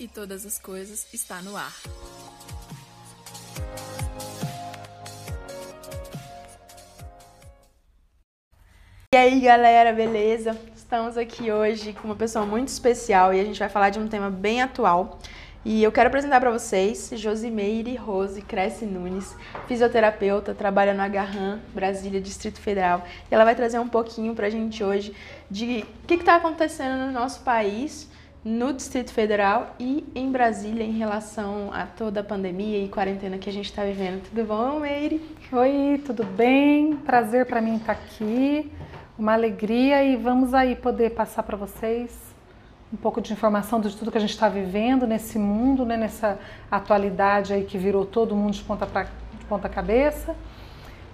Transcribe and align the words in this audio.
e 0.00 0.08
todas 0.08 0.46
as 0.46 0.58
coisas 0.58 1.06
está 1.12 1.42
no 1.42 1.54
ar. 1.54 1.76
E 9.12 9.16
aí, 9.16 9.40
galera, 9.40 9.92
beleza? 9.92 10.58
Estamos 10.74 11.18
aqui 11.18 11.52
hoje 11.52 11.92
com 11.92 12.08
uma 12.08 12.16
pessoa 12.16 12.46
muito 12.46 12.68
especial 12.68 13.34
e 13.34 13.40
a 13.40 13.44
gente 13.44 13.58
vai 13.58 13.68
falar 13.68 13.90
de 13.90 13.98
um 13.98 14.08
tema 14.08 14.30
bem 14.30 14.62
atual. 14.62 15.18
E 15.62 15.82
eu 15.82 15.92
quero 15.92 16.08
apresentar 16.08 16.40
para 16.40 16.50
vocês 16.50 17.10
Josimeire 17.16 17.94
Rose 17.94 18.40
Cresce 18.40 18.86
Nunes, 18.86 19.36
fisioterapeuta, 19.68 20.54
trabalha 20.54 20.94
no 20.94 21.02
Agarram, 21.02 21.60
Brasília, 21.74 22.18
Distrito 22.18 22.58
Federal. 22.58 23.04
E 23.30 23.34
ela 23.34 23.44
vai 23.44 23.54
trazer 23.54 23.78
um 23.78 23.88
pouquinho 23.88 24.34
para 24.34 24.46
a 24.46 24.50
gente 24.50 24.82
hoje 24.82 25.14
de 25.50 25.84
o 26.02 26.06
que 26.06 26.14
está 26.14 26.36
acontecendo 26.36 27.04
no 27.04 27.12
nosso 27.12 27.40
país, 27.40 28.08
no 28.44 28.72
Distrito 28.72 29.12
Federal 29.12 29.74
e 29.78 30.04
em 30.14 30.32
Brasília 30.32 30.84
em 30.84 30.96
relação 30.96 31.70
a 31.72 31.84
toda 31.84 32.20
a 32.20 32.24
pandemia 32.24 32.82
e 32.82 32.88
quarentena 32.88 33.36
que 33.36 33.50
a 33.50 33.52
gente 33.52 33.66
está 33.66 33.84
vivendo. 33.84 34.22
Tudo 34.22 34.46
bom, 34.46 34.80
Meire? 34.80 35.20
Oi, 35.52 36.02
tudo 36.06 36.24
bem? 36.24 36.96
Prazer 36.96 37.44
para 37.44 37.60
mim 37.60 37.76
estar 37.76 37.92
aqui 37.92 38.72
uma 39.18 39.34
alegria 39.34 40.02
e 40.02 40.16
vamos 40.16 40.54
aí 40.54 40.74
poder 40.74 41.10
passar 41.10 41.42
para 41.42 41.54
vocês 41.54 42.30
um 42.90 42.96
pouco 42.96 43.20
de 43.20 43.32
informação 43.32 43.78
de 43.78 43.94
tudo 43.94 44.10
que 44.10 44.16
a 44.16 44.20
gente 44.20 44.30
está 44.30 44.48
vivendo 44.48 45.06
nesse 45.06 45.38
mundo, 45.38 45.84
né, 45.84 45.96
nessa 45.96 46.38
atualidade 46.70 47.52
aí 47.52 47.64
que 47.64 47.76
virou 47.76 48.06
todo 48.06 48.34
mundo 48.34 48.54
de 48.54 48.64
ponta, 48.64 48.86
pra, 48.86 49.02
de 49.02 49.44
ponta 49.48 49.68
cabeça. 49.68 50.34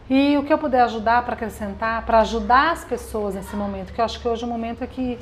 E 0.08 0.38
o 0.38 0.44
que 0.44 0.52
eu 0.52 0.58
puder 0.58 0.82
ajudar 0.82 1.24
para 1.24 1.34
acrescentar, 1.34 2.06
para 2.06 2.20
ajudar 2.20 2.70
as 2.70 2.84
pessoas 2.84 3.34
nesse 3.34 3.56
momento, 3.56 3.92
que 3.92 4.00
eu 4.00 4.04
acho 4.04 4.20
que 4.20 4.28
hoje 4.28 4.44
o 4.44 4.48
momento 4.48 4.84
é 4.84 4.86
que 4.86 5.18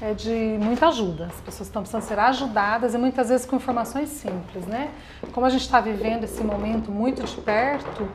é 0.00 0.14
de 0.14 0.56
muita 0.60 0.88
ajuda. 0.88 1.26
As 1.26 1.40
pessoas 1.40 1.68
estão 1.68 1.82
precisando 1.82 2.02
ser 2.02 2.18
ajudadas 2.18 2.94
e 2.94 2.98
muitas 2.98 3.28
vezes 3.28 3.46
com 3.46 3.56
informações 3.56 4.08
simples, 4.08 4.66
né? 4.66 4.90
Como 5.32 5.44
a 5.44 5.50
gente 5.50 5.62
está 5.62 5.80
vivendo 5.80 6.24
esse 6.24 6.42
momento 6.42 6.90
muito 6.90 7.22
de 7.24 7.36
perto, 7.40 8.08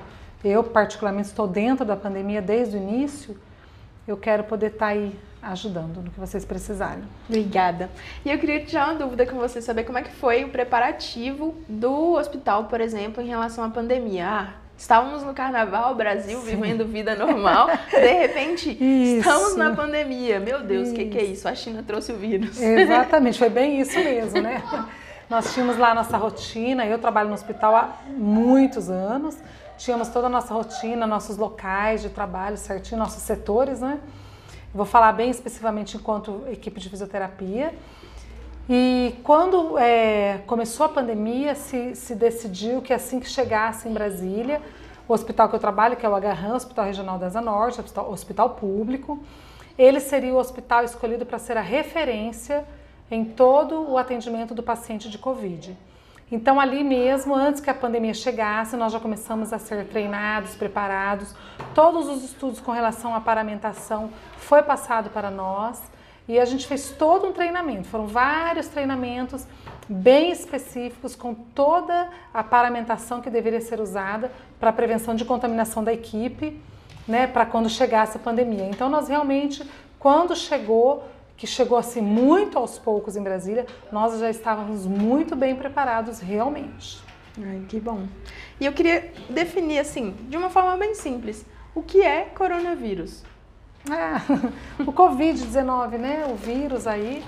eu 0.44 0.64
particularmente 0.64 1.28
estou 1.28 1.48
dentro 1.48 1.86
da 1.86 1.96
pandemia 1.96 2.42
desde 2.42 2.78
o 2.78 2.80
início, 2.80 3.38
eu 4.08 4.18
quero 4.18 4.44
poder 4.44 4.68
estar 4.68 4.88
tá 4.88 4.92
aí 4.92 5.18
ajudando 5.42 6.02
no 6.02 6.10
que 6.10 6.20
vocês 6.20 6.46
precisarem. 6.46 7.04
Obrigada. 7.28 7.90
E 8.24 8.32
eu 8.32 8.40
queria 8.40 8.64
tirar 8.64 8.90
uma 8.90 9.00
dúvida 9.00 9.26
com 9.26 9.38
você, 9.38 9.62
saber 9.62 9.84
como 9.84 9.98
é 9.98 10.02
que 10.02 10.12
foi 10.12 10.44
o 10.46 10.50
preparativo 10.50 11.56
do 11.68 12.14
hospital, 12.14 12.66
por 12.66 12.80
exemplo, 12.80 13.22
em 13.22 13.28
relação 13.28 13.64
à 13.64 13.70
pandemia. 13.70 14.28
Ah, 14.28 14.54
estávamos 14.84 15.24
no 15.24 15.34
carnaval, 15.34 15.96
Brasil, 15.96 16.42
Sim. 16.42 16.46
vivendo 16.46 16.86
vida 16.86 17.16
normal, 17.16 17.70
de 17.90 18.12
repente 18.12 18.70
isso. 18.84 19.20
estamos 19.20 19.56
na 19.56 19.74
pandemia. 19.74 20.42
Meu 20.42 20.62
Deus, 20.62 20.90
o 20.90 20.94
que, 20.94 21.06
que 21.06 21.18
é 21.18 21.24
isso? 21.24 21.48
A 21.48 21.56
China 21.56 21.82
trouxe 21.88 22.12
o 22.12 22.18
vírus. 22.18 22.62
Exatamente, 22.62 23.40
foi 23.40 23.50
bem 23.50 23.80
isso 23.80 23.96
mesmo, 24.04 24.42
né? 24.42 24.62
Nós 25.30 25.54
tínhamos 25.54 25.78
lá 25.78 25.92
a 25.92 25.96
nossa 25.96 26.18
rotina, 26.18 26.86
eu 26.86 27.00
trabalho 27.00 27.30
no 27.30 27.34
hospital 27.34 27.74
há 27.74 27.98
muitos 28.10 28.90
anos, 28.90 29.38
tínhamos 29.78 30.10
toda 30.10 30.28
a 30.28 30.30
nossa 30.30 30.54
rotina, 30.54 31.08
nossos 31.08 31.38
locais 31.38 32.02
de 32.02 32.10
trabalho 32.10 32.58
certinho, 32.58 33.00
nossos 33.00 33.24
setores, 33.24 33.80
né? 33.80 34.00
Vou 34.74 34.86
falar 34.86 35.14
bem 35.14 35.30
especificamente 35.30 35.96
enquanto 35.96 36.44
equipe 36.52 36.82
de 36.82 36.90
fisioterapia. 36.90 37.74
E 38.70 39.16
quando 39.24 39.78
é, 39.78 40.42
começou 40.48 40.86
a 40.86 40.90
pandemia, 40.90 41.54
se, 41.54 41.96
se 41.96 42.16
decidiu 42.16 42.82
que 42.82 42.94
assim 42.94 43.20
que 43.20 43.28
chegasse 43.28 43.90
em 43.90 43.94
Brasília, 43.94 44.62
o 45.08 45.14
hospital 45.14 45.50
que 45.50 45.56
eu 45.56 45.60
trabalho, 45.60 45.98
que 45.98 46.06
é 46.06 46.10
o 46.10 46.16
Agarram, 46.16 46.56
Hospital 46.56 46.86
Regional 46.86 47.20
da 47.20 47.26
Asa 47.26 47.42
Norte, 47.42 47.82
hospital, 47.82 48.10
hospital 48.10 48.50
público, 48.52 49.20
ele 49.78 50.00
seria 50.00 50.34
o 50.34 50.38
hospital 50.38 50.86
escolhido 50.86 51.26
para 51.26 51.38
ser 51.40 51.58
a 51.58 51.62
referência 51.62 52.64
em 53.12 53.26
todo 53.26 53.90
o 53.90 53.98
atendimento 53.98 54.56
do 54.56 54.64
paciente 54.64 55.10
de 55.10 55.18
Covid. 55.18 55.78
Então, 56.32 56.60
ali 56.60 56.84
mesmo, 56.84 57.36
antes 57.36 57.62
que 57.62 57.70
a 57.70 57.74
pandemia 57.74 58.14
chegasse, 58.14 58.78
nós 58.78 58.94
já 58.94 59.00
começamos 59.00 59.52
a 59.52 59.60
ser 59.60 59.86
treinados, 59.86 60.56
preparados. 60.56 61.36
Todos 61.76 62.08
os 62.08 62.24
estudos 62.24 62.60
com 62.60 62.72
relação 62.72 63.14
à 63.14 63.20
paramentação 63.20 64.10
foi 64.38 64.64
passado 64.64 65.10
para 65.10 65.30
nós 65.30 65.82
e 66.28 66.40
a 66.40 66.46
gente 66.46 66.66
fez 66.66 66.92
todo 66.92 67.28
um 67.28 67.34
treinamento. 67.34 67.88
Foram 67.88 68.08
vários 68.08 68.68
treinamentos 68.68 69.46
bem 69.88 70.32
específicos 70.32 71.16
com 71.16 71.34
toda 71.34 72.10
a 72.34 72.44
paramentação 72.44 73.22
que 73.22 73.30
deveria 73.30 73.62
ser 73.62 73.80
usada 73.80 74.32
para 74.60 74.70
a 74.70 74.74
prevenção 74.74 75.16
de 75.16 75.26
contaminação 75.26 75.84
da 75.84 75.94
equipe, 75.94 76.60
né, 77.08 77.28
para 77.28 77.46
quando 77.46 77.70
chegasse 77.70 78.18
a 78.18 78.20
pandemia. 78.20 78.64
Então, 78.66 78.90
nós 78.90 79.10
realmente, 79.10 79.70
quando 80.00 80.36
chegou, 80.36 81.04
que 81.36 81.46
chegou 81.46 81.78
assim 81.78 82.02
muito 82.02 82.58
aos 82.58 82.80
poucos 82.80 83.18
em 83.18 83.24
Brasília, 83.24 83.66
nós 83.92 84.18
já 84.20 84.30
estávamos 84.30 84.86
muito 84.86 85.36
bem 85.36 85.56
preparados 85.56 86.20
realmente. 86.20 87.02
Ai, 87.42 87.64
que 87.68 87.80
bom. 87.80 88.08
E 88.60 88.66
eu 88.66 88.72
queria 88.72 89.12
definir 89.30 89.80
assim, 89.80 90.16
de 90.30 90.38
uma 90.38 90.50
forma 90.50 90.78
bem 90.78 90.94
simples, 90.94 91.46
o 91.76 91.82
que 91.82 92.02
é 92.02 92.22
coronavírus? 92.22 93.24
Ah, 93.90 94.22
o 94.80 94.94
Covid-19, 94.94 95.98
né? 95.98 96.26
O 96.30 96.36
vírus 96.36 96.88
aí 96.88 97.24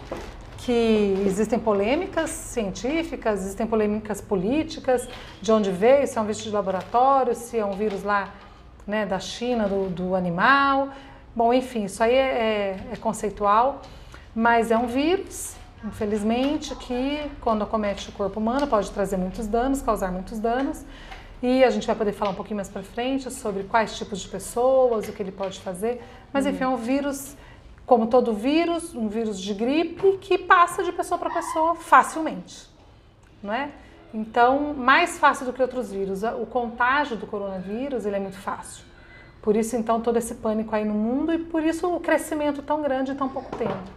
que 0.60 1.22
existem 1.28 1.60
polêmicas 1.60 2.30
científicas, 2.30 3.42
existem 3.42 3.68
polêmicas 3.68 4.20
políticas, 4.22 5.08
de 5.42 5.52
onde 5.52 5.70
veio, 5.70 6.08
se 6.08 6.18
é 6.18 6.22
um 6.22 6.24
vírus 6.24 6.42
de 6.42 6.50
laboratório, 6.50 7.36
se 7.36 7.60
é 7.60 7.66
um 7.66 7.74
vírus 7.74 8.04
lá 8.04 8.34
né, 8.88 9.06
da 9.06 9.20
China, 9.20 9.68
do, 9.68 9.90
do 9.90 10.16
animal. 10.16 10.90
Bom, 11.36 11.54
enfim, 11.54 11.86
isso 11.86 12.02
aí 12.02 12.16
é, 12.16 12.18
é, 12.18 12.80
é 12.94 12.96
conceitual, 12.96 13.82
mas 14.34 14.72
é 14.72 14.78
um 14.78 14.88
vírus, 14.88 15.56
infelizmente, 15.84 16.74
que 16.76 17.30
quando 17.42 17.64
acomete 17.64 18.10
o 18.10 18.14
corpo 18.14 18.40
humano 18.40 18.66
pode 18.66 18.90
trazer 18.92 19.18
muitos 19.18 19.46
danos, 19.46 19.82
causar 19.82 20.12
muitos 20.12 20.40
danos. 20.40 20.84
E 21.44 21.64
a 21.64 21.70
gente 21.70 21.86
vai 21.86 21.96
poder 21.96 22.14
falar 22.14 22.32
um 22.32 22.36
pouquinho 22.36 22.56
mais 22.56 22.70
para 22.70 22.82
frente 22.82 23.30
sobre 23.30 23.64
quais 23.64 23.96
tipos 23.98 24.20
de 24.22 24.28
pessoas, 24.30 25.08
o 25.08 25.12
que 25.12 25.22
ele 25.22 25.32
pode 25.32 25.60
fazer. 25.60 26.02
Mas 26.36 26.46
enfim, 26.46 26.66
é 26.66 26.68
um 26.68 26.76
vírus, 26.76 27.34
como 27.86 28.08
todo 28.08 28.34
vírus, 28.34 28.94
um 28.94 29.08
vírus 29.08 29.40
de 29.40 29.54
gripe 29.54 30.18
que 30.18 30.38
passa 30.38 30.84
de 30.84 30.92
pessoa 30.92 31.18
para 31.18 31.30
pessoa 31.30 31.76
facilmente, 31.76 32.68
não 33.42 33.54
é? 33.54 33.72
Então, 34.14 34.74
mais 34.74 35.18
fácil 35.18 35.46
do 35.46 35.54
que 35.54 35.62
outros 35.62 35.94
vírus. 35.94 36.24
O 36.24 36.46
contágio 36.46 37.16
do 37.16 37.26
coronavírus 37.26 38.06
ele 38.06 38.18
é 38.18 38.20
muito 38.20 38.38
fácil. 38.38 38.84
Por 39.42 39.56
isso, 39.56 39.78
então, 39.78 40.02
todo 40.02 40.18
esse 40.18 40.36
pânico 40.36 40.76
aí 40.76 40.84
no 40.84 40.94
mundo 40.94 41.32
e 41.32 41.38
por 41.38 41.64
isso 41.64 41.88
o 41.88 42.02
crescimento 42.02 42.62
tão 42.62 42.82
grande 42.82 43.14
em 43.14 43.16
tão 43.16 43.30
pouco 43.30 43.56
tempo. 43.56 43.95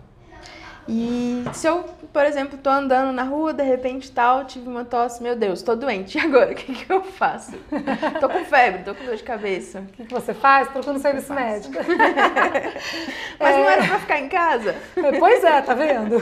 E 0.88 1.44
se 1.53 1.66
eu, 1.66 1.84
por 2.12 2.25
exemplo, 2.25 2.59
tô 2.59 2.71
andando 2.71 3.12
na 3.12 3.22
rua, 3.22 3.53
de 3.53 3.62
repente 3.62 4.10
tal, 4.10 4.47
tive 4.47 4.66
uma 4.66 4.87
tosse, 4.87 5.22
meu 5.22 5.37
Deus, 5.37 5.60
tô 5.60 5.76
doente, 5.76 6.16
e 6.19 6.21
agora? 6.21 6.53
O 6.53 6.54
que, 6.54 6.72
que 6.72 6.91
eu 6.91 7.03
faço? 7.03 7.53
tô 8.19 8.28
com 8.28 8.43
febre, 8.47 8.84
tô 8.84 8.94
com 8.94 9.04
dor 9.04 9.16
de 9.16 9.22
cabeça. 9.22 9.81
O 9.81 9.87
que, 9.87 10.06
que 10.06 10.15
você 10.15 10.32
faz? 10.32 10.69
Procura 10.69 10.94
no 10.94 10.98
serviço 10.98 11.34
médico. 11.34 11.75
Mas 13.38 13.54
é... 13.54 13.59
não 13.59 13.69
era 13.69 13.87
pra 13.87 13.98
ficar 13.98 14.19
em 14.19 14.28
casa? 14.31 14.75
É, 14.97 15.19
pois 15.19 15.44
é, 15.44 15.60
tá 15.60 15.75
vendo? 15.75 16.16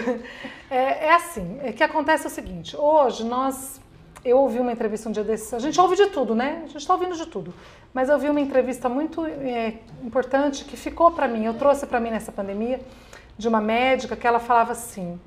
É, 0.69 1.07
é 1.07 1.15
assim, 1.15 1.61
é 1.63 1.73
que 1.73 1.85
acontece 1.85 2.27
o 2.27 2.31
seguinte, 2.31 2.77
hoje 2.77 3.25
nós 3.25 3.81
eu 4.25 4.39
ouvi 4.39 4.59
uma 4.59 4.73
entrevista 4.73 5.09
um 5.09 5.13
dia 5.13 5.23
desses, 5.23 5.55
a 5.55 5.61
gente 5.61 5.81
ouve 5.81 5.95
de 5.95 6.07
tudo, 6.07 6.35
né? 6.35 6.63
A 6.65 6.67
gente 6.67 6.79
está 6.79 6.95
ouvindo 6.95 7.15
de 7.15 7.27
tudo. 7.27 7.55
Mas 7.95 8.09
eu 8.09 8.19
vi 8.19 8.29
uma 8.29 8.41
entrevista 8.41 8.89
muito 8.89 9.25
é, 9.25 9.75
importante 10.03 10.65
que 10.65 10.77
ficou 10.77 11.13
para 11.13 11.29
mim, 11.29 11.45
eu 11.45 11.55
trouxe 11.55 11.87
para 11.87 12.01
mim 12.01 12.11
nessa 12.11 12.33
pandemia, 12.33 12.81
de 13.39 13.49
uma 13.49 13.61
médica 13.61 14.17
que 14.17 14.27
ela 14.27 14.41
falava 14.41 14.73
assim: 14.73 15.21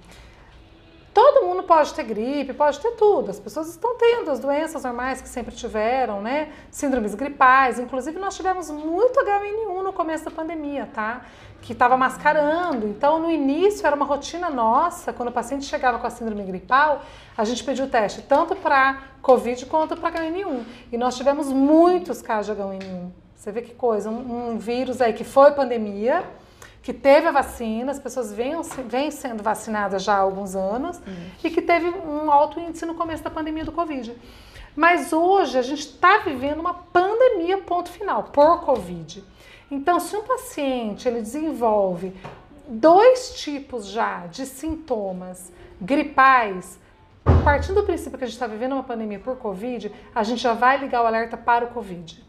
todo 1.13 1.45
mundo 1.45 1.63
pode 1.63 1.93
ter 1.93 2.03
gripe, 2.03 2.53
pode 2.53 2.79
ter 2.79 2.91
tudo. 2.91 3.29
As 3.29 3.39
pessoas 3.39 3.67
estão 3.69 3.97
tendo 3.97 4.31
as 4.31 4.39
doenças 4.39 4.83
normais 4.83 5.21
que 5.21 5.27
sempre 5.27 5.53
tiveram, 5.55 6.21
né? 6.21 6.51
Síndromes 6.71 7.13
gripais. 7.13 7.77
Inclusive, 7.77 8.17
nós 8.17 8.35
tivemos 8.35 8.69
muito 8.69 9.19
H1N1 9.19 9.83
no 9.83 9.93
começo 9.93 10.25
da 10.25 10.31
pandemia, 10.31 10.87
tá? 10.93 11.25
Que 11.61 11.73
estava 11.73 11.97
mascarando. 11.97 12.87
Então, 12.87 13.19
no 13.19 13.29
início, 13.29 13.85
era 13.85 13.95
uma 13.95 14.05
rotina 14.05 14.49
nossa. 14.49 15.11
Quando 15.11 15.29
o 15.29 15.31
paciente 15.31 15.65
chegava 15.65 15.99
com 15.99 16.07
a 16.07 16.09
síndrome 16.09 16.43
gripal, 16.43 17.01
a 17.37 17.43
gente 17.43 17.63
pediu 17.63 17.85
o 17.85 17.89
teste 17.89 18.21
tanto 18.21 18.55
para 18.55 19.03
Covid 19.21 19.65
quanto 19.65 19.97
para 19.97 20.11
H1N1. 20.11 20.63
E 20.91 20.97
nós 20.97 21.17
tivemos 21.17 21.51
muitos 21.51 22.21
casos 22.21 22.55
de 22.55 22.61
H1N1. 22.61 23.09
Você 23.35 23.51
vê 23.51 23.61
que 23.61 23.73
coisa, 23.73 24.09
um, 24.09 24.51
um 24.51 24.57
vírus 24.57 25.01
aí 25.01 25.13
que 25.13 25.23
foi 25.23 25.51
pandemia 25.51 26.23
que 26.89 26.93
teve 26.93 27.27
a 27.27 27.31
vacina, 27.31 27.91
as 27.91 27.99
pessoas 27.99 28.33
vêm, 28.33 28.55
vêm 28.87 29.11
sendo 29.11 29.43
vacinadas 29.43 30.01
já 30.01 30.15
há 30.15 30.17
alguns 30.17 30.55
anos 30.55 30.97
uhum. 30.97 31.29
e 31.43 31.51
que 31.51 31.61
teve 31.61 31.87
um 31.87 32.31
alto 32.31 32.59
índice 32.59 32.83
no 32.83 32.95
começo 32.95 33.23
da 33.23 33.29
pandemia 33.29 33.63
do 33.63 33.71
Covid. 33.71 34.11
Mas 34.75 35.13
hoje 35.13 35.59
a 35.59 35.61
gente 35.61 35.81
está 35.81 36.17
vivendo 36.17 36.59
uma 36.59 36.73
pandemia, 36.73 37.59
ponto 37.59 37.91
final, 37.91 38.23
por 38.23 38.61
Covid. 38.61 39.23
Então, 39.69 39.99
se 39.99 40.17
um 40.17 40.23
paciente 40.23 41.07
ele 41.07 41.21
desenvolve 41.21 42.11
dois 42.67 43.39
tipos 43.39 43.85
já 43.85 44.25
de 44.25 44.47
sintomas 44.47 45.53
gripais, 45.79 46.79
partindo 47.43 47.75
do 47.75 47.83
princípio 47.83 48.17
que 48.17 48.23
a 48.23 48.27
gente 48.27 48.33
está 48.33 48.47
vivendo 48.47 48.71
uma 48.71 48.83
pandemia 48.83 49.19
por 49.19 49.37
Covid, 49.37 49.91
a 50.15 50.23
gente 50.23 50.41
já 50.41 50.53
vai 50.53 50.79
ligar 50.79 51.03
o 51.03 51.05
alerta 51.05 51.37
para 51.37 51.65
o 51.65 51.67
Covid. 51.67 52.25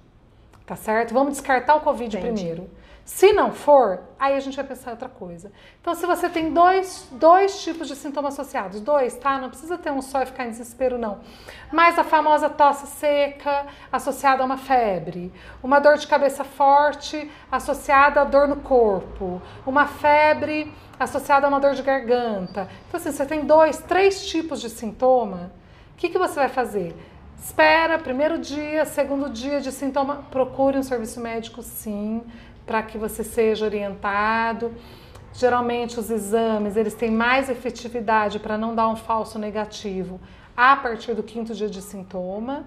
Tá 0.66 0.76
certo? 0.76 1.14
Vamos 1.14 1.32
descartar 1.32 1.76
o 1.76 1.80
Covid 1.80 2.14
Entendi. 2.14 2.34
primeiro. 2.34 2.79
Se 3.12 3.32
não 3.32 3.50
for, 3.50 4.00
aí 4.20 4.36
a 4.36 4.40
gente 4.40 4.54
vai 4.54 4.64
pensar 4.64 4.92
outra 4.92 5.08
coisa. 5.08 5.50
Então, 5.80 5.96
se 5.96 6.06
você 6.06 6.28
tem 6.28 6.54
dois, 6.54 7.08
dois 7.10 7.60
tipos 7.60 7.88
de 7.88 7.96
sintomas 7.96 8.34
associados, 8.34 8.80
dois, 8.80 9.16
tá? 9.16 9.36
Não 9.36 9.48
precisa 9.48 9.76
ter 9.76 9.90
um 9.90 10.00
só 10.00 10.22
e 10.22 10.26
ficar 10.26 10.46
em 10.46 10.50
desespero, 10.50 10.96
não. 10.96 11.18
Mas 11.72 11.98
a 11.98 12.04
famosa 12.04 12.48
tosse 12.48 12.86
seca 12.86 13.66
associada 13.90 14.44
a 14.44 14.46
uma 14.46 14.56
febre, 14.56 15.32
uma 15.60 15.80
dor 15.80 15.98
de 15.98 16.06
cabeça 16.06 16.44
forte 16.44 17.28
associada 17.50 18.20
a 18.20 18.24
dor 18.24 18.46
no 18.46 18.56
corpo, 18.56 19.42
uma 19.66 19.86
febre 19.86 20.72
associada 20.98 21.46
a 21.46 21.48
uma 21.48 21.58
dor 21.58 21.74
de 21.74 21.82
garganta. 21.82 22.68
Então, 22.86 23.00
assim, 23.00 23.10
você 23.10 23.26
tem 23.26 23.44
dois, 23.44 23.78
três 23.78 24.24
tipos 24.28 24.60
de 24.60 24.70
sintoma. 24.70 25.52
O 25.94 25.96
que, 25.96 26.10
que 26.10 26.16
você 26.16 26.36
vai 26.36 26.48
fazer? 26.48 26.94
Espera, 27.42 27.98
primeiro 27.98 28.38
dia, 28.38 28.84
segundo 28.84 29.28
dia 29.28 29.60
de 29.60 29.72
sintoma, 29.72 30.26
procure 30.30 30.78
um 30.78 30.82
serviço 30.82 31.18
médico, 31.20 31.60
sim 31.60 32.22
para 32.70 32.84
que 32.84 32.96
você 32.96 33.24
seja 33.24 33.64
orientado. 33.64 34.72
Geralmente 35.32 35.98
os 35.98 36.08
exames 36.08 36.76
eles 36.76 36.94
têm 36.94 37.10
mais 37.10 37.50
efetividade 37.50 38.38
para 38.38 38.56
não 38.56 38.76
dar 38.76 38.86
um 38.86 38.94
falso 38.94 39.40
negativo 39.40 40.20
a 40.56 40.76
partir 40.76 41.12
do 41.14 41.22
quinto 41.24 41.52
dia 41.52 41.68
de 41.68 41.82
sintoma, 41.82 42.64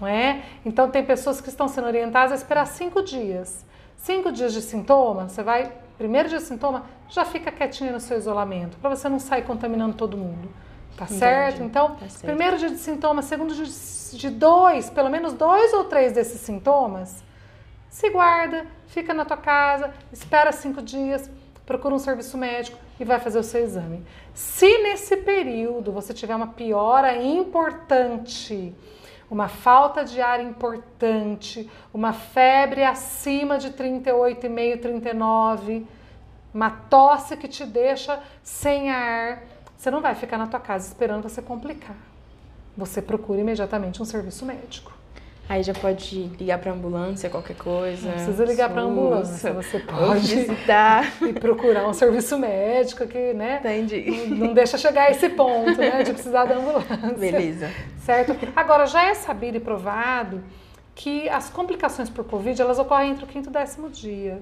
não 0.00 0.08
é? 0.08 0.40
Então 0.64 0.90
tem 0.90 1.04
pessoas 1.04 1.38
que 1.38 1.50
estão 1.50 1.68
sendo 1.68 1.86
orientadas 1.86 2.32
a 2.32 2.34
esperar 2.34 2.66
cinco 2.66 3.02
dias. 3.02 3.62
Cinco 3.94 4.32
dias 4.32 4.54
de 4.54 4.62
sintoma, 4.62 5.28
você 5.28 5.42
vai, 5.42 5.70
primeiro 5.98 6.30
dia 6.30 6.38
de 6.38 6.44
sintoma, 6.44 6.86
já 7.10 7.26
fica 7.26 7.52
quietinha 7.52 7.92
no 7.92 8.00
seu 8.00 8.16
isolamento, 8.16 8.78
para 8.78 8.88
você 8.88 9.06
não 9.06 9.18
sair 9.18 9.42
contaminando 9.42 9.94
todo 9.94 10.16
mundo. 10.16 10.48
Tá 10.96 11.04
Entendi. 11.04 11.20
certo? 11.20 11.62
Então, 11.62 11.90
tá 11.90 12.08
certo. 12.08 12.24
primeiro 12.24 12.56
dia 12.56 12.70
de 12.70 12.78
sintoma, 12.78 13.20
segundo 13.20 13.54
dia 13.54 13.66
de 13.66 14.30
dois, 14.30 14.88
pelo 14.88 15.10
menos 15.10 15.34
dois 15.34 15.74
ou 15.74 15.84
três 15.84 16.12
desses 16.12 16.40
sintomas, 16.40 17.22
se 17.92 18.08
guarda, 18.08 18.66
fica 18.92 19.14
na 19.14 19.24
tua 19.24 19.38
casa, 19.38 19.90
espera 20.12 20.52
cinco 20.52 20.82
dias, 20.82 21.30
procura 21.64 21.94
um 21.94 21.98
serviço 21.98 22.36
médico 22.36 22.78
e 23.00 23.04
vai 23.04 23.18
fazer 23.18 23.38
o 23.38 23.42
seu 23.42 23.64
exame. 23.64 24.04
Se 24.34 24.66
nesse 24.82 25.16
período 25.16 25.90
você 25.90 26.12
tiver 26.12 26.36
uma 26.36 26.48
piora 26.48 27.16
importante, 27.16 28.74
uma 29.30 29.48
falta 29.48 30.04
de 30.04 30.20
ar 30.20 30.42
importante, 30.42 31.70
uma 31.92 32.12
febre 32.12 32.84
acima 32.84 33.56
de 33.56 33.70
38,5, 33.70 34.80
39, 34.80 35.86
uma 36.52 36.70
tosse 36.70 37.34
que 37.38 37.48
te 37.48 37.64
deixa 37.64 38.22
sem 38.42 38.90
ar, 38.90 39.42
você 39.74 39.90
não 39.90 40.02
vai 40.02 40.14
ficar 40.14 40.36
na 40.36 40.46
tua 40.46 40.60
casa 40.60 40.86
esperando 40.86 41.22
você 41.22 41.40
complicar. 41.40 41.96
Você 42.76 43.00
procura 43.00 43.40
imediatamente 43.40 44.02
um 44.02 44.04
serviço 44.04 44.44
médico. 44.44 45.01
Aí 45.48 45.62
já 45.62 45.74
pode 45.74 46.30
ligar 46.38 46.58
para 46.58 46.72
ambulância, 46.72 47.28
qualquer 47.28 47.56
coisa. 47.56 48.06
Não 48.06 48.14
precisa 48.14 48.44
ligar 48.44 48.70
para 48.70 48.82
ambulância, 48.82 49.52
você 49.52 49.80
pode 49.80 50.20
visitar 50.20 51.12
e 51.20 51.32
procurar 51.32 51.86
um 51.88 51.92
serviço 51.92 52.38
médico 52.38 53.06
que, 53.06 53.34
né? 53.34 53.58
Entendi. 53.58 54.28
Não, 54.28 54.46
não 54.46 54.54
deixa 54.54 54.78
chegar 54.78 55.08
a 55.08 55.10
esse 55.10 55.28
ponto, 55.30 55.78
né, 55.78 56.02
de 56.04 56.12
precisar 56.12 56.44
da 56.44 56.56
ambulância. 56.56 56.96
Beleza. 57.18 57.70
Certo? 57.98 58.36
Agora 58.56 58.86
já 58.86 59.04
é 59.04 59.14
sabido 59.14 59.56
e 59.56 59.60
provado 59.60 60.42
que 60.94 61.28
as 61.28 61.50
complicações 61.50 62.08
por 62.08 62.24
Covid, 62.24 62.60
elas 62.60 62.78
ocorrem 62.78 63.10
entre 63.10 63.24
o 63.24 63.26
quinto 63.26 63.48
e 63.48 63.50
o 63.50 63.52
décimo 63.52 63.90
dia. 63.90 64.40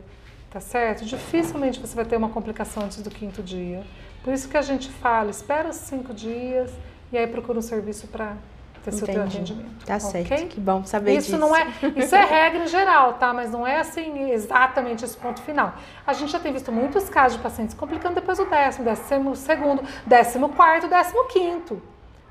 Tá 0.50 0.60
certo? 0.60 1.04
Dificilmente 1.04 1.78
você 1.78 1.94
vai 1.94 2.04
ter 2.04 2.16
uma 2.16 2.28
complicação 2.28 2.84
antes 2.84 3.00
do 3.02 3.10
quinto 3.10 3.42
dia. 3.42 3.84
Por 4.22 4.32
isso 4.34 4.48
que 4.48 4.56
a 4.56 4.62
gente 4.62 4.88
fala, 4.88 5.30
espera 5.30 5.68
os 5.68 5.76
cinco 5.76 6.12
dias 6.12 6.72
e 7.12 7.16
aí 7.16 7.26
procura 7.26 7.58
um 7.58 7.62
serviço 7.62 8.08
para 8.08 8.36
ter 8.82 8.92
seu 8.92 9.06
teu 9.06 9.22
atendimento. 9.22 9.84
Tá 9.84 9.96
okay? 9.96 10.24
certo, 10.24 10.48
que 10.48 10.60
bom 10.60 10.84
saber 10.84 11.12
isso 11.12 11.32
disso. 11.32 11.38
Não 11.38 11.54
é, 11.54 11.66
isso 11.96 12.14
é 12.14 12.24
regra 12.24 12.64
em 12.64 12.66
geral, 12.66 13.14
tá? 13.14 13.32
Mas 13.32 13.50
não 13.50 13.66
é 13.66 13.78
assim 13.78 14.30
exatamente 14.30 15.04
esse 15.04 15.16
ponto 15.16 15.40
final. 15.42 15.74
A 16.06 16.12
gente 16.12 16.32
já 16.32 16.40
tem 16.40 16.52
visto 16.52 16.72
muitos 16.72 17.08
casos 17.08 17.36
de 17.36 17.42
pacientes 17.42 17.74
complicando 17.74 18.14
depois 18.14 18.38
do 18.38 18.46
décimo, 18.46 18.84
décimo 18.84 19.36
segundo, 19.36 19.82
décimo 20.06 20.48
quarto, 20.50 20.88
décimo 20.88 21.26
quinto. 21.28 21.82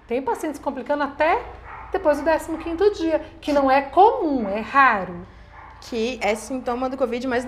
Tem 0.07 0.21
pacientes 0.21 0.59
complicando 0.59 1.03
até 1.03 1.41
depois 1.91 2.17
do 2.17 2.23
décimo 2.23 2.57
quinto 2.57 2.91
dia, 2.93 3.21
que 3.41 3.51
não 3.51 3.69
é 3.69 3.81
comum, 3.81 4.47
é 4.49 4.59
raro. 4.59 5.27
Que 5.81 6.19
é 6.21 6.35
sintoma 6.35 6.89
do 6.89 6.97
Covid, 6.97 7.27
mas 7.27 7.47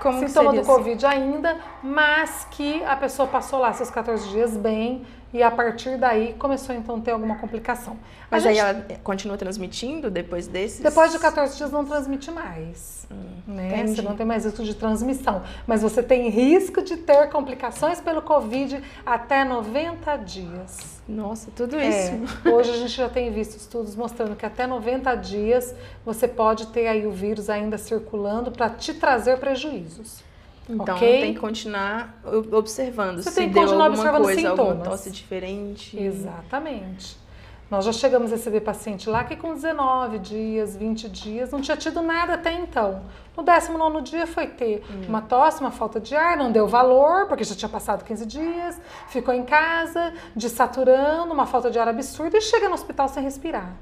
como 0.00 0.26
sintoma 0.26 0.52
do? 0.52 0.62
Covid 0.62 1.04
ainda, 1.06 1.58
mas 1.82 2.46
que 2.50 2.82
a 2.84 2.96
pessoa 2.96 3.28
passou 3.28 3.58
lá 3.58 3.72
seus 3.72 3.90
14 3.90 4.28
dias 4.28 4.56
bem, 4.56 5.06
e 5.32 5.42
a 5.42 5.50
partir 5.50 5.96
daí 5.96 6.34
começou 6.34 6.74
então 6.74 6.96
a 6.96 7.00
ter 7.00 7.10
alguma 7.10 7.36
complicação. 7.36 7.96
Mas 8.30 8.42
gente, 8.42 8.58
aí 8.58 8.58
ela 8.58 8.86
continua 9.02 9.36
transmitindo 9.36 10.10
depois 10.10 10.46
desses? 10.46 10.80
Depois 10.80 11.12
de 11.12 11.18
14 11.18 11.56
dias 11.56 11.70
não 11.70 11.84
transmite 11.84 12.30
mais. 12.30 13.06
Hum, 13.10 13.54
né? 13.54 13.86
Você 13.86 14.02
não 14.02 14.16
tem 14.16 14.26
mais 14.26 14.44
risco 14.44 14.64
de 14.64 14.74
transmissão. 14.74 15.42
Mas 15.66 15.82
você 15.82 16.02
tem 16.02 16.28
risco 16.28 16.82
de 16.82 16.96
ter 16.96 17.28
complicações 17.30 18.00
pelo 18.00 18.22
Covid 18.22 18.82
até 19.04 19.44
90 19.44 20.16
dias. 20.16 20.96
Nossa, 21.08 21.50
tudo 21.54 21.76
isso. 21.76 22.12
É, 22.44 22.48
hoje 22.48 22.70
a 22.70 22.76
gente 22.76 22.96
já 22.96 23.08
tem 23.08 23.30
visto 23.30 23.56
estudos 23.56 23.94
mostrando 23.94 24.34
que 24.34 24.44
até 24.44 24.66
90 24.66 25.14
dias 25.16 25.74
você 26.04 26.26
pode 26.26 26.66
ter 26.68 26.88
aí 26.88 27.06
o 27.06 27.12
vírus 27.12 27.48
ainda 27.48 27.78
circulando 27.78 28.50
para 28.50 28.70
te 28.70 28.92
trazer 28.92 29.38
prejuízos. 29.38 30.25
Então 30.68 30.96
okay? 30.96 31.20
tem 31.20 31.34
que 31.34 31.40
continuar 31.40 32.20
observando 32.52 33.22
Você 33.22 33.30
se 33.30 33.36
tem 33.36 33.48
que 33.48 33.54
deu 33.54 33.62
continuar 33.62 33.84
alguma 33.86 34.02
observando 34.02 34.22
coisa, 34.24 34.40
sintomas. 34.40 34.68
alguma 34.68 34.84
tosse 34.84 35.10
diferente. 35.10 35.98
Exatamente. 35.98 37.26
Nós 37.68 37.84
já 37.84 37.92
chegamos 37.92 38.32
a 38.32 38.36
receber 38.36 38.60
paciente 38.60 39.10
lá 39.10 39.24
que 39.24 39.34
com 39.34 39.54
19 39.54 40.20
dias, 40.20 40.76
20 40.76 41.08
dias, 41.08 41.50
não 41.50 41.60
tinha 41.60 41.76
tido 41.76 42.00
nada 42.00 42.34
até 42.34 42.52
então. 42.52 43.02
No 43.36 43.42
19 43.42 44.02
dia 44.02 44.24
foi 44.24 44.46
ter 44.46 44.84
hum. 44.88 45.06
uma 45.08 45.20
tosse, 45.20 45.60
uma 45.60 45.72
falta 45.72 45.98
de 45.98 46.14
ar, 46.14 46.36
não 46.36 46.52
deu 46.52 46.68
valor, 46.68 47.26
porque 47.26 47.42
já 47.42 47.56
tinha 47.56 47.68
passado 47.68 48.04
15 48.04 48.24
dias, 48.24 48.80
ficou 49.08 49.34
em 49.34 49.42
casa, 49.42 50.14
desaturando, 50.34 51.32
uma 51.32 51.46
falta 51.46 51.68
de 51.68 51.78
ar 51.78 51.88
absurda 51.88 52.38
e 52.38 52.40
chega 52.40 52.68
no 52.68 52.74
hospital 52.74 53.08
sem 53.08 53.22
respirar. 53.22 53.74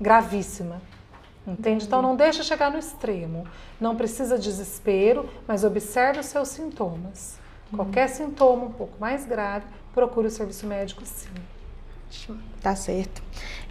Gravíssima. 0.00 0.80
Entende? 1.52 1.84
Então 1.84 2.02
não 2.02 2.14
deixa 2.14 2.42
chegar 2.42 2.70
no 2.70 2.78
extremo. 2.78 3.46
Não 3.80 3.96
precisa 3.96 4.36
de 4.38 4.44
desespero, 4.44 5.28
mas 5.46 5.64
observe 5.64 6.20
os 6.20 6.26
seus 6.26 6.48
sintomas. 6.48 7.38
Qualquer 7.74 8.08
sintoma 8.08 8.64
um 8.64 8.72
pouco 8.72 8.98
mais 8.98 9.24
grave, 9.24 9.66
procure 9.94 10.26
o 10.26 10.30
serviço 10.30 10.66
médico 10.66 11.02
sim. 11.04 11.28
Tá 12.62 12.74
certo. 12.74 13.22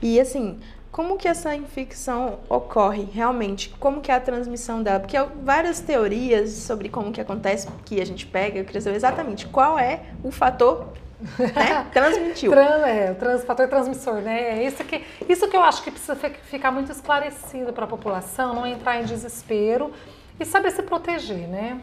E 0.02 0.20
assim, 0.20 0.60
como 0.92 1.18
que 1.18 1.28
essa 1.28 1.56
infecção 1.56 2.40
ocorre 2.48 3.08
realmente? 3.12 3.70
Como 3.80 4.02
que 4.02 4.12
é 4.12 4.16
a 4.16 4.20
transmissão 4.20 4.82
dela? 4.82 5.00
Porque 5.00 5.18
várias 5.44 5.80
teorias 5.80 6.52
sobre 6.52 6.90
como 6.90 7.12
que 7.12 7.20
acontece, 7.20 7.68
que 7.86 8.00
a 8.00 8.06
gente 8.06 8.26
pega, 8.26 8.60
eu 8.60 8.66
queria 8.66 8.82
saber 8.82 8.96
exatamente 8.96 9.48
qual 9.48 9.78
é 9.78 10.02
o 10.24 10.32
fator 10.32 10.88
né? 11.20 11.88
Transmitiu. 11.92 12.52
Tran, 12.52 12.86
é, 12.86 13.12
o 13.12 13.16
trans, 13.16 13.44
fator 13.44 13.68
transmissor, 13.68 14.16
né? 14.16 14.60
É 14.60 14.64
isso 14.64 14.84
que, 14.84 15.04
isso 15.28 15.48
que 15.48 15.58
eu 15.58 15.64
acho 15.64 15.84
que 15.84 15.92
precisa 15.92 16.16
ficar 16.16 16.72
muito 16.72 16.92
esclarecido 16.92 17.74
para 17.74 17.86
a 17.86 17.88
população, 17.88 18.54
não 18.54 18.68
entrar 18.68 19.02
em 19.02 19.06
desespero 19.06 19.92
e 20.40 20.46
saber 20.46 20.72
se 20.72 20.84
proteger, 20.84 21.48
né? 21.48 21.82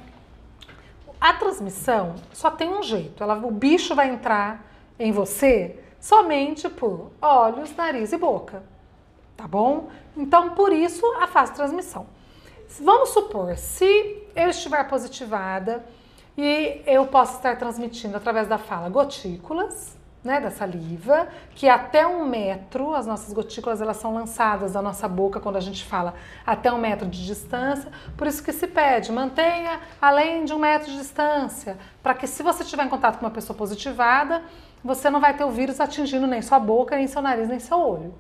A 1.21 1.33
transmissão 1.33 2.17
só 2.33 2.51
tem 2.51 2.69
um 2.69 2.83
jeito, 2.83 3.23
ela, 3.23 3.35
o 3.35 3.51
bicho 3.51 3.95
vai 3.95 4.11
entrar 4.11 4.65
em 4.99 5.11
você 5.11 5.79
somente 5.99 6.69
por 6.69 7.11
olhos, 7.21 7.75
nariz 7.75 8.13
e 8.13 8.17
boca, 8.19 8.63
tá 9.37 9.49
bom? 9.49 9.89
Então, 10.17 10.51
por 10.51 10.73
isso, 10.73 11.05
a 11.21 11.27
fase 11.27 11.55
transmissão. 11.55 12.07
Vamos 12.81 13.11
supor, 13.11 13.57
se 13.57 14.23
eu 14.37 14.49
estiver 14.49 14.87
positivada, 14.89 15.85
e 16.37 16.83
eu 16.87 17.07
posso 17.07 17.37
estar 17.37 17.57
transmitindo 17.57 18.17
através 18.17 18.49
da 18.49 18.59
fala 18.59 18.89
gotículas, 18.89 19.97
né, 20.23 20.41
da 20.41 20.51
saliva, 20.51 21.29
que 21.55 21.69
até 21.69 22.07
um 22.07 22.25
metro, 22.25 22.95
as 22.95 23.07
nossas 23.07 23.33
gotículas 23.35 23.83
elas 23.83 23.99
são 23.99 24.15
lançadas 24.15 24.73
da 24.73 24.81
nossa 24.81 25.07
boca 25.07 25.39
quando 25.39 25.57
a 25.57 25.61
gente 25.61 25.85
fala 25.85 26.15
até 26.47 26.73
um 26.73 26.79
metro 26.79 27.07
de 27.07 27.27
distância, 27.27 27.93
por 28.17 28.27
isso 28.27 28.43
que 28.43 28.51
se 28.51 28.67
pede, 28.67 29.13
mantenha 29.13 29.81
além 30.01 30.47
de 30.47 30.55
um 30.55 30.59
metro 30.59 30.91
de 30.91 30.97
distância, 30.97 31.77
para 32.03 32.15
que 32.15 32.27
se 32.27 32.43
você 32.43 32.63
estiver 32.63 32.87
em 32.87 32.89
contato 32.89 33.19
com 33.19 33.27
uma 33.27 33.31
pessoa 33.31 33.57
positivada, 33.57 34.43
você 34.83 35.11
não 35.11 35.21
vai 35.21 35.37
ter 35.37 35.45
o 35.45 35.51
vírus 35.51 35.79
atingindo 35.79 36.27
nem 36.27 36.41
sua 36.41 36.59
boca, 36.59 36.97
nem 36.97 37.07
seu 37.07 37.21
nariz, 37.21 37.49
nem 37.49 37.59
seu 37.59 37.79
olho. 37.79 38.15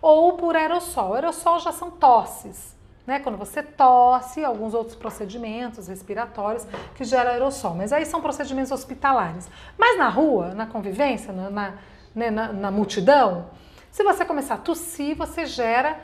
Ou 0.00 0.34
por 0.34 0.54
aerossol. 0.56 1.14
Aerossol 1.14 1.58
já 1.58 1.72
são 1.72 1.90
tosses 1.90 2.75
né? 3.06 3.20
Quando 3.20 3.38
você 3.38 3.62
tosse, 3.62 4.44
alguns 4.44 4.74
outros 4.74 4.96
procedimentos 4.96 5.86
respiratórios 5.88 6.66
que 6.94 7.04
geram 7.04 7.30
aerossol. 7.30 7.74
Mas 7.74 7.92
aí 7.92 8.04
são 8.04 8.20
procedimentos 8.20 8.72
hospitalares. 8.72 9.48
Mas 9.78 9.96
na 9.96 10.08
rua, 10.08 10.54
na 10.54 10.66
convivência, 10.66 11.32
na, 11.32 11.50
na, 11.50 11.74
né, 12.14 12.30
na, 12.30 12.52
na 12.52 12.70
multidão, 12.70 13.46
se 13.90 14.02
você 14.02 14.24
começar 14.24 14.54
a 14.54 14.58
tossir, 14.58 15.16
você 15.16 15.46
gera 15.46 15.98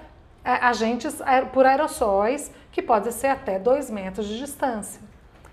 é, 0.45 0.53
agentes 0.53 1.21
por 1.53 1.67
aerossóis 1.67 2.51
que 2.71 2.81
podem 2.81 3.13
ser 3.13 3.29
até 3.29 3.59
2 3.59 3.91
metros 3.91 4.27
de 4.27 4.39
distância. 4.39 5.01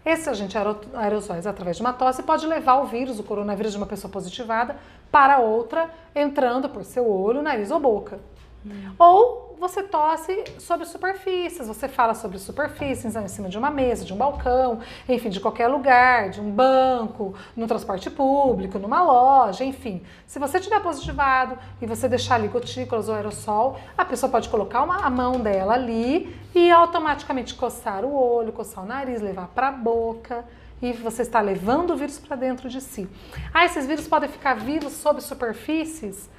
Esse 0.06 0.30
agente 0.30 0.58
aerossóis, 0.96 1.46
através 1.46 1.76
de 1.76 1.82
uma 1.84 1.92
tosse, 1.92 2.24
pode 2.24 2.48
levar 2.48 2.76
o 2.76 2.86
vírus, 2.86 3.20
o 3.20 3.24
coronavírus 3.24 3.74
de 3.74 3.78
uma 3.78 3.86
pessoa 3.86 4.10
positivada, 4.10 4.78
para 5.12 5.40
outra, 5.40 5.90
entrando 6.16 6.70
por 6.70 6.86
seu 6.86 7.10
olho, 7.10 7.42
nariz 7.42 7.70
ou 7.70 7.80
boca. 7.80 8.20
Hum. 8.66 8.92
Ou 8.98 9.50
você 9.60 9.84
tosse 9.84 10.44
sobre 10.58 10.86
superfícies, 10.86 11.68
você 11.68 11.88
fala 11.88 12.14
sobre 12.14 12.40
superfícies 12.40 13.16
em 13.16 13.28
cima 13.28 13.50
de 13.50 13.58
uma 13.58 13.70
mesa, 13.70 14.06
de 14.06 14.14
um 14.14 14.18
balcão, 14.18 14.80
enfim, 15.08 15.30
de 15.30 15.40
qualquer 15.40 15.68
lugar, 15.68 16.30
de 16.30 16.40
um 16.40 16.50
banco, 16.50 17.36
no 17.56 17.68
transporte 17.68 18.10
público, 18.10 18.80
numa 18.80 19.04
loja, 19.04 19.66
enfim. 19.66 20.02
Se 20.26 20.40
você 20.40 20.60
tiver 20.60 20.82
positivado 20.82 21.58
e 21.82 21.86
você 21.86 22.08
deixar 22.08 22.36
ali 22.36 22.48
gotículas 22.48 23.10
ou 23.10 23.16
aerossol, 23.16 23.78
a 23.98 24.06
pessoa 24.06 24.32
pode 24.32 24.48
colocar 24.48 24.84
uma, 24.84 25.06
a 25.06 25.10
mão 25.10 25.40
dela 25.40 25.74
ali 25.74 26.34
e 26.56 26.72
automaticamente 26.72 27.54
coçar 27.56 28.06
o 28.06 28.14
olho, 28.14 28.54
coçar 28.54 28.84
o 28.84 28.88
nariz, 28.88 29.22
levar 29.22 29.48
para 29.48 29.68
a 29.68 29.72
boca 29.72 30.46
e 30.82 30.94
você 30.94 31.24
está 31.24 31.42
levando 31.42 31.92
o 31.92 31.98
vírus 31.98 32.18
para 32.18 32.38
dentro 32.38 32.70
de 32.70 32.80
si. 32.80 33.10
Ah, 33.54 33.66
esses 33.66 33.86
vírus 33.86 34.08
podem 34.08 34.30
ficar 34.30 34.54
vivos 34.54 34.94
sob 34.94 35.22
superfícies 35.22 36.30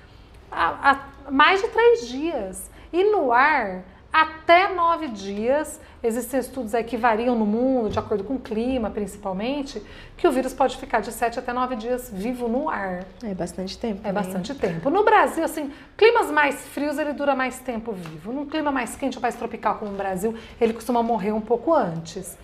há, 0.51 0.91
há 0.91 1.31
mais 1.31 1.61
de 1.61 1.69
três 1.69 2.09
dias. 2.09 2.71
E 2.93 3.05
no 3.05 3.33
ar, 3.33 3.85
até 4.13 4.73
nove 4.75 5.09
dias. 5.09 5.81
Existem 6.03 6.41
estudos 6.41 6.75
aí 6.75 6.83
que 6.83 6.97
variam 6.97 7.37
no 7.37 7.45
mundo, 7.45 7.91
de 7.91 7.99
acordo 7.99 8.25
com 8.25 8.35
o 8.35 8.39
clima, 8.39 8.89
principalmente, 8.89 9.83
que 10.17 10.27
o 10.27 10.33
vírus 10.33 10.55
pode 10.55 10.79
ficar 10.79 11.01
de 11.01 11.13
sete 11.13 11.39
até 11.39 11.53
nove 11.53 11.77
dias 11.77 12.11
vivo 12.11 12.49
no 12.49 12.71
ar. 12.71 13.05
É 13.23 13.35
bastante 13.35 13.77
tempo. 13.77 14.01
É 14.03 14.07
né? 14.07 14.13
bastante 14.13 14.55
tempo. 14.55 14.89
No 14.89 15.05
Brasil, 15.05 15.45
assim, 15.45 15.71
climas 15.99 16.31
mais 16.31 16.67
frios, 16.69 16.99
ele 16.99 17.13
dura 17.13 17.37
mais 17.37 17.59
tempo 17.61 17.93
vivo. 17.93 18.33
Num 18.33 18.47
clima 18.47 18.73
mais 18.73 18.97
quente 18.97 19.19
ou 19.19 19.23
mais 19.23 19.37
tropical, 19.37 19.77
como 19.77 19.91
no 19.91 19.97
Brasil, 19.99 20.35
ele 20.59 20.73
costuma 20.73 21.03
morrer 21.03 21.33
um 21.33 21.41
pouco 21.41 21.75
antes. 21.75 22.37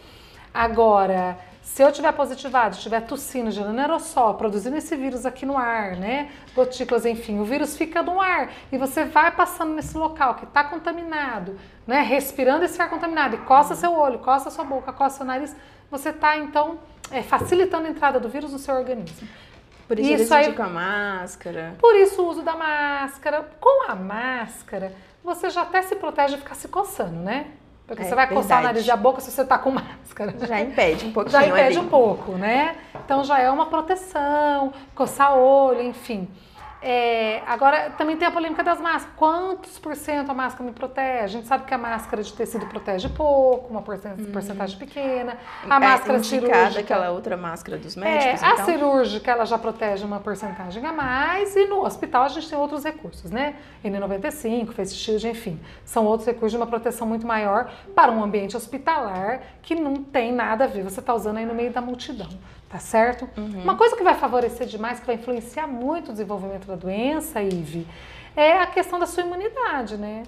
Agora, 0.53 1.39
se 1.67 1.83
eu 1.83 1.91
tiver 1.91 2.13
positivado, 2.13 2.77
estiver 2.77 3.01
tossindo, 3.01 3.51
gerando 3.51 3.79
aerossol, 3.81 4.35
produzindo 4.35 4.77
esse 4.77 4.95
vírus 4.97 5.27
aqui 5.27 5.45
no 5.45 5.59
ar, 5.59 5.97
né? 5.97 6.31
Gotículas, 6.55 7.05
enfim, 7.05 7.41
o 7.41 7.45
vírus 7.45 7.77
fica 7.77 8.05
no 8.05 8.21
ar 8.21 8.51
e 8.71 8.79
você 8.79 9.05
vai 9.05 9.33
passando 9.33 9.75
nesse 9.75 9.99
local 9.99 10.37
que 10.37 10.45
está 10.45 10.63
contaminado, 10.63 11.59
né? 11.85 12.03
Respirando 12.03 12.65
esse 12.65 12.81
ar 12.81 12.89
contaminado 12.89 13.35
e 13.35 13.39
coça 13.39 13.75
seu 13.75 13.93
olho, 13.93 14.21
coça 14.21 14.49
sua 14.49 14.65
boca, 14.65 14.93
coça 14.93 15.19
seu 15.19 15.27
nariz, 15.27 15.57
você 15.91 16.11
está 16.11 16.39
então 16.39 16.79
é, 17.11 17.21
facilitando 17.21 17.89
a 17.89 17.91
entrada 17.91 18.21
do 18.21 18.29
vírus 18.29 18.53
no 18.53 18.61
seu 18.61 18.75
organismo. 18.75 19.29
Por 19.89 19.99
isso, 19.99 20.23
isso 20.23 20.35
aí, 20.35 20.55
a 20.57 20.69
máscara. 20.69 21.75
Por 21.81 21.97
isso 21.97 22.23
o 22.23 22.29
uso 22.29 22.43
da 22.43 22.55
máscara. 22.55 23.51
Com 23.61 23.91
a 23.91 23.95
máscara, 23.97 24.95
você 25.23 25.51
já 25.51 25.63
até 25.63 25.83
se 25.83 25.97
protege 25.97 26.37
de 26.37 26.43
ficar 26.43 26.55
se 26.55 26.69
coçando, 26.69 27.19
né? 27.19 27.49
Porque 27.87 28.03
é, 28.03 28.07
você 28.07 28.15
vai 28.15 28.29
coçar 28.29 28.61
o 28.61 28.65
nariz 28.65 28.85
e 28.85 28.91
a 28.91 28.97
boca 28.97 29.21
se 29.21 29.31
você 29.31 29.43
está 29.43 29.59
com 29.59 29.71
máscara. 29.73 30.35
Já 30.47 30.61
impede 30.61 31.07
um 31.07 31.13
pouquinho. 31.13 31.33
Já 31.33 31.47
impede 31.47 31.79
ali. 31.79 31.87
um 31.87 31.89
pouco, 31.89 32.33
né? 32.33 32.77
Então 33.05 33.23
já 33.23 33.39
é 33.39 33.51
uma 33.51 33.67
proteção, 33.67 34.73
coçar 34.95 35.37
o 35.37 35.41
olho, 35.41 35.83
enfim. 35.83 36.29
É, 36.89 37.43
agora, 37.49 37.91
também 37.99 38.17
tem 38.17 38.29
a 38.29 38.31
polêmica 38.31 38.63
das 38.63 38.81
máscaras. 38.81 39.17
Quantos 39.17 39.77
por 39.77 39.97
cento 39.97 40.31
a 40.31 40.35
máscara 40.35 40.65
me 40.65 40.71
protege? 40.71 41.25
A 41.25 41.27
gente 41.27 41.49
sabe 41.49 41.65
que 41.65 41.75
a 41.75 41.79
máscara 41.79 42.23
de 42.23 42.33
tecido 42.33 42.65
protege 42.67 43.09
pouco, 43.09 43.67
uma 43.71 43.81
uhum. 43.81 44.33
porcentagem 44.33 44.77
hum. 44.77 44.79
pequena. 44.79 45.37
A 45.69 45.77
é 45.77 45.79
máscara 45.81 46.23
cirúrgica... 46.23 46.79
aquela 46.79 47.11
outra 47.11 47.37
máscara 47.37 47.77
dos 47.77 47.97
médicos, 47.97 48.41
é, 48.41 48.53
então. 48.53 48.63
A 48.63 48.65
cirúrgica, 48.65 49.33
ela 49.33 49.45
já 49.45 49.59
protege 49.59 50.05
uma 50.05 50.21
porcentagem 50.21 50.87
a 50.87 50.93
mais. 50.93 51.57
E 51.57 51.67
no 51.67 51.85
hospital 51.85 52.23
a 52.23 52.29
gente 52.29 52.49
tem 52.49 52.57
outros 52.57 52.85
recursos, 52.85 53.33
né? 53.33 53.57
N95, 53.85 54.73
Face 54.73 54.95
Shield, 54.95 55.27
enfim. 55.27 55.61
São 55.85 56.05
outros 56.05 56.25
recursos 56.25 56.53
de 56.53 56.57
uma 56.57 56.69
proteção 56.69 57.05
muito 57.05 57.27
maior 57.27 57.69
para 57.97 58.13
um 58.13 58.23
ambiente 58.23 58.57
hospitalar 58.57 59.41
que 59.61 59.75
não 59.75 59.97
tem 59.97 60.33
nada 60.33 60.63
a 60.63 60.67
ver. 60.69 60.85
Você 60.85 61.01
está 61.01 61.13
usando 61.13 61.39
aí 61.39 61.47
no 61.47 61.55
meio 61.55 61.73
da 61.73 61.81
multidão 61.81 62.29
tá 62.69 62.79
certo? 62.79 63.29
Uhum. 63.37 63.63
Uma 63.63 63.77
coisa 63.77 63.97
que 63.97 64.03
vai 64.03 64.15
favorecer 64.15 64.67
demais, 64.67 65.01
que 65.01 65.07
vai 65.07 65.17
influenciar 65.17 65.67
muito 65.67 66.09
o 66.09 66.13
desenvolvimento 66.13 66.67
da 66.67 66.75
doença, 66.75 67.43
Ive, 67.43 67.87
é 68.35 68.59
a 68.59 68.67
questão 68.67 68.99
da 68.99 69.07
sua 69.07 69.23
imunidade, 69.23 69.97
né? 69.97 70.25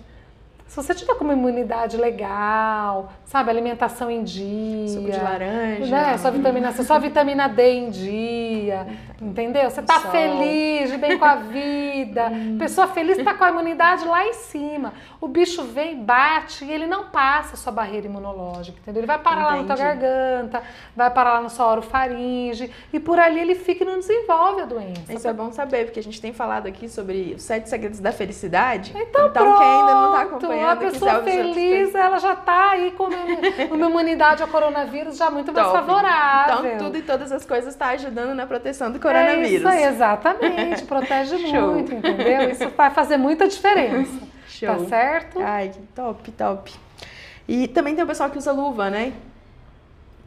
Se 0.69 0.77
você 0.77 0.95
tiver 0.95 1.15
com 1.15 1.25
uma 1.25 1.33
imunidade 1.33 1.97
legal, 1.97 3.11
sabe, 3.25 3.49
alimentação 3.49 4.11
em 4.11 4.23
dia, 4.23 4.89
suco 4.89 5.11
de 5.11 5.19
laranja, 5.19 5.91
né, 5.91 6.19
sua 6.19 6.31
vitamina 6.31 6.73
C, 6.73 6.85
sua 6.85 6.99
vitamina 6.99 7.49
D 7.49 7.73
em 7.73 7.91
dia, 7.91 8.87
entendeu? 9.21 9.71
Você 9.71 9.81
tá 9.81 9.99
feliz, 9.99 10.91
de 10.91 10.99
bem 10.99 11.19
com 11.19 11.25
a 11.25 11.37
vida. 11.37 12.29
Hum. 12.39 12.59
Pessoa 12.59 12.87
feliz 12.87 13.23
tá 13.25 13.35
com 13.35 13.45
a 13.45 13.49
imunidade 13.49 14.05
lá 14.05 14.27
em 14.27 14.35
cima. 14.35 14.93
O 15.21 15.27
bicho 15.27 15.65
vem, 15.65 15.97
bate 15.97 16.65
e 16.65 16.71
ele 16.71 16.87
não 16.87 17.05
passa 17.07 17.55
a 17.55 17.57
sua 17.57 17.73
barreira 17.73 18.07
imunológica, 18.07 18.79
entendeu? 18.79 19.01
Ele 19.01 19.07
vai 19.07 19.19
parar 19.19 19.57
Entendi. 19.57 19.57
lá 19.57 19.63
na 19.63 19.75
tua 19.75 19.85
garganta, 19.85 20.63
vai 20.95 21.11
parar 21.11 21.33
lá 21.35 21.41
na 21.41 21.49
sua 21.49 21.71
orofaringe 21.71 22.71
e 22.93 23.01
por 23.01 23.19
ali 23.19 23.41
ele 23.41 23.55
fica 23.55 23.83
e 23.83 23.87
não 23.87 23.99
desenvolve 23.99 24.63
a 24.63 24.65
doença. 24.67 25.13
Isso 25.13 25.27
é 25.27 25.33
bom 25.33 25.51
saber, 25.53 25.87
porque 25.87 26.01
a 26.01 26.03
gente 26.03 26.21
tem 26.21 26.33
falado 26.33 26.67
aqui 26.67 26.89
sobre 26.89 27.35
os 27.35 27.43
sete 27.43 27.69
segredos 27.69 27.99
da 27.99 28.13
felicidade. 28.13 28.93
Então, 28.95 29.29
então 29.29 29.45
pronto. 29.45 29.59
quem 29.59 29.67
ainda 29.67 29.95
não 29.95 30.13
tá 30.13 30.23
acompanhando 30.23 30.58
uma 30.59 30.77
pessoa 30.77 31.23
feliz, 31.23 31.95
ela 31.95 32.19
já 32.19 32.33
está 32.35 32.71
aí 32.71 32.91
com 32.93 33.05
uma 33.75 33.87
imunidade 33.88 34.43
ao 34.43 34.49
coronavírus 34.49 35.17
já 35.17 35.31
muito 35.31 35.53
mais 35.53 35.67
Top. 35.67 35.79
favorável. 35.79 36.67
Então, 36.67 36.87
tudo 36.87 36.99
e 36.99 37.03
todas 37.03 37.33
as 37.33 37.45
coisas 37.45 37.75
está 37.75 37.88
ajudando 37.88 38.35
na 38.35 38.47
proteção 38.47 38.91
do 38.91 38.99
coronavírus. 38.99 39.53
É 39.53 39.55
isso 39.57 39.69
aí, 39.69 39.85
exatamente. 39.85 40.85
Protege 40.87 41.37
muito, 41.38 41.95
entendeu? 41.95 42.50
Isso 42.50 42.69
vai 42.71 42.91
fazer 42.91 43.17
muita 43.17 43.49
diferença. 43.49 44.19
Show. 44.49 44.69
Tá 44.69 44.79
certo? 44.87 45.41
Ai, 45.41 45.73
top, 45.95 46.31
top. 46.33 46.75
E 47.47 47.69
também 47.69 47.95
tem 47.95 48.03
o 48.03 48.07
pessoal 48.07 48.29
que 48.29 48.38
usa 48.38 48.50
luva, 48.50 48.91
né? 48.91 49.12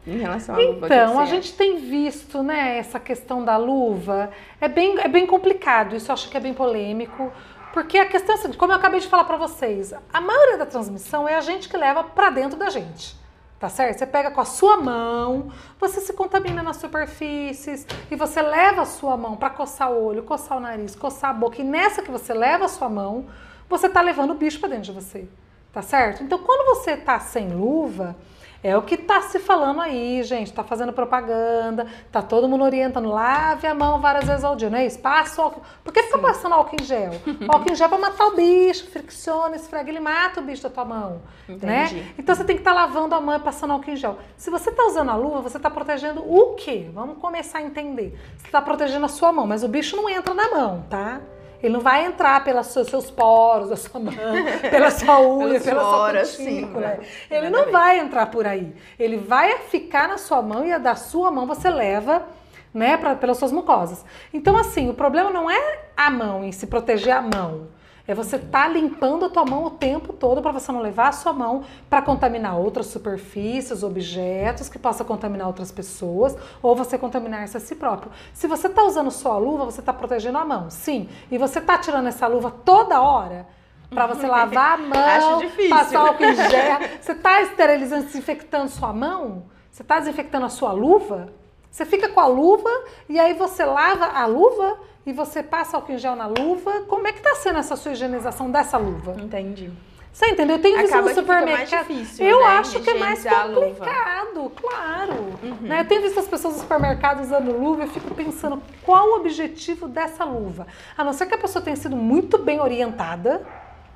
Em 0.06 0.18
relação 0.18 0.54
à 0.54 0.58
luva. 0.58 0.86
Então, 0.86 1.20
a 1.20 1.26
gente 1.26 1.52
tem 1.52 1.76
visto, 1.76 2.42
né, 2.42 2.78
essa 2.78 2.98
questão 2.98 3.44
da 3.44 3.56
luva. 3.56 4.30
É 4.60 4.68
bem, 4.68 4.98
é 4.98 5.06
bem 5.06 5.26
complicado, 5.26 5.94
isso 5.94 6.10
eu 6.10 6.14
acho 6.14 6.28
que 6.28 6.36
é 6.36 6.40
bem 6.40 6.52
polêmico. 6.52 7.32
Porque 7.72 7.98
a 7.98 8.06
questão 8.06 8.34
é 8.34 8.38
assim, 8.38 8.52
como 8.52 8.72
eu 8.72 8.76
acabei 8.76 9.00
de 9.00 9.08
falar 9.08 9.24
para 9.24 9.36
vocês, 9.36 9.94
a 10.12 10.20
maioria 10.20 10.58
da 10.58 10.66
transmissão 10.66 11.28
é 11.28 11.34
a 11.34 11.40
gente 11.40 11.68
que 11.68 11.76
leva 11.76 12.04
para 12.04 12.30
dentro 12.30 12.58
da 12.58 12.68
gente. 12.68 13.16
Tá 13.58 13.68
certo? 13.68 13.98
Você 13.98 14.06
pega 14.06 14.30
com 14.32 14.40
a 14.40 14.44
sua 14.44 14.76
mão, 14.76 15.52
você 15.78 16.00
se 16.00 16.12
contamina 16.12 16.64
nas 16.64 16.78
superfícies 16.78 17.86
e 18.10 18.16
você 18.16 18.42
leva 18.42 18.82
a 18.82 18.84
sua 18.84 19.16
mão 19.16 19.36
para 19.36 19.50
coçar 19.50 19.92
o 19.92 20.04
olho, 20.04 20.24
coçar 20.24 20.58
o 20.58 20.60
nariz, 20.60 20.96
coçar 20.96 21.30
a 21.30 21.32
boca. 21.32 21.60
E 21.60 21.64
nessa 21.64 22.02
que 22.02 22.10
você 22.10 22.34
leva 22.34 22.64
a 22.64 22.68
sua 22.68 22.88
mão, 22.88 23.26
você 23.68 23.88
tá 23.88 24.00
levando 24.00 24.32
o 24.32 24.34
bicho 24.34 24.58
para 24.58 24.70
dentro 24.70 24.86
de 24.86 24.92
você. 24.92 25.28
Tá 25.72 25.80
certo? 25.80 26.22
Então, 26.22 26.38
quando 26.40 26.76
você 26.76 26.96
tá 26.96 27.20
sem 27.20 27.54
luva, 27.54 28.16
é 28.62 28.76
o 28.76 28.82
que 28.82 28.94
está 28.94 29.20
se 29.22 29.40
falando 29.40 29.80
aí, 29.80 30.22
gente. 30.22 30.48
Está 30.48 30.62
fazendo 30.62 30.92
propaganda, 30.92 31.86
tá 32.12 32.22
todo 32.22 32.48
mundo 32.48 32.62
orientando. 32.62 33.08
Lave 33.08 33.66
a 33.66 33.74
mão 33.74 34.00
várias 34.00 34.24
vezes 34.24 34.44
ao 34.44 34.54
dia, 34.54 34.70
não 34.70 34.78
é 34.78 34.86
isso? 34.86 35.00
Passa 35.00 35.42
álcool. 35.42 35.62
Por 35.82 35.92
que 35.92 36.02
fica 36.04 36.16
Sim. 36.16 36.22
passando 36.22 36.54
álcool 36.54 36.76
em 36.80 36.84
gel? 36.84 37.10
álcool 37.48 37.72
em 37.72 37.74
gel 37.74 37.86
é 37.86 37.88
para 37.88 37.98
matar 37.98 38.26
o 38.26 38.36
bicho, 38.36 38.86
fricciona, 38.88 39.56
esfrega, 39.56 39.90
ele 39.90 39.98
mata 39.98 40.40
o 40.40 40.44
bicho 40.44 40.62
da 40.62 40.70
tua 40.70 40.84
mão. 40.84 41.22
Né? 41.48 41.54
Entendi. 41.86 41.94
Né? 41.96 42.14
Então 42.16 42.34
você 42.34 42.44
tem 42.44 42.54
que 42.54 42.60
estar 42.60 42.72
tá 42.72 42.80
lavando 42.80 43.14
a 43.14 43.20
mão 43.20 43.34
e 43.34 43.40
passando 43.40 43.72
álcool 43.72 43.90
em 43.90 43.96
gel. 43.96 44.18
Se 44.36 44.48
você 44.48 44.70
está 44.70 44.84
usando 44.84 45.10
a 45.10 45.16
luva, 45.16 45.40
você 45.40 45.56
está 45.56 45.68
protegendo 45.68 46.20
o 46.20 46.54
quê? 46.54 46.88
Vamos 46.94 47.18
começar 47.18 47.58
a 47.58 47.62
entender. 47.62 48.16
Você 48.38 48.46
está 48.46 48.62
protegendo 48.62 49.04
a 49.04 49.08
sua 49.08 49.32
mão, 49.32 49.46
mas 49.46 49.64
o 49.64 49.68
bicho 49.68 49.96
não 49.96 50.08
entra 50.08 50.32
na 50.34 50.50
mão, 50.50 50.84
tá? 50.88 51.20
Ele 51.62 51.72
não 51.72 51.80
vai 51.80 52.04
entrar 52.04 52.42
pelos 52.42 52.66
seus 52.66 53.10
poros, 53.10 53.68
da 53.68 53.76
sua 53.76 54.00
mão, 54.00 54.12
pela 54.68 54.90
sua 54.90 55.20
unha, 55.20 55.60
pela 55.60 55.82
sua 55.82 56.20
cutícula. 56.20 56.98
Ele 57.30 57.50
não 57.50 57.70
vai 57.70 58.00
entrar 58.00 58.26
por 58.26 58.46
aí. 58.46 58.74
Ele 58.98 59.16
vai 59.16 59.58
ficar 59.58 60.08
na 60.08 60.18
sua 60.18 60.42
mão 60.42 60.66
e 60.66 60.72
a 60.72 60.78
da 60.78 60.96
sua 60.96 61.30
mão 61.30 61.46
você 61.46 61.70
leva 61.70 62.26
né, 62.74 62.96
pra, 62.96 63.14
pelas 63.14 63.38
suas 63.38 63.52
mucosas. 63.52 64.04
Então, 64.32 64.56
assim, 64.56 64.88
o 64.88 64.94
problema 64.94 65.30
não 65.30 65.50
é 65.50 65.80
a 65.96 66.10
mão 66.10 66.42
em 66.42 66.52
se 66.52 66.66
proteger 66.66 67.14
a 67.14 67.22
mão. 67.22 67.68
É 68.06 68.14
você 68.14 68.36
estar 68.36 68.64
tá 68.64 68.68
limpando 68.68 69.26
a 69.26 69.30
tua 69.30 69.44
mão 69.44 69.64
o 69.64 69.70
tempo 69.70 70.12
todo 70.12 70.42
para 70.42 70.50
você 70.50 70.72
não 70.72 70.80
levar 70.80 71.08
a 71.08 71.12
sua 71.12 71.32
mão 71.32 71.64
para 71.88 72.02
contaminar 72.02 72.58
outras 72.58 72.86
superfícies, 72.86 73.82
objetos 73.82 74.68
que 74.68 74.78
possa 74.78 75.04
contaminar 75.04 75.46
outras 75.46 75.70
pessoas 75.70 76.36
ou 76.60 76.74
você 76.74 76.98
contaminar-se 76.98 77.56
a 77.56 77.60
si 77.60 77.76
próprio. 77.76 78.10
Se 78.32 78.48
você 78.48 78.66
está 78.66 78.82
usando 78.82 79.10
só 79.10 79.32
a 79.32 79.38
luva, 79.38 79.64
você 79.64 79.80
está 79.80 79.92
protegendo 79.92 80.38
a 80.38 80.44
mão, 80.44 80.68
sim. 80.68 81.08
E 81.30 81.38
você 81.38 81.60
está 81.60 81.78
tirando 81.78 82.08
essa 82.08 82.26
luva 82.26 82.50
toda 82.64 83.00
hora 83.00 83.46
para 83.88 84.06
você 84.06 84.26
lavar 84.26 84.74
a 84.74 84.76
mão, 84.78 85.42
passar 85.70 86.00
álcool 86.00 86.24
em 86.24 86.34
gel. 86.34 86.78
Você 87.00 87.12
está 87.12 87.40
esterilizando, 87.42 88.04
desinfectando 88.04 88.68
sua 88.68 88.92
mão? 88.92 89.44
Você 89.70 89.82
está 89.82 90.00
desinfectando 90.00 90.46
a 90.46 90.50
sua 90.50 90.72
luva? 90.72 91.32
Você 91.70 91.86
fica 91.86 92.08
com 92.08 92.20
a 92.20 92.26
luva 92.26 92.68
e 93.08 93.18
aí 93.18 93.32
você 93.32 93.64
lava 93.64 94.04
a 94.04 94.26
luva 94.26 94.78
e 95.04 95.12
você 95.12 95.42
passa 95.42 95.76
álcool 95.76 95.92
em 95.92 95.98
gel 95.98 96.16
na 96.16 96.26
luva. 96.26 96.82
Como 96.88 97.06
é 97.06 97.12
que 97.12 97.18
está 97.18 97.34
sendo 97.36 97.58
essa 97.58 97.76
sua 97.76 97.92
higienização 97.92 98.50
dessa 98.50 98.76
luva? 98.78 99.16
Entendi. 99.20 99.70
Você 100.12 100.26
entendeu? 100.26 100.56
Eu 100.56 100.62
tenho 100.62 100.76
visto 100.76 100.94
no 100.94 101.08
supermercado. 101.14 101.88
Difícil, 101.88 102.26
eu 102.26 102.40
né, 102.40 102.46
acho 102.46 102.80
que 102.80 102.90
é 102.90 102.94
mais 102.98 103.24
complicado, 103.24 104.52
claro. 104.54 105.14
Uhum. 105.42 105.56
Né? 105.62 105.80
Eu 105.80 105.84
tenho 105.86 106.02
visto 106.02 106.20
as 106.20 106.28
pessoas 106.28 106.54
no 106.54 106.60
supermercado 106.60 107.22
usando 107.22 107.50
luva 107.50 107.84
e 107.84 107.88
fico 107.88 108.14
pensando 108.14 108.62
qual 108.82 109.08
o 109.08 109.16
objetivo 109.16 109.88
dessa 109.88 110.22
luva. 110.24 110.66
A 110.98 111.02
não 111.02 111.14
ser 111.14 111.24
que 111.24 111.34
a 111.34 111.38
pessoa 111.38 111.64
tenha 111.64 111.76
sido 111.76 111.96
muito 111.96 112.36
bem 112.36 112.60
orientada, 112.60 113.40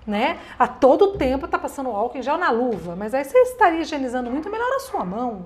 né? 0.06 0.38
A 0.58 0.66
todo 0.66 1.18
tempo 1.18 1.44
está 1.44 1.58
passando 1.58 1.90
álcool 1.90 2.16
em 2.16 2.22
gel 2.22 2.38
na 2.38 2.50
luva, 2.50 2.96
mas 2.96 3.12
aí 3.12 3.22
você 3.22 3.36
estaria 3.40 3.80
higienizando 3.80 4.30
muito 4.30 4.48
melhor 4.48 4.70
a 4.76 4.80
sua 4.80 5.04
mão. 5.04 5.44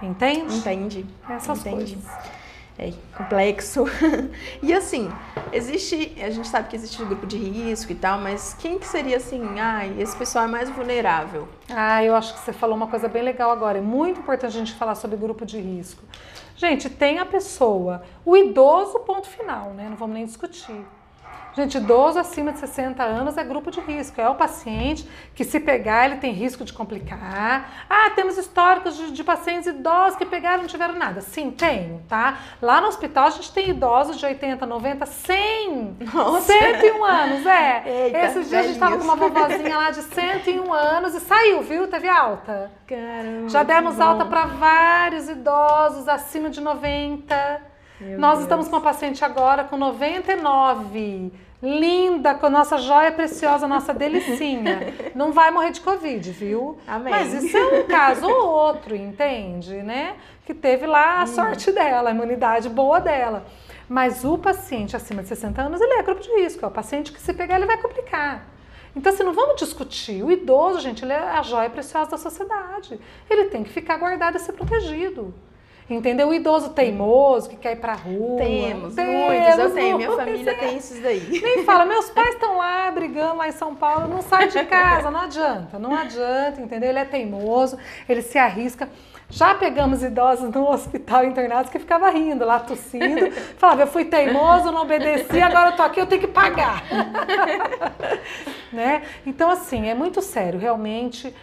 Entende? 0.00 0.56
Entendi. 0.56 1.04
Essas 1.28 1.58
Entendi. 1.66 1.96
coisas. 1.96 2.40
É 2.78 2.92
complexo. 3.16 3.84
e 4.62 4.72
assim, 4.72 5.10
existe, 5.52 6.16
a 6.22 6.30
gente 6.30 6.48
sabe 6.48 6.68
que 6.68 6.76
existe 6.76 7.02
um 7.02 7.06
grupo 7.06 7.26
de 7.26 7.36
risco 7.36 7.92
e 7.92 7.94
tal, 7.94 8.20
mas 8.20 8.54
quem 8.58 8.78
que 8.78 8.86
seria 8.86 9.16
assim, 9.16 9.58
ah, 9.58 9.86
esse 9.86 10.16
pessoal 10.16 10.44
é 10.44 10.48
mais 10.48 10.70
vulnerável? 10.70 11.48
Ah, 11.68 12.04
eu 12.04 12.14
acho 12.14 12.34
que 12.34 12.40
você 12.40 12.52
falou 12.52 12.76
uma 12.76 12.86
coisa 12.86 13.08
bem 13.08 13.22
legal 13.22 13.50
agora. 13.50 13.78
É 13.78 13.82
muito 13.82 14.20
importante 14.20 14.56
a 14.56 14.58
gente 14.58 14.74
falar 14.74 14.94
sobre 14.94 15.16
grupo 15.16 15.44
de 15.44 15.60
risco. 15.60 16.02
Gente, 16.56 16.90
tem 16.90 17.18
a 17.18 17.24
pessoa, 17.24 18.02
o 18.24 18.36
idoso, 18.36 18.98
ponto 19.00 19.26
final, 19.26 19.70
né? 19.70 19.88
Não 19.88 19.96
vamos 19.96 20.14
nem 20.14 20.26
discutir. 20.26 20.84
Gente, 21.54 21.78
idoso 21.78 22.18
acima 22.18 22.52
de 22.52 22.58
60 22.58 23.02
anos 23.02 23.36
é 23.36 23.44
grupo 23.44 23.70
de 23.70 23.80
risco. 23.80 24.20
É 24.20 24.28
o 24.28 24.34
paciente 24.34 25.08
que, 25.34 25.44
se 25.44 25.58
pegar, 25.58 26.06
ele 26.06 26.16
tem 26.16 26.32
risco 26.32 26.64
de 26.64 26.72
complicar. 26.72 27.86
Ah, 27.88 28.10
temos 28.14 28.38
históricos 28.38 28.96
de, 28.96 29.12
de 29.12 29.24
pacientes 29.24 29.66
idosos 29.66 30.16
que 30.16 30.24
pegaram 30.24 30.58
e 30.58 30.62
não 30.62 30.68
tiveram 30.68 30.94
nada. 30.94 31.20
Sim, 31.20 31.50
tem, 31.50 32.02
tá? 32.08 32.38
Lá 32.62 32.80
no 32.80 32.88
hospital 32.88 33.26
a 33.26 33.30
gente 33.30 33.52
tem 33.52 33.70
idosos 33.70 34.16
de 34.16 34.24
80, 34.24 34.64
90, 34.64 35.06
100, 35.06 35.96
Nossa. 36.12 36.52
101 36.52 37.04
anos. 37.04 37.46
É. 37.46 37.82
Eita, 37.86 38.18
Esses 38.18 38.48
dias 38.48 38.64
a 38.64 38.68
gente 38.68 38.78
tava 38.78 38.96
com 38.96 39.04
uma 39.04 39.16
vovozinha 39.16 39.76
lá 39.76 39.90
de 39.90 40.02
101 40.02 40.72
anos 40.72 41.14
e 41.14 41.20
saiu, 41.20 41.62
viu? 41.62 41.88
Teve 41.88 42.08
alta. 42.08 42.70
Caramba. 42.86 43.48
Já 43.48 43.62
demos 43.62 44.00
alta 44.00 44.24
para 44.24 44.46
vários 44.46 45.28
idosos 45.28 46.08
acima 46.08 46.50
de 46.50 46.60
90. 46.60 47.69
Meu 48.00 48.18
Nós 48.18 48.32
Deus. 48.32 48.42
estamos 48.42 48.68
com 48.68 48.76
uma 48.76 48.82
paciente 48.82 49.24
agora 49.24 49.64
com 49.64 49.76
99. 49.76 51.32
Linda, 51.62 52.34
com 52.34 52.46
a 52.46 52.50
nossa 52.50 52.78
joia 52.78 53.12
preciosa, 53.12 53.68
nossa 53.68 53.92
delicinha. 53.92 54.94
Não 55.14 55.30
vai 55.30 55.50
morrer 55.50 55.72
de 55.72 55.82
Covid, 55.82 56.30
viu? 56.32 56.78
Amém. 56.86 57.12
Mas 57.12 57.34
isso 57.34 57.54
é 57.54 57.80
um 57.80 57.86
caso 57.86 58.26
ou 58.26 58.46
outro, 58.48 58.96
entende? 58.96 59.74
Né? 59.82 60.16
Que 60.46 60.54
teve 60.54 60.86
lá 60.86 61.20
a 61.20 61.26
sorte 61.26 61.70
dela, 61.70 62.08
a 62.08 62.12
imunidade 62.12 62.70
boa 62.70 62.98
dela. 62.98 63.44
Mas 63.86 64.24
o 64.24 64.38
paciente 64.38 64.96
acima 64.96 65.22
de 65.22 65.28
60 65.28 65.60
anos, 65.60 65.80
ele 65.82 65.94
é 65.94 66.02
grupo 66.02 66.22
de 66.22 66.30
risco. 66.40 66.64
É 66.64 66.68
o 66.68 66.70
paciente 66.70 67.12
que 67.12 67.20
se 67.20 67.34
pegar, 67.34 67.56
ele 67.56 67.66
vai 67.66 67.76
complicar. 67.76 68.46
Então, 68.96 69.12
assim, 69.12 69.22
não 69.22 69.34
vamos 69.34 69.56
discutir. 69.56 70.22
O 70.22 70.32
idoso, 70.32 70.80
gente, 70.80 71.04
ele 71.04 71.12
é 71.12 71.18
a 71.18 71.42
joia 71.42 71.68
preciosa 71.68 72.12
da 72.12 72.16
sociedade. 72.16 72.98
Ele 73.28 73.44
tem 73.46 73.62
que 73.62 73.70
ficar 73.70 73.98
guardado 73.98 74.36
e 74.36 74.40
ser 74.40 74.52
protegido. 74.54 75.34
Entendeu? 75.90 76.28
O 76.28 76.34
idoso 76.34 76.70
teimoso 76.70 77.50
que 77.50 77.56
quer 77.56 77.72
ir 77.72 77.80
pra 77.80 77.94
rua. 77.94 78.38
Temos, 78.38 78.94
Temos 78.94 79.12
muitos. 79.12 79.58
Eu 79.58 79.74
tenho, 79.74 79.96
minha 79.96 80.12
família 80.12 80.54
tem 80.54 80.76
esses 80.76 81.02
daí. 81.02 81.40
Nem 81.42 81.64
fala, 81.64 81.84
meus 81.84 82.08
pais 82.10 82.34
estão 82.34 82.56
lá 82.56 82.88
brigando 82.92 83.38
lá 83.38 83.48
em 83.48 83.52
São 83.52 83.74
Paulo, 83.74 84.06
não 84.06 84.22
sai 84.22 84.46
de 84.46 84.62
casa, 84.66 85.10
não 85.10 85.20
adianta, 85.20 85.80
não 85.80 85.92
adianta, 85.92 86.60
entendeu? 86.60 86.90
Ele 86.90 86.98
é 87.00 87.04
teimoso, 87.04 87.76
ele 88.08 88.22
se 88.22 88.38
arrisca. 88.38 88.88
Já 89.28 89.54
pegamos 89.54 90.02
idosos 90.02 90.50
no 90.50 90.68
hospital 90.68 91.24
internados 91.24 91.70
que 91.70 91.78
ficava 91.78 92.08
rindo 92.10 92.44
lá, 92.44 92.60
tossindo. 92.60 93.30
Falava, 93.58 93.82
eu 93.82 93.86
fui 93.86 94.04
teimoso, 94.04 94.70
não 94.70 94.82
obedeci, 94.82 95.40
agora 95.40 95.70
eu 95.70 95.76
tô 95.76 95.82
aqui, 95.82 96.00
eu 96.00 96.06
tenho 96.06 96.20
que 96.20 96.28
pagar. 96.28 96.84
né? 98.72 99.02
Então, 99.26 99.50
assim, 99.50 99.88
é 99.88 99.94
muito 99.94 100.22
sério, 100.22 100.58
realmente 100.58 101.34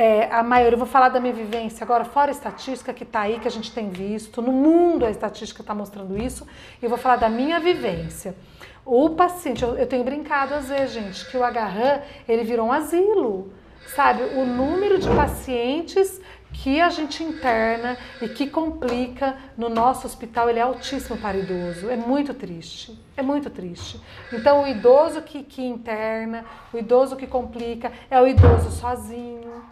é, 0.00 0.32
a 0.32 0.42
maioria, 0.42 0.76
eu 0.76 0.78
vou 0.78 0.86
falar 0.86 1.10
da 1.10 1.20
minha 1.20 1.34
vivência 1.34 1.84
agora, 1.84 2.06
fora 2.06 2.30
a 2.30 2.32
estatística 2.32 2.90
que 2.90 3.02
está 3.02 3.20
aí, 3.20 3.38
que 3.38 3.46
a 3.46 3.50
gente 3.50 3.70
tem 3.70 3.90
visto, 3.90 4.40
no 4.40 4.50
mundo 4.50 5.04
a 5.04 5.10
estatística 5.10 5.60
está 5.60 5.74
mostrando 5.74 6.16
isso, 6.16 6.46
e 6.80 6.86
eu 6.86 6.88
vou 6.88 6.96
falar 6.96 7.16
da 7.16 7.28
minha 7.28 7.60
vivência. 7.60 8.34
O 8.82 9.10
paciente, 9.10 9.62
eu, 9.62 9.76
eu 9.76 9.86
tenho 9.86 10.02
brincado 10.02 10.54
às 10.54 10.70
vezes, 10.70 10.94
gente, 10.94 11.30
que 11.30 11.36
o 11.36 11.44
agarran, 11.44 12.00
ele 12.26 12.44
virou 12.44 12.68
um 12.68 12.72
asilo, 12.72 13.52
sabe? 13.94 14.22
O 14.22 14.46
número 14.46 14.98
de 14.98 15.06
pacientes 15.10 16.18
que 16.50 16.80
a 16.80 16.88
gente 16.88 17.22
interna 17.22 17.98
e 18.22 18.28
que 18.28 18.48
complica 18.48 19.36
no 19.54 19.68
nosso 19.68 20.06
hospital, 20.06 20.48
ele 20.48 20.60
é 20.60 20.62
altíssimo 20.62 21.18
para 21.18 21.36
idoso. 21.36 21.90
É 21.90 21.96
muito 21.96 22.32
triste. 22.32 22.98
É 23.18 23.22
muito 23.22 23.50
triste. 23.50 24.00
Então, 24.32 24.64
o 24.64 24.66
idoso 24.66 25.20
que, 25.20 25.42
que 25.42 25.62
interna, 25.62 26.46
o 26.72 26.78
idoso 26.78 27.16
que 27.16 27.26
complica, 27.26 27.92
é 28.10 28.18
o 28.18 28.26
idoso 28.26 28.70
sozinho 28.70 29.62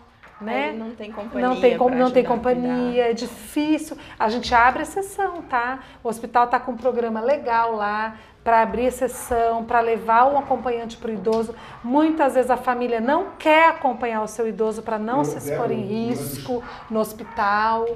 né? 0.41 0.73
não 0.73 0.91
tem 0.91 1.11
companhia. 1.11 1.49
Não 1.49 1.61
tem, 1.61 1.79
não 1.79 2.11
tem 2.11 2.25
companhia, 2.25 3.11
é 3.11 3.13
difícil. 3.13 3.97
A 4.19 4.29
gente 4.29 4.55
abre 4.55 4.83
exceção, 4.83 5.43
tá? 5.43 5.81
O 6.03 6.09
hospital 6.09 6.45
está 6.45 6.61
com 6.61 6.73
um 6.73 6.77
programa 6.77 7.21
legal 7.21 7.75
lá 7.75 8.17
para 8.45 8.63
abrir 8.63 8.87
exceção, 8.87 9.65
para 9.65 9.81
levar 9.81 10.33
um 10.33 10.39
acompanhante 10.39 10.97
para 10.97 11.11
o 11.11 11.15
idoso. 11.15 11.55
Muitas 11.85 12.35
vezes 12.35 12.51
a 12.51 12.57
família 12.57 13.01
não 13.01 13.33
quer 13.39 13.69
acompanhar 13.69 14.23
o 14.23 14.29
seu 14.29 14.49
idoso 14.49 14.83
para 14.83 14.99
não 14.99 15.25
se 15.25 15.37
expor 15.37 15.71
em 15.71 15.83
risco 15.83 16.63
no 16.89 17.01
hospital. 17.01 17.87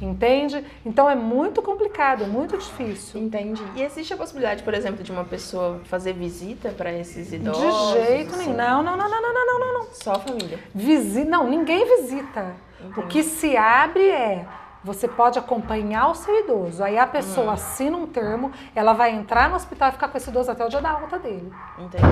Entende? 0.00 0.64
Então 0.86 1.10
é 1.10 1.14
muito 1.14 1.60
complicado, 1.60 2.24
é 2.24 2.26
muito 2.26 2.56
difícil. 2.56 3.20
Entendi. 3.20 3.62
E 3.74 3.82
existe 3.82 4.14
a 4.14 4.16
possibilidade, 4.16 4.62
por 4.62 4.74
exemplo, 4.74 5.02
de 5.02 5.10
uma 5.10 5.24
pessoa 5.24 5.80
fazer 5.84 6.12
visita 6.12 6.70
para 6.70 6.92
esses 6.92 7.32
idosos? 7.32 7.92
De 7.94 8.06
jeito 8.06 8.36
nenhum. 8.36 8.52
Assim? 8.52 8.54
Não, 8.54 8.82
não, 8.82 8.96
não, 8.96 9.10
não, 9.10 9.22
não, 9.22 9.34
não, 9.34 9.58
não, 9.58 9.74
não. 9.74 9.86
Só 9.92 10.12
a 10.12 10.18
família. 10.20 10.58
Visita, 10.74 11.28
não, 11.28 11.48
ninguém 11.48 11.84
visita. 11.96 12.54
Entendi. 12.80 13.00
O 13.00 13.08
que 13.08 13.22
se 13.22 13.56
abre 13.56 14.08
é 14.08 14.46
você 14.82 15.08
pode 15.08 15.38
acompanhar 15.38 16.08
o 16.08 16.14
seu 16.14 16.38
idoso. 16.44 16.82
Aí 16.82 16.96
a 16.96 17.06
pessoa 17.06 17.48
hum. 17.48 17.50
assina 17.50 17.96
um 17.96 18.06
termo, 18.06 18.52
ela 18.74 18.92
vai 18.92 19.10
entrar 19.10 19.48
no 19.50 19.56
hospital 19.56 19.88
e 19.88 19.92
ficar 19.92 20.08
com 20.08 20.16
esse 20.16 20.30
idoso 20.30 20.50
até 20.50 20.64
o 20.64 20.68
dia 20.68 20.80
da 20.80 20.90
alta 20.90 21.18
dele. 21.18 21.52
Entendi. 21.78 22.04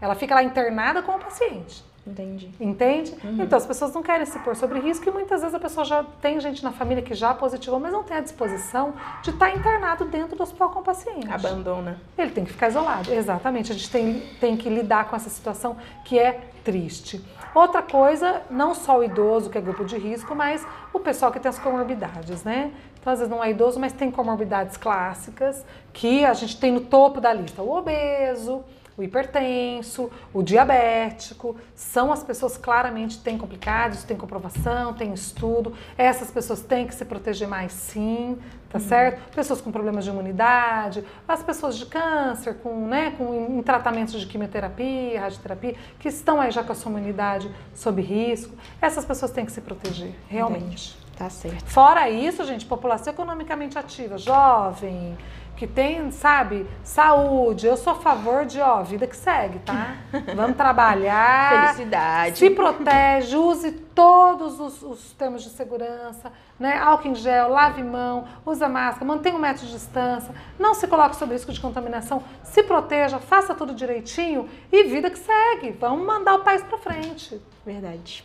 Ela 0.00 0.14
fica 0.14 0.34
lá 0.34 0.42
internada 0.42 1.02
com 1.02 1.12
o 1.12 1.18
paciente. 1.18 1.84
Entendi. 2.10 2.50
Entende? 2.60 3.14
Uhum. 3.22 3.42
Então 3.42 3.56
as 3.56 3.66
pessoas 3.66 3.92
não 3.94 4.02
querem 4.02 4.26
se 4.26 4.38
pôr 4.40 4.56
sobre 4.56 4.80
risco 4.80 5.08
e 5.08 5.12
muitas 5.12 5.40
vezes 5.40 5.54
a 5.54 5.60
pessoa 5.60 5.84
já 5.84 6.04
tem 6.20 6.40
gente 6.40 6.62
na 6.64 6.72
família 6.72 7.02
que 7.02 7.14
já 7.14 7.34
positivou, 7.34 7.78
mas 7.78 7.92
não 7.92 8.02
tem 8.02 8.16
a 8.16 8.20
disposição 8.20 8.94
de 9.22 9.30
estar 9.30 9.54
internado 9.54 10.04
dentro 10.06 10.36
do 10.36 10.42
hospital 10.42 10.70
com 10.70 10.80
o 10.80 10.82
paciente. 10.82 11.30
Abandona. 11.30 12.00
Ele 12.16 12.30
tem 12.30 12.44
que 12.44 12.52
ficar 12.52 12.68
isolado. 12.68 13.12
Exatamente. 13.12 13.72
A 13.72 13.74
gente 13.74 13.90
tem, 13.90 14.20
tem 14.40 14.56
que 14.56 14.68
lidar 14.68 15.08
com 15.08 15.16
essa 15.16 15.30
situação 15.30 15.76
que 16.04 16.18
é 16.18 16.40
triste. 16.64 17.24
Outra 17.54 17.82
coisa, 17.82 18.42
não 18.50 18.74
só 18.74 18.98
o 18.98 19.04
idoso, 19.04 19.48
que 19.50 19.58
é 19.58 19.60
grupo 19.60 19.84
de 19.84 19.96
risco, 19.96 20.34
mas 20.34 20.66
o 20.92 21.00
pessoal 21.00 21.32
que 21.32 21.40
tem 21.40 21.48
as 21.48 21.58
comorbidades, 21.58 22.44
né? 22.44 22.72
Então, 23.00 23.12
às 23.12 23.20
vezes 23.20 23.30
não 23.30 23.42
é 23.42 23.50
idoso, 23.50 23.80
mas 23.80 23.92
tem 23.92 24.10
comorbidades 24.10 24.76
clássicas 24.76 25.64
que 25.92 26.24
a 26.24 26.34
gente 26.34 26.58
tem 26.58 26.70
no 26.70 26.80
topo 26.82 27.20
da 27.20 27.32
lista. 27.32 27.62
O 27.62 27.74
obeso, 27.76 28.62
o 28.98 29.02
hipertenso, 29.02 30.10
o 30.34 30.42
diabético, 30.42 31.56
são 31.72 32.12
as 32.12 32.24
pessoas 32.24 32.58
claramente 32.58 33.20
têm 33.20 33.38
complicados, 33.38 34.02
têm 34.02 34.16
comprovação, 34.16 34.92
têm 34.92 35.14
estudo. 35.14 35.72
Essas 35.96 36.32
pessoas 36.32 36.60
têm 36.60 36.84
que 36.84 36.94
se 36.94 37.04
proteger 37.04 37.46
mais 37.46 37.72
sim, 37.72 38.36
tá 38.68 38.78
uhum. 38.78 38.84
certo? 38.84 39.34
Pessoas 39.34 39.60
com 39.60 39.70
problemas 39.70 40.02
de 40.02 40.10
imunidade, 40.10 41.04
as 41.28 41.44
pessoas 41.44 41.78
de 41.78 41.86
câncer, 41.86 42.54
com, 42.54 42.88
né, 42.88 43.14
com 43.16 43.56
em 43.56 43.62
tratamentos 43.62 44.18
de 44.18 44.26
quimioterapia, 44.26 45.20
radioterapia, 45.20 45.76
que 46.00 46.08
estão 46.08 46.40
aí 46.40 46.50
já 46.50 46.64
com 46.64 46.72
a 46.72 46.74
sua 46.74 46.90
imunidade 46.90 47.48
sob 47.74 48.02
risco. 48.02 48.56
Essas 48.82 49.04
pessoas 49.04 49.30
têm 49.30 49.46
que 49.46 49.52
se 49.52 49.60
proteger, 49.60 50.12
realmente. 50.28 50.96
Entendi. 50.96 51.08
Tá 51.18 51.28
certo. 51.28 51.64
Fora 51.66 52.08
isso, 52.08 52.44
gente, 52.44 52.64
população 52.64 53.12
economicamente 53.12 53.76
ativa, 53.76 54.16
jovem, 54.16 55.18
que 55.58 55.66
tem, 55.66 56.08
sabe, 56.12 56.64
saúde. 56.84 57.66
Eu 57.66 57.76
sou 57.76 57.92
a 57.92 57.96
favor 57.96 58.46
de, 58.46 58.60
ó, 58.60 58.80
vida 58.84 59.08
que 59.08 59.16
segue, 59.16 59.58
tá? 59.58 59.96
Vamos 60.36 60.56
trabalhar. 60.56 61.72
Felicidade. 61.74 62.38
Se 62.38 62.48
protege, 62.50 63.36
use 63.36 63.72
todos 63.72 64.60
os, 64.60 64.80
os 64.82 65.12
termos 65.14 65.42
de 65.42 65.50
segurança, 65.50 66.30
né? 66.60 66.78
Álcool 66.78 67.08
em 67.08 67.14
gel, 67.16 67.48
lave 67.48 67.82
mão, 67.82 68.24
usa 68.46 68.68
máscara, 68.68 69.04
mantenha 69.04 69.34
um 69.34 69.40
metro 69.40 69.66
de 69.66 69.72
distância, 69.72 70.32
não 70.56 70.74
se 70.74 70.86
coloque 70.86 71.16
sob 71.16 71.32
risco 71.32 71.52
de 71.52 71.60
contaminação, 71.60 72.22
se 72.44 72.62
proteja, 72.62 73.18
faça 73.18 73.52
tudo 73.52 73.74
direitinho 73.74 74.48
e 74.70 74.84
vida 74.84 75.10
que 75.10 75.18
segue. 75.18 75.72
Vamos 75.72 76.06
mandar 76.06 76.36
o 76.36 76.44
país 76.44 76.62
para 76.62 76.78
frente. 76.78 77.40
Verdade. 77.66 78.24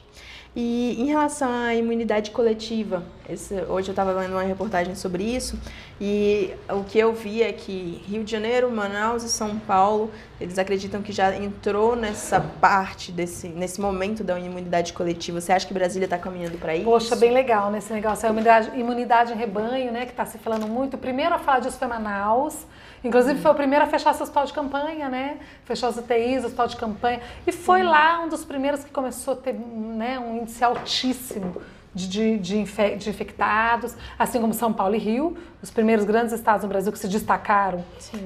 E 0.56 1.02
em 1.02 1.08
relação 1.08 1.52
à 1.52 1.74
imunidade 1.74 2.30
coletiva, 2.30 3.04
esse, 3.28 3.56
hoje 3.64 3.90
eu 3.90 3.94
estava 3.94 4.12
lendo 4.12 4.34
uma 4.34 4.44
reportagem 4.44 4.94
sobre 4.94 5.24
isso 5.24 5.58
e 6.02 6.54
o 6.70 6.84
que 6.84 6.98
eu 6.98 7.14
vi 7.14 7.44
é 7.44 7.54
que 7.54 8.02
Rio 8.08 8.24
de 8.24 8.32
Janeiro, 8.32 8.70
Manaus 8.72 9.24
e 9.24 9.30
São 9.30 9.58
Paulo, 9.60 10.12
eles 10.42 10.58
acreditam 10.58 11.02
que 11.02 11.12
já 11.12 11.36
entrou 11.36 11.96
nessa 11.96 12.42
parte, 12.42 13.12
desse, 13.12 13.48
nesse 13.48 13.80
momento 13.80 14.24
da 14.24 14.40
imunidade 14.40 14.92
coletiva. 14.94 15.40
Você 15.40 15.52
acha 15.52 15.66
que 15.68 15.74
Brasília 15.74 16.06
está 16.06 16.18
caminhando 16.18 16.58
para 16.58 16.76
isso? 16.76 16.86
Poxa, 16.86 17.16
bem 17.16 17.32
legal 17.32 17.72
nesse 17.72 17.94
negócio. 17.94 18.28
A 18.28 18.32
imunidade, 18.32 18.80
imunidade 18.80 19.34
em 19.34 19.36
rebanho, 19.36 19.92
né, 19.92 20.06
que 20.06 20.12
está 20.12 20.26
se 20.26 20.38
falando 20.38 20.68
muito. 20.68 20.98
Primeiro 20.98 21.36
a 21.36 21.40
falar 21.40 21.60
disso 21.60 21.78
foi 21.78 21.88
Manaus, 21.88 22.66
Inclusive 23.04 23.42
foi 23.42 23.52
o 23.52 23.56
primeiro 23.56 23.84
a 23.84 23.88
fechar 23.88 24.14
seu 24.14 24.24
hospital 24.24 24.46
de 24.46 24.54
campanha, 24.54 25.10
né? 25.10 25.38
Fechou 25.66 25.90
as 25.90 25.98
UTIs, 25.98 26.46
hospital 26.46 26.68
de 26.68 26.78
campanha. 26.78 27.20
E 27.46 27.52
foi 27.52 27.84
lá 27.84 28.22
um 28.22 28.30
dos 28.30 28.46
primeiros 28.46 28.84
que 28.84 28.92
começou 28.92 29.34
a 29.34 29.38
ter 29.38 29.54
né, 29.54 30.18
um 30.18 30.38
índice 30.38 30.64
altíssimo 30.64 31.62
de, 31.94 32.08
de, 32.08 32.38
de, 32.38 32.58
infe 32.58 32.96
de, 32.96 33.10
infectados, 33.10 33.96
assim 34.18 34.42
como 34.42 34.54
São 34.54 34.74
Paulo 34.74 34.96
e 34.96 34.98
Rio, 34.98 35.38
os 35.62 35.70
primeiros 35.70 36.06
grandes 36.06 36.34
estados 36.34 36.64
no 36.64 36.70
Brasil 36.70 36.92
que 36.92 37.00
se 37.00 37.08
destacaram 37.08 37.84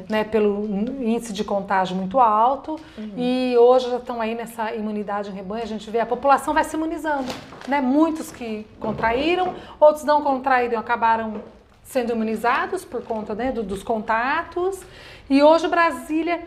né, 0.09 0.23
pelo 0.23 0.65
índice 1.01 1.33
de 1.33 1.43
contágio 1.43 1.95
muito 1.95 2.19
alto. 2.19 2.79
Uhum. 2.97 3.11
E 3.17 3.57
hoje 3.57 3.89
já 3.89 3.97
estão 3.97 4.21
aí 4.21 4.35
nessa 4.35 4.73
imunidade 4.73 5.29
em 5.29 5.33
rebanho, 5.33 5.63
a 5.63 5.67
gente 5.67 5.89
vê 5.89 5.99
a 5.99 6.05
população 6.05 6.53
vai 6.53 6.63
se 6.63 6.75
imunizando. 6.75 7.31
Né? 7.67 7.81
Muitos 7.81 8.31
que 8.31 8.65
contraíram, 8.79 9.53
outros 9.79 10.05
não 10.05 10.21
contraíram, 10.21 10.79
acabaram 10.79 11.41
sendo 11.83 12.11
imunizados 12.11 12.83
por 12.83 13.03
conta 13.03 13.33
né, 13.33 13.51
do, 13.51 13.63
dos 13.63 13.83
contatos. 13.83 14.81
E 15.29 15.43
hoje 15.43 15.67
Brasília. 15.67 16.41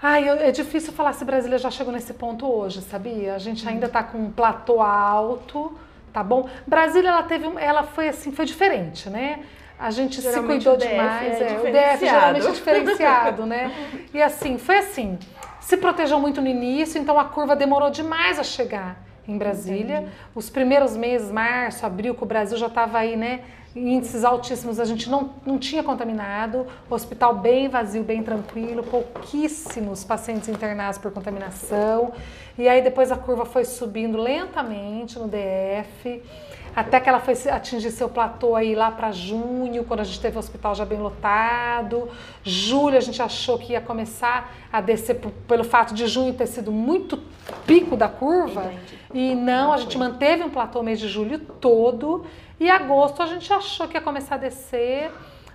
Ai, 0.00 0.28
é 0.28 0.52
difícil 0.52 0.92
falar 0.92 1.12
se 1.12 1.24
Brasília 1.24 1.58
já 1.58 1.72
chegou 1.72 1.92
nesse 1.92 2.14
ponto 2.14 2.46
hoje, 2.46 2.80
sabia? 2.82 3.34
A 3.34 3.38
gente 3.38 3.68
ainda 3.68 3.86
está 3.86 4.00
com 4.00 4.18
um 4.18 4.30
platô 4.30 4.80
alto, 4.80 5.76
tá 6.18 6.24
bom? 6.24 6.48
Brasília, 6.66 7.10
ela 7.10 7.22
teve, 7.22 7.48
ela 7.58 7.84
foi 7.84 8.08
assim, 8.08 8.32
foi 8.32 8.44
diferente, 8.44 9.08
né? 9.08 9.40
A 9.78 9.92
gente 9.92 10.20
geralmente 10.20 10.62
se 10.62 10.68
cuidou 10.68 10.76
demais. 10.76 11.40
É, 11.40 11.52
é, 11.54 11.58
o 11.60 11.72
DF 11.72 12.04
geralmente 12.04 12.46
é 12.46 12.50
diferenciado, 12.50 13.46
né? 13.46 13.72
E 14.12 14.20
assim, 14.20 14.58
foi 14.58 14.78
assim. 14.78 15.16
Se 15.60 15.76
protegeu 15.76 16.18
muito 16.18 16.40
no 16.40 16.48
início, 16.48 17.00
então 17.00 17.16
a 17.18 17.26
curva 17.26 17.54
demorou 17.54 17.90
demais 17.90 18.40
a 18.40 18.42
chegar 18.42 18.96
em 19.28 19.38
Brasília. 19.38 19.98
Entendi. 19.98 20.12
Os 20.34 20.50
primeiros 20.50 20.96
meses, 20.96 21.30
março, 21.30 21.86
abril, 21.86 22.14
que 22.16 22.24
o 22.24 22.26
Brasil 22.26 22.58
já 22.58 22.66
estava 22.66 22.98
aí, 22.98 23.14
né? 23.14 23.42
Índices 23.78 24.24
altíssimos, 24.24 24.80
a 24.80 24.84
gente 24.84 25.08
não, 25.08 25.30
não 25.46 25.58
tinha 25.58 25.82
contaminado, 25.82 26.66
hospital 26.90 27.36
bem 27.36 27.68
vazio, 27.68 28.02
bem 28.02 28.22
tranquilo, 28.22 28.82
pouquíssimos 28.82 30.04
pacientes 30.04 30.48
internados 30.48 30.98
por 30.98 31.12
contaminação. 31.12 32.12
E 32.58 32.68
aí 32.68 32.82
depois 32.82 33.12
a 33.12 33.16
curva 33.16 33.44
foi 33.44 33.64
subindo 33.64 34.18
lentamente 34.18 35.18
no 35.18 35.28
DF, 35.28 36.22
até 36.78 37.00
que 37.00 37.08
ela 37.08 37.18
foi 37.18 37.34
atingir 37.50 37.90
seu 37.90 38.08
platô 38.08 38.54
aí 38.54 38.72
lá 38.72 38.88
para 38.92 39.10
junho, 39.10 39.82
quando 39.82 39.98
a 39.98 40.04
gente 40.04 40.20
teve 40.20 40.36
o 40.36 40.38
hospital 40.38 40.76
já 40.76 40.84
bem 40.84 41.00
lotado. 41.00 42.08
Julho 42.44 42.96
a 42.96 43.00
gente 43.00 43.20
achou 43.20 43.58
que 43.58 43.72
ia 43.72 43.80
começar 43.80 44.54
a 44.72 44.80
descer 44.80 45.16
pelo 45.48 45.64
fato 45.64 45.92
de 45.92 46.06
junho 46.06 46.32
ter 46.34 46.46
sido 46.46 46.70
muito 46.70 47.20
pico 47.66 47.96
da 47.96 48.08
curva. 48.08 48.72
E 49.12 49.34
não, 49.34 49.72
a 49.72 49.78
gente 49.78 49.98
manteve 49.98 50.44
um 50.44 50.50
platô 50.50 50.80
mês 50.80 51.00
de 51.00 51.08
julho 51.08 51.40
todo. 51.40 52.24
E 52.60 52.70
agosto 52.70 53.24
a 53.24 53.26
gente 53.26 53.52
achou 53.52 53.88
que 53.88 53.96
ia 53.96 54.00
começar 54.00 54.36
a 54.36 54.38
descer, 54.38 55.10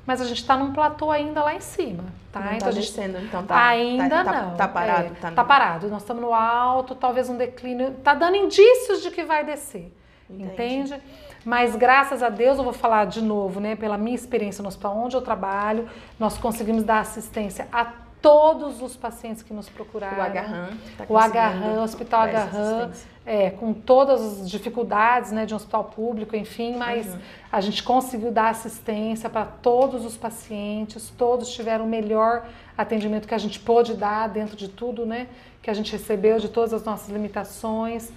mas 0.05 0.19
a 0.19 0.25
gente 0.25 0.41
está 0.41 0.57
num 0.57 0.73
platô 0.73 1.09
ainda 1.09 1.41
lá 1.41 1.55
em 1.55 1.62
cima, 1.62 2.03
tá? 2.33 2.41
Não 2.41 2.47
então 2.47 2.67
tá 2.67 2.71
gente... 2.71 2.86
descendo, 2.86 3.17
então 3.19 3.45
tá. 3.45 3.65
Ainda 3.65 4.09
tá, 4.09 4.23
tá, 4.25 4.41
não. 4.41 4.57
Tá 4.57 4.67
parado, 4.67 5.05
é, 5.05 5.09
tá. 5.21 5.31
Tá 5.31 5.43
parado. 5.45 5.88
Nós 5.88 6.01
estamos 6.01 6.21
no 6.21 6.33
alto, 6.33 6.93
talvez 6.93 7.29
um 7.29 7.38
declínio. 7.38 7.91
Tá 8.03 8.13
dando 8.13 8.36
indícios 8.36 9.01
de 9.01 9.09
que 9.09 9.23
vai 9.23 9.45
descer. 9.45 9.89
Entendi. 10.29 10.51
Entende? 10.53 11.01
Mas 11.45 11.75
graças 11.75 12.23
a 12.23 12.29
Deus, 12.29 12.57
eu 12.57 12.63
vou 12.63 12.73
falar 12.73 13.05
de 13.05 13.21
novo, 13.21 13.59
né? 13.59 13.75
Pela 13.75 13.97
minha 13.97 14.15
experiência 14.15 14.62
no 14.62 14.69
hospital 14.69 14.97
onde 14.97 15.15
eu 15.15 15.21
trabalho, 15.21 15.88
nós 16.17 16.38
conseguimos 16.38 16.83
dar 16.83 16.99
assistência 16.99 17.67
a 17.71 17.86
todos 18.23 18.81
os 18.81 18.95
pacientes 18.95 19.43
que 19.43 19.53
nos 19.53 19.67
procuraram. 19.67 20.17
O 20.17 20.21
Agarran. 20.21 20.69
Tá 20.97 21.05
o 21.09 21.17
Agarran, 21.17 21.81
o 21.81 21.83
Hospital 21.83 22.21
Agarran, 22.21 22.91
é, 23.25 23.49
com 23.49 23.73
todas 23.73 24.21
as 24.21 24.49
dificuldades 24.49 25.33
né, 25.33 25.45
de 25.45 25.53
um 25.53 25.57
hospital 25.57 25.83
público, 25.83 26.33
enfim, 26.33 26.77
mas 26.77 27.05
uhum. 27.05 27.19
a 27.51 27.59
gente 27.59 27.83
conseguiu 27.83 28.31
dar 28.31 28.47
assistência 28.47 29.29
para 29.29 29.43
todos 29.43 30.05
os 30.05 30.15
pacientes, 30.15 31.12
todos 31.17 31.53
tiveram 31.53 31.83
o 31.83 31.88
melhor 31.88 32.45
atendimento 32.77 33.27
que 33.27 33.36
a 33.36 33.38
gente 33.38 33.59
pôde 33.59 33.93
dar 33.93 34.29
dentro 34.29 34.55
de 34.55 34.69
tudo, 34.69 35.05
né? 35.05 35.27
Que 35.62 35.69
a 35.69 35.73
gente 35.73 35.91
recebeu, 35.91 36.39
de 36.39 36.47
todas 36.47 36.73
as 36.73 36.83
nossas 36.86 37.09
limitações. 37.09 38.09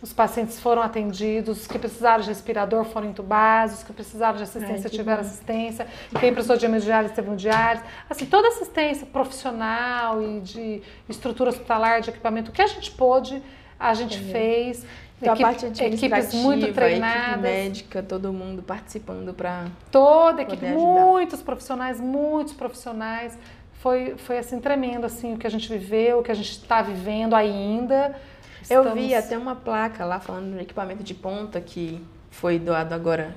Os 0.00 0.12
pacientes 0.12 0.60
foram 0.60 0.80
atendidos, 0.80 1.62
os 1.62 1.66
que 1.66 1.76
precisaram 1.76 2.22
de 2.22 2.28
respirador 2.28 2.84
foram 2.84 3.08
entubados, 3.08 3.78
os 3.78 3.82
que 3.82 3.92
precisaram 3.92 4.36
de 4.36 4.44
assistência 4.44 4.84
Ai, 4.84 4.90
tiveram 4.90 5.22
bom. 5.22 5.28
assistência, 5.28 5.88
quem 6.20 6.32
precisou 6.32 6.56
de 6.56 6.66
hemodiálise 6.66 7.14
teve 7.14 7.34
diálise. 7.34 7.84
Assim, 8.08 8.24
toda 8.26 8.46
assistência 8.46 9.06
profissional 9.06 10.22
e 10.22 10.40
de 10.40 10.82
estrutura 11.08 11.50
hospitalar, 11.50 12.00
de 12.00 12.10
equipamento, 12.10 12.50
o 12.50 12.54
que 12.54 12.62
a 12.62 12.66
gente 12.68 12.92
pôde, 12.92 13.42
a 13.78 13.92
gente 13.92 14.18
Entendi. 14.18 14.32
fez. 14.32 14.86
Então, 15.20 15.34
Equipe, 15.34 15.44
a 15.44 15.46
parte 15.46 15.84
equipes 15.84 16.34
muito 16.34 16.72
treinadas. 16.72 17.32
Equipe 17.32 17.40
médica, 17.40 18.02
todo 18.02 18.32
mundo 18.32 18.62
participando 18.62 19.34
para. 19.34 19.66
Toda 19.90 20.42
equipe, 20.42 20.64
ajudar. 20.64 20.80
muitos 20.80 21.42
profissionais, 21.42 22.00
muitos 22.00 22.54
profissionais. 22.54 23.36
Foi, 23.80 24.14
foi 24.16 24.38
assim 24.38 24.60
tremendo 24.60 25.06
assim 25.06 25.34
o 25.34 25.38
que 25.38 25.46
a 25.46 25.50
gente 25.50 25.68
viveu, 25.68 26.20
o 26.20 26.22
que 26.22 26.30
a 26.30 26.34
gente 26.34 26.50
está 26.50 26.82
vivendo 26.82 27.34
ainda. 27.34 28.16
Estamos... 28.62 28.86
Eu 28.86 28.94
vi 28.94 29.14
até 29.14 29.36
uma 29.36 29.54
placa 29.54 30.04
lá 30.04 30.20
falando 30.20 30.54
do 30.54 30.60
equipamento 30.60 31.02
de 31.02 31.14
ponta 31.14 31.60
que 31.60 32.04
foi 32.30 32.58
doado 32.58 32.94
agora 32.94 33.34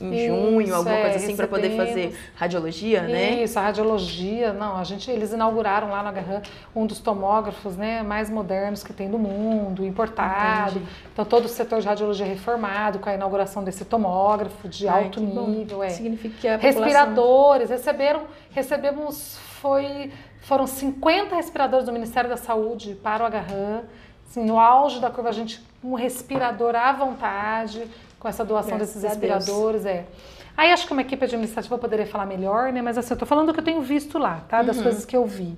em 0.00 0.14
Isso, 0.14 0.26
junho, 0.26 0.74
alguma 0.74 0.94
é, 0.94 1.02
coisa 1.02 1.16
assim, 1.16 1.36
para 1.36 1.48
poder 1.48 1.76
fazer 1.76 2.16
radiologia, 2.36 3.02
né? 3.02 3.42
Isso, 3.42 3.58
a 3.58 3.62
radiologia, 3.62 4.52
não, 4.52 4.76
a 4.76 4.84
gente, 4.84 5.10
eles 5.10 5.32
inauguraram 5.32 5.90
lá 5.90 6.02
no 6.02 6.08
Agarran 6.08 6.40
um 6.74 6.86
dos 6.86 7.00
tomógrafos, 7.00 7.76
né, 7.76 8.02
mais 8.02 8.30
modernos 8.30 8.84
que 8.84 8.92
tem 8.92 9.10
do 9.10 9.18
mundo, 9.18 9.84
importado. 9.84 10.78
Entendi. 10.78 10.92
Então 11.12 11.24
todo 11.24 11.46
o 11.46 11.48
setor 11.48 11.80
de 11.80 11.86
radiologia 11.86 12.26
reformado 12.26 13.00
com 13.00 13.08
a 13.08 13.14
inauguração 13.14 13.64
desse 13.64 13.84
tomógrafo 13.84 14.68
de 14.68 14.86
Ai, 14.86 15.04
alto 15.04 15.20
nível, 15.20 15.82
é. 15.82 15.90
Significa 15.90 16.36
que 16.40 16.48
a 16.48 16.56
respiradores, 16.56 17.70
receberam, 17.70 18.22
recebemos 18.50 19.36
foi 19.60 20.12
foram 20.42 20.66
50 20.66 21.34
respiradores 21.34 21.84
do 21.84 21.92
Ministério 21.92 22.30
da 22.30 22.36
Saúde 22.36 22.96
para 23.02 23.24
o 23.24 23.26
Agarran 23.26 23.82
Assim, 24.28 24.44
no 24.44 24.58
auge 24.58 25.00
da 25.00 25.10
curva, 25.10 25.30
a 25.30 25.32
gente 25.32 25.62
um 25.82 25.94
respirador 25.94 26.74
à 26.74 26.92
vontade, 26.92 27.86
com 28.18 28.28
essa 28.28 28.44
doação 28.44 28.76
Graças 28.76 28.94
desses 28.94 29.08
respiradores. 29.08 29.86
É. 29.86 30.04
Aí 30.56 30.72
acho 30.72 30.86
que 30.86 30.92
uma 30.92 31.02
equipe 31.02 31.24
administrativa 31.24 31.78
poderia 31.78 32.06
falar 32.06 32.26
melhor, 32.26 32.72
né? 32.72 32.82
Mas 32.82 32.98
assim, 32.98 33.14
eu 33.14 33.18
tô 33.18 33.24
falando 33.24 33.46
do 33.46 33.54
que 33.54 33.60
eu 33.60 33.64
tenho 33.64 33.80
visto 33.80 34.18
lá, 34.18 34.42
tá? 34.48 34.62
Das 34.62 34.76
uhum. 34.76 34.82
coisas 34.82 35.04
que 35.04 35.16
eu 35.16 35.24
vi. 35.24 35.56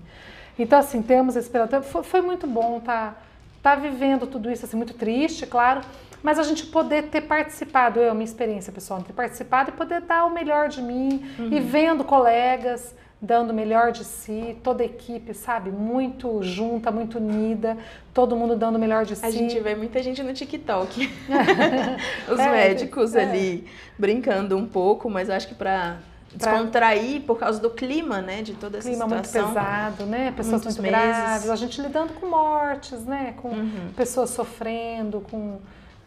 Então, 0.59 0.79
assim, 0.79 1.01
temos 1.01 1.37
respirador. 1.37 1.83
Foi, 1.83 2.03
foi 2.03 2.21
muito 2.21 2.47
bom 2.47 2.81
tá, 2.81 3.15
tá 3.63 3.75
vivendo 3.75 4.27
tudo 4.27 4.51
isso, 4.51 4.67
assim, 4.67 4.77
muito 4.77 4.93
triste, 4.95 5.47
claro. 5.47 5.81
Mas 6.23 6.39
a 6.39 6.43
gente 6.43 6.67
poder 6.67 7.05
ter 7.05 7.23
participado, 7.23 7.99
eu, 7.99 8.13
minha 8.13 8.27
experiência 8.27 8.71
pessoal, 8.71 9.03
ter 9.03 9.15
participado 9.15 9.71
e 9.71 9.73
poder 9.73 10.03
dar 10.03 10.27
o 10.27 10.31
melhor 10.31 10.69
de 10.69 10.83
mim 10.83 11.25
uhum. 11.39 11.49
e 11.51 11.61
vendo 11.61 12.05
colegas 12.05 12.95
dando 13.21 13.51
o 13.51 13.55
melhor 13.55 13.93
de 13.93 14.03
si, 14.03 14.57
toda 14.63 14.83
a 14.83 14.87
equipe, 14.87 15.35
sabe? 15.35 15.71
Muito 15.71 16.43
junta, 16.43 16.91
muito 16.91 17.19
unida, 17.19 17.77
todo 18.15 18.35
mundo 18.35 18.57
dando 18.57 18.77
o 18.77 18.79
melhor 18.79 19.05
de 19.05 19.15
si. 19.15 19.27
A 19.27 19.31
gente 19.31 19.59
vê 19.61 19.75
muita 19.75 20.03
gente 20.03 20.23
no 20.23 20.33
TikTok. 20.33 21.11
Os 22.33 22.39
é, 22.39 22.51
médicos 22.51 23.15
é. 23.15 23.23
ali 23.23 23.67
brincando 23.99 24.57
um 24.57 24.67
pouco, 24.67 25.11
mas 25.11 25.29
acho 25.29 25.49
que 25.49 25.55
para 25.55 25.99
descontrair 26.35 27.23
por 27.23 27.39
causa 27.39 27.61
do 27.61 27.71
clima, 27.71 28.23
né, 28.23 28.41
de 28.41 28.55
toda 28.55 28.79
essa 28.79 28.89
clima 28.89 29.05
situação. 29.05 29.43
muito 29.43 29.55
pesado, 29.55 30.07
né, 30.07 30.33
pessoas 30.37 30.65
muito 30.65 30.81
meses. 30.81 30.99
graves, 30.99 31.51
a 31.51 31.57
gente 31.57 31.83
lidando 31.83 32.13
com 32.15 32.27
mortes, 32.27 33.05
né, 33.05 33.35
com 33.37 33.49
uhum. 33.49 33.93
pessoas 33.97 34.31
sofrendo, 34.31 35.21
com 35.21 35.59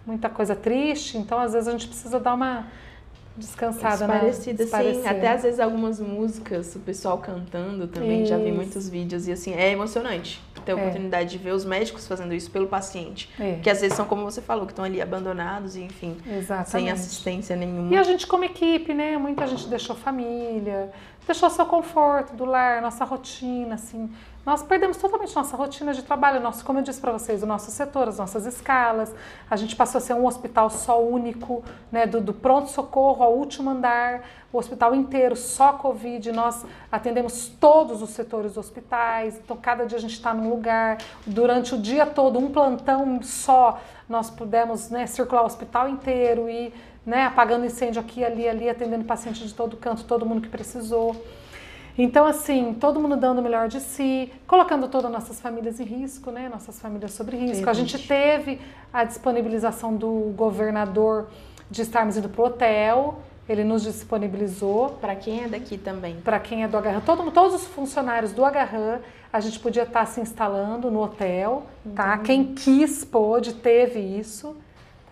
muita 0.05 0.29
coisa 0.29 0.55
triste, 0.55 1.17
então 1.17 1.37
às 1.39 1.53
vezes 1.53 1.67
a 1.67 1.71
gente 1.71 1.87
precisa 1.87 2.19
dar 2.19 2.33
uma 2.35 2.67
descansada, 3.35 4.07
né? 4.07 4.19
Parecida, 4.19 4.65
sim. 4.65 5.07
Até 5.07 5.29
às 5.29 5.43
vezes 5.43 5.59
algumas 5.59 5.99
músicas, 5.99 6.75
o 6.75 6.79
pessoal 6.79 7.17
cantando 7.17 7.87
também, 7.87 8.21
isso. 8.21 8.29
já 8.29 8.37
vi 8.37 8.51
muitos 8.51 8.87
vídeos 8.87 9.27
e 9.27 9.31
assim, 9.31 9.53
é 9.53 9.71
emocionante 9.71 10.41
ter 10.63 10.71
a 10.71 10.75
é. 10.75 10.81
oportunidade 10.81 11.29
de 11.31 11.37
ver 11.37 11.51
os 11.51 11.65
médicos 11.65 12.07
fazendo 12.07 12.33
isso 12.33 12.49
pelo 12.49 12.67
paciente. 12.67 13.29
É. 13.39 13.59
Que 13.61 13.69
às 13.69 13.81
vezes 13.81 13.95
são, 13.95 14.05
como 14.05 14.23
você 14.23 14.41
falou, 14.41 14.65
que 14.65 14.71
estão 14.71 14.85
ali 14.85 15.01
abandonados 15.01 15.75
e, 15.75 15.81
enfim, 15.81 16.17
Exatamente. 16.25 16.69
sem 16.69 16.91
assistência 16.91 17.55
nenhuma. 17.55 17.93
E 17.93 17.97
a 17.97 18.03
gente 18.03 18.25
como 18.25 18.43
equipe, 18.43 18.93
né? 18.93 19.17
Muita 19.17 19.45
gente 19.45 19.67
deixou 19.67 19.95
família, 19.95 20.91
deixou 21.25 21.49
seu 21.49 21.65
conforto 21.65 22.35
do 22.35 22.45
lar, 22.45 22.81
nossa 22.81 23.03
rotina, 23.05 23.75
assim. 23.75 24.09
Nós 24.45 24.61
perdemos 24.61 24.97
totalmente 24.97 25.33
nossa 25.33 25.55
rotina 25.55 25.93
de 25.93 26.03
trabalho, 26.03 26.41
nosso, 26.41 26.65
como 26.65 26.79
eu 26.79 26.83
disse 26.83 26.99
para 26.99 27.13
vocês, 27.13 27.41
o 27.41 27.45
nosso 27.45 27.71
setor, 27.71 28.09
as 28.09 28.17
nossas 28.17 28.45
escalas. 28.45 29.15
A 29.49 29.55
gente 29.55 29.73
passou 29.73 29.99
a 29.99 30.01
ser 30.01 30.13
um 30.13 30.27
hospital 30.27 30.69
só 30.69 31.01
único, 31.01 31.63
né, 31.89 32.05
do, 32.05 32.19
do 32.19 32.33
pronto-socorro 32.33 33.23
ao 33.23 33.33
último 33.33 33.69
andar, 33.69 34.21
o 34.51 34.57
hospital 34.57 34.93
inteiro 34.93 35.37
só 35.37 35.71
Covid. 35.73 36.29
Nós 36.33 36.65
atendemos 36.91 37.47
todos 37.57 38.01
os 38.01 38.09
setores 38.09 38.55
dos 38.55 38.65
hospitais, 38.65 39.37
então 39.37 39.55
cada 39.55 39.85
dia 39.85 39.97
a 39.97 40.01
gente 40.01 40.13
está 40.13 40.33
num 40.33 40.49
lugar. 40.49 40.97
Durante 41.25 41.73
o 41.73 41.77
dia 41.77 42.05
todo, 42.05 42.37
um 42.37 42.51
plantão 42.51 43.23
só, 43.23 43.79
nós 44.09 44.29
pudemos 44.29 44.89
né, 44.89 45.07
circular 45.07 45.43
o 45.43 45.45
hospital 45.45 45.87
inteiro 45.87 46.49
e 46.49 46.73
né, 47.05 47.27
apagando 47.27 47.65
incêndio 47.65 48.01
aqui, 48.01 48.25
ali, 48.25 48.47
ali, 48.47 48.69
atendendo 48.69 49.05
paciente 49.05 49.47
de 49.47 49.53
todo 49.53 49.77
canto, 49.77 50.03
todo 50.03 50.25
mundo 50.25 50.41
que 50.41 50.49
precisou. 50.49 51.15
Então, 51.97 52.25
assim, 52.25 52.73
todo 52.79 52.99
mundo 52.99 53.15
dando 53.15 53.39
o 53.39 53.41
melhor 53.41 53.67
de 53.67 53.79
si, 53.79 54.31
colocando 54.47 54.87
todas 54.87 55.05
as 55.05 55.11
nossas 55.11 55.39
famílias 55.39 55.79
em 55.79 55.83
risco, 55.83 56.31
né? 56.31 56.49
Nossas 56.49 56.79
famílias 56.79 57.11
sobre 57.11 57.37
risco. 57.37 57.69
A 57.69 57.73
gente 57.73 57.99
teve 58.07 58.59
a 58.91 59.03
disponibilização 59.03 59.95
do 59.95 60.33
governador 60.35 61.27
de 61.69 61.81
estarmos 61.81 62.17
indo 62.17 62.29
para 62.29 62.41
o 62.41 62.45
hotel. 62.45 63.19
Ele 63.47 63.63
nos 63.63 63.83
disponibilizou. 63.83 64.97
Para 65.01 65.15
quem 65.15 65.43
é 65.43 65.47
daqui 65.47 65.77
também? 65.77 66.15
Para 66.15 66.39
quem 66.39 66.63
é 66.63 66.67
do 66.67 66.77
Agarran. 66.77 67.01
Todo, 67.01 67.29
todos 67.29 67.53
os 67.53 67.67
funcionários 67.67 68.31
do 68.31 68.43
Agarran, 68.43 68.99
a 69.31 69.39
gente 69.39 69.59
podia 69.59 69.83
estar 69.83 70.05
se 70.05 70.19
instalando 70.19 70.89
no 70.89 71.01
hotel, 71.01 71.63
tá? 71.95 72.15
Uhum. 72.15 72.23
Quem 72.23 72.55
quis 72.55 73.03
pôde, 73.03 73.53
teve 73.53 73.99
isso 73.99 74.55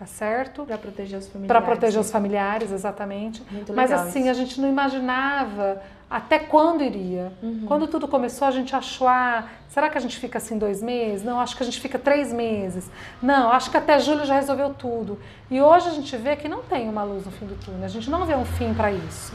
tá 0.02 0.06
certo? 0.06 0.64
Para 0.64 0.78
proteger 0.78 1.16
os 1.16 1.28
familiares. 1.28 1.46
Para 1.46 1.62
proteger 1.62 2.00
os 2.00 2.10
familiares, 2.10 2.72
exatamente. 2.72 3.40
Muito 3.48 3.72
Mas 3.72 3.92
assim, 3.92 4.22
isso. 4.22 4.30
a 4.30 4.32
gente 4.32 4.60
não 4.60 4.68
imaginava 4.68 5.80
até 6.12 6.38
quando 6.38 6.84
iria. 6.84 7.32
Uhum. 7.42 7.64
Quando 7.66 7.86
tudo 7.88 8.06
começou, 8.06 8.46
a 8.46 8.50
gente 8.50 8.76
achou, 8.76 9.08
ah, 9.08 9.48
será 9.66 9.88
que 9.88 9.96
a 9.96 10.00
gente 10.00 10.18
fica 10.18 10.36
assim 10.36 10.58
dois 10.58 10.82
meses? 10.82 11.24
Não, 11.24 11.40
acho 11.40 11.56
que 11.56 11.62
a 11.62 11.64
gente 11.64 11.80
fica 11.80 11.98
três 11.98 12.30
meses. 12.30 12.90
Não, 13.22 13.50
acho 13.50 13.70
que 13.70 13.78
até 13.78 13.98
julho 13.98 14.26
já 14.26 14.34
resolveu 14.34 14.74
tudo. 14.74 15.18
E 15.50 15.58
hoje 15.62 15.88
a 15.88 15.92
gente 15.92 16.14
vê 16.18 16.36
que 16.36 16.48
não 16.48 16.62
tem 16.62 16.86
uma 16.86 17.02
luz 17.02 17.24
no 17.24 17.32
fim 17.32 17.46
do 17.46 17.54
túnel, 17.54 17.84
a 17.84 17.88
gente 17.88 18.10
não 18.10 18.26
vê 18.26 18.34
um 18.34 18.44
fim 18.44 18.74
para 18.74 18.92
isso. 18.92 19.32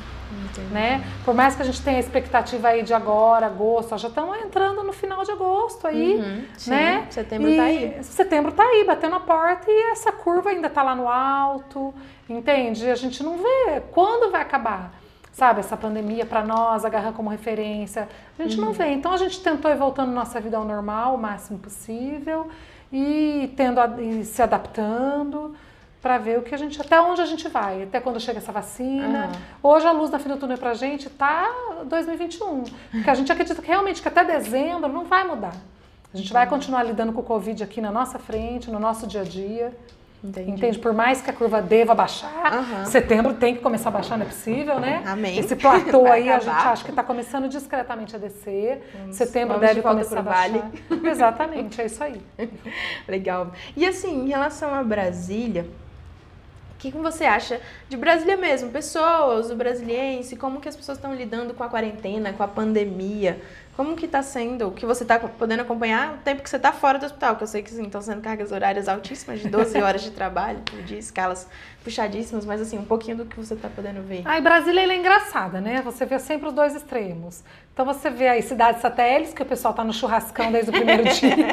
Né? 0.71 1.03
Por 1.23 1.33
mais 1.33 1.55
que 1.55 1.61
a 1.61 1.65
gente 1.65 1.81
tenha 1.81 1.97
a 1.97 1.99
expectativa 1.99 2.67
aí 2.67 2.83
de 2.83 2.93
agora, 2.93 3.47
agosto, 3.47 3.97
já 3.97 4.09
estamos 4.09 4.37
entrando 4.37 4.83
no 4.83 4.91
final 4.91 5.23
de 5.23 5.31
agosto 5.31 5.87
aí, 5.87 6.15
uhum, 6.15 6.43
né? 6.67 7.07
Setembro 7.09 7.49
está 7.49 7.63
aí. 7.63 7.97
Setembro 8.03 8.51
está 8.51 8.63
aí, 8.63 8.83
batendo 8.85 9.15
a 9.15 9.19
porta 9.19 9.71
e 9.71 9.91
essa 9.91 10.11
curva 10.11 10.49
ainda 10.49 10.67
está 10.67 10.83
lá 10.83 10.95
no 10.95 11.07
alto, 11.07 11.93
entende? 12.29 12.89
A 12.89 12.95
gente 12.95 13.23
não 13.23 13.37
vê 13.37 13.81
quando 13.91 14.29
vai 14.31 14.41
acabar 14.41 14.91
sabe, 15.37 15.59
essa 15.59 15.77
pandemia 15.77 16.25
para 16.25 16.43
nós, 16.43 16.83
agarrar 16.83 17.13
como 17.13 17.29
referência. 17.29 18.09
A 18.39 18.41
gente 18.41 18.59
uhum. 18.59 18.65
não 18.65 18.73
vê. 18.73 18.87
Então 18.87 19.13
a 19.13 19.17
gente 19.17 19.39
tentou 19.39 19.69
ir 19.69 19.77
voltando 19.77 20.11
nossa 20.11 20.41
vida 20.41 20.57
ao 20.57 20.65
normal 20.65 21.13
o 21.13 21.17
máximo 21.17 21.59
possível 21.59 22.47
e 22.91 23.53
tendo 23.55 23.79
e 24.01 24.25
se 24.25 24.41
adaptando 24.41 25.55
para 26.01 26.17
ver 26.17 26.39
o 26.39 26.41
que 26.41 26.55
a 26.55 26.57
gente 26.57 26.81
até 26.81 26.99
onde 26.99 27.21
a 27.21 27.25
gente 27.27 27.47
vai, 27.49 27.83
até 27.83 27.99
quando 27.99 28.19
chega 28.19 28.39
essa 28.39 28.51
vacina. 28.51 29.29
Uhum. 29.61 29.71
Hoje 29.71 29.85
a 29.85 29.91
luz 29.91 30.09
na 30.09 30.17
fim 30.17 30.29
do 30.29 30.37
túnel 30.37 30.57
pra 30.57 30.73
gente 30.73 31.07
tá 31.07 31.47
2021, 31.85 32.63
porque 32.89 33.09
a 33.09 33.13
gente 33.13 33.31
acredita 33.31 33.61
que 33.61 33.67
realmente 33.67 34.01
que 34.01 34.07
até 34.07 34.23
dezembro 34.23 34.91
não 34.91 35.05
vai 35.05 35.23
mudar. 35.23 35.53
A 36.11 36.17
gente 36.17 36.33
vai 36.33 36.47
continuar 36.47 36.81
lidando 36.81 37.13
com 37.13 37.21
o 37.21 37.23
Covid 37.23 37.63
aqui 37.63 37.79
na 37.79 37.91
nossa 37.91 38.17
frente, 38.17 38.71
no 38.71 38.79
nosso 38.79 39.05
dia 39.05 39.21
a 39.21 39.23
dia. 39.23 39.71
Entendi. 40.23 40.51
Entende? 40.51 40.79
Por 40.79 40.93
mais 40.93 41.21
que 41.21 41.29
a 41.29 41.33
curva 41.33 41.61
deva 41.61 41.93
baixar, 41.93 42.53
uhum. 42.53 42.85
setembro 42.85 43.35
tem 43.35 43.55
que 43.55 43.61
começar 43.61 43.89
a 43.89 43.91
baixar, 43.91 44.17
não 44.17 44.25
é 44.25 44.29
possível, 44.29 44.79
né? 44.79 45.03
Amém. 45.05 45.37
Esse 45.37 45.55
platô 45.55 46.05
aí 46.11 46.27
a 46.29 46.39
gente 46.39 46.49
acha 46.49 46.83
que 46.83 46.89
está 46.89 47.03
começando 47.03 47.47
discretamente 47.47 48.15
a 48.15 48.19
descer. 48.19 48.81
Vamos, 48.99 49.15
setembro 49.15 49.59
deve 49.59 49.75
de 49.75 49.81
começar 49.81 50.19
a 50.19 50.21
baixar. 50.23 50.49
Vale. 50.49 51.09
Exatamente, 51.09 51.81
é 51.81 51.85
isso 51.85 52.03
aí. 52.03 52.19
Legal. 53.07 53.51
E 53.75 53.85
assim, 53.85 54.25
em 54.25 54.27
relação 54.29 54.73
a 54.73 54.83
Brasília, 54.83 55.67
o 56.73 56.79
que, 56.79 56.91
que 56.91 56.97
você 56.97 57.25
acha 57.25 57.59
de 57.89 57.97
Brasília 57.97 58.37
mesmo? 58.37 58.69
Pessoas, 58.69 59.49
o 59.49 59.55
brasiliense, 59.55 60.35
como 60.35 60.61
que 60.61 60.69
as 60.69 60.75
pessoas 60.75 60.99
estão 60.99 61.11
lidando 61.13 61.55
com 61.55 61.63
a 61.63 61.69
quarentena, 61.69 62.33
com 62.33 62.43
a 62.43 62.47
pandemia? 62.47 63.41
Como 63.77 63.95
que 63.95 64.07
está 64.07 64.23
sendo, 64.23 64.69
o 64.69 64.71
que 64.71 64.87
você 64.87 65.03
está 65.03 65.19
podendo 65.19 65.61
acompanhar 65.61 66.15
o 66.15 66.17
tempo 66.17 66.41
que 66.41 66.49
você 66.49 66.55
está 66.55 66.73
fora 66.73 66.97
do 66.97 67.05
hospital? 67.05 67.35
Que 67.35 67.43
eu 67.43 67.47
sei 67.47 67.61
que 67.61 67.69
estão 67.69 68.01
sendo 68.01 68.23
cargas 68.23 68.51
horárias 68.51 68.87
altíssimas, 68.87 69.39
de 69.39 69.49
12 69.49 69.77
horas 69.79 70.01
de 70.01 70.09
trabalho 70.09 70.61
por 70.61 70.81
dia, 70.81 70.97
escalas 70.97 71.47
puxadíssimas, 71.87 72.45
mas 72.45 72.59
assim, 72.59 72.77
um 72.77 72.83
pouquinho 72.83 73.17
do 73.17 73.25
que 73.25 73.37
você 73.37 73.53
está 73.53 73.69
podendo 73.69 74.01
ver. 74.01 74.21
Ai, 74.25 74.41
Brasília 74.41 74.81
é 74.81 74.95
engraçada, 74.97 75.61
né? 75.61 75.81
Você 75.85 76.05
vê 76.05 76.19
sempre 76.19 76.49
os 76.49 76.53
dois 76.53 76.75
extremos. 76.75 77.43
Então 77.77 77.85
você 77.85 78.09
vê 78.09 78.27
aí 78.27 78.41
cidades 78.41 78.81
satélites, 78.81 79.35
que 79.35 79.41
o 79.43 79.45
pessoal 79.45 79.71
tá 79.71 79.83
no 79.83 79.93
churrascão 79.93 80.51
desde 80.51 80.71
o 80.71 80.73
primeiro 80.73 81.03
dia. 81.13 81.45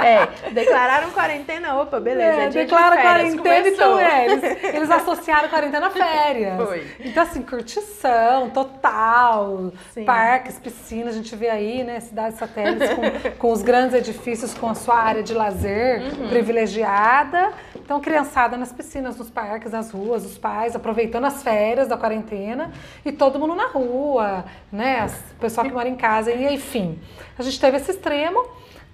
é, 0.00 0.50
declararam 0.52 1.10
quarentena, 1.10 1.74
opa, 1.74 1.98
beleza. 1.98 2.42
É, 2.42 2.44
é 2.44 2.50
declara 2.50 2.96
quarentena, 3.02 3.68
então 3.68 3.98
é, 3.98 4.26
eles, 4.26 4.64
eles 4.64 4.90
associaram 4.92 5.48
quarentena 5.48 5.88
a 5.88 5.90
férias. 5.90 6.56
Foi. 6.56 6.86
Então, 7.00 7.22
assim, 7.24 7.42
curtição 7.42 8.48
total, 8.50 9.72
Sim. 9.92 10.04
parques, 10.04 10.56
piscinas, 10.60 11.14
a 11.14 11.16
gente 11.16 11.34
vê 11.34 11.50
aí, 11.50 11.82
né, 11.82 11.98
cidades 11.98 12.38
satélites 12.38 12.88
com, 12.90 13.36
com 13.36 13.52
os 13.52 13.60
grandes 13.62 13.94
edifícios 13.94 14.54
com 14.54 14.68
a 14.68 14.74
sua 14.76 14.96
área 14.96 15.22
de 15.24 15.34
lazer 15.34 16.00
uhum. 16.00 16.28
privilegiada. 16.28 17.52
Então, 17.74 18.00
criançada 18.00 18.56
nas 18.56 18.72
piscinas, 18.72 19.16
nos 19.16 19.30
parques, 19.30 19.65
nas 19.72 19.90
ruas, 19.90 20.24
os 20.24 20.38
pais 20.38 20.74
aproveitando 20.76 21.24
as 21.24 21.42
férias 21.42 21.88
da 21.88 21.96
quarentena 21.96 22.72
e 23.04 23.12
todo 23.12 23.38
mundo 23.38 23.54
na 23.54 23.66
rua, 23.66 24.44
né? 24.70 25.00
As 25.00 25.14
pessoal 25.40 25.66
que 25.66 25.72
mora 25.72 25.88
em 25.88 25.96
casa, 25.96 26.32
e 26.32 26.54
enfim. 26.54 26.98
A 27.38 27.42
gente 27.42 27.60
teve 27.60 27.76
esse 27.76 27.90
extremo. 27.90 28.44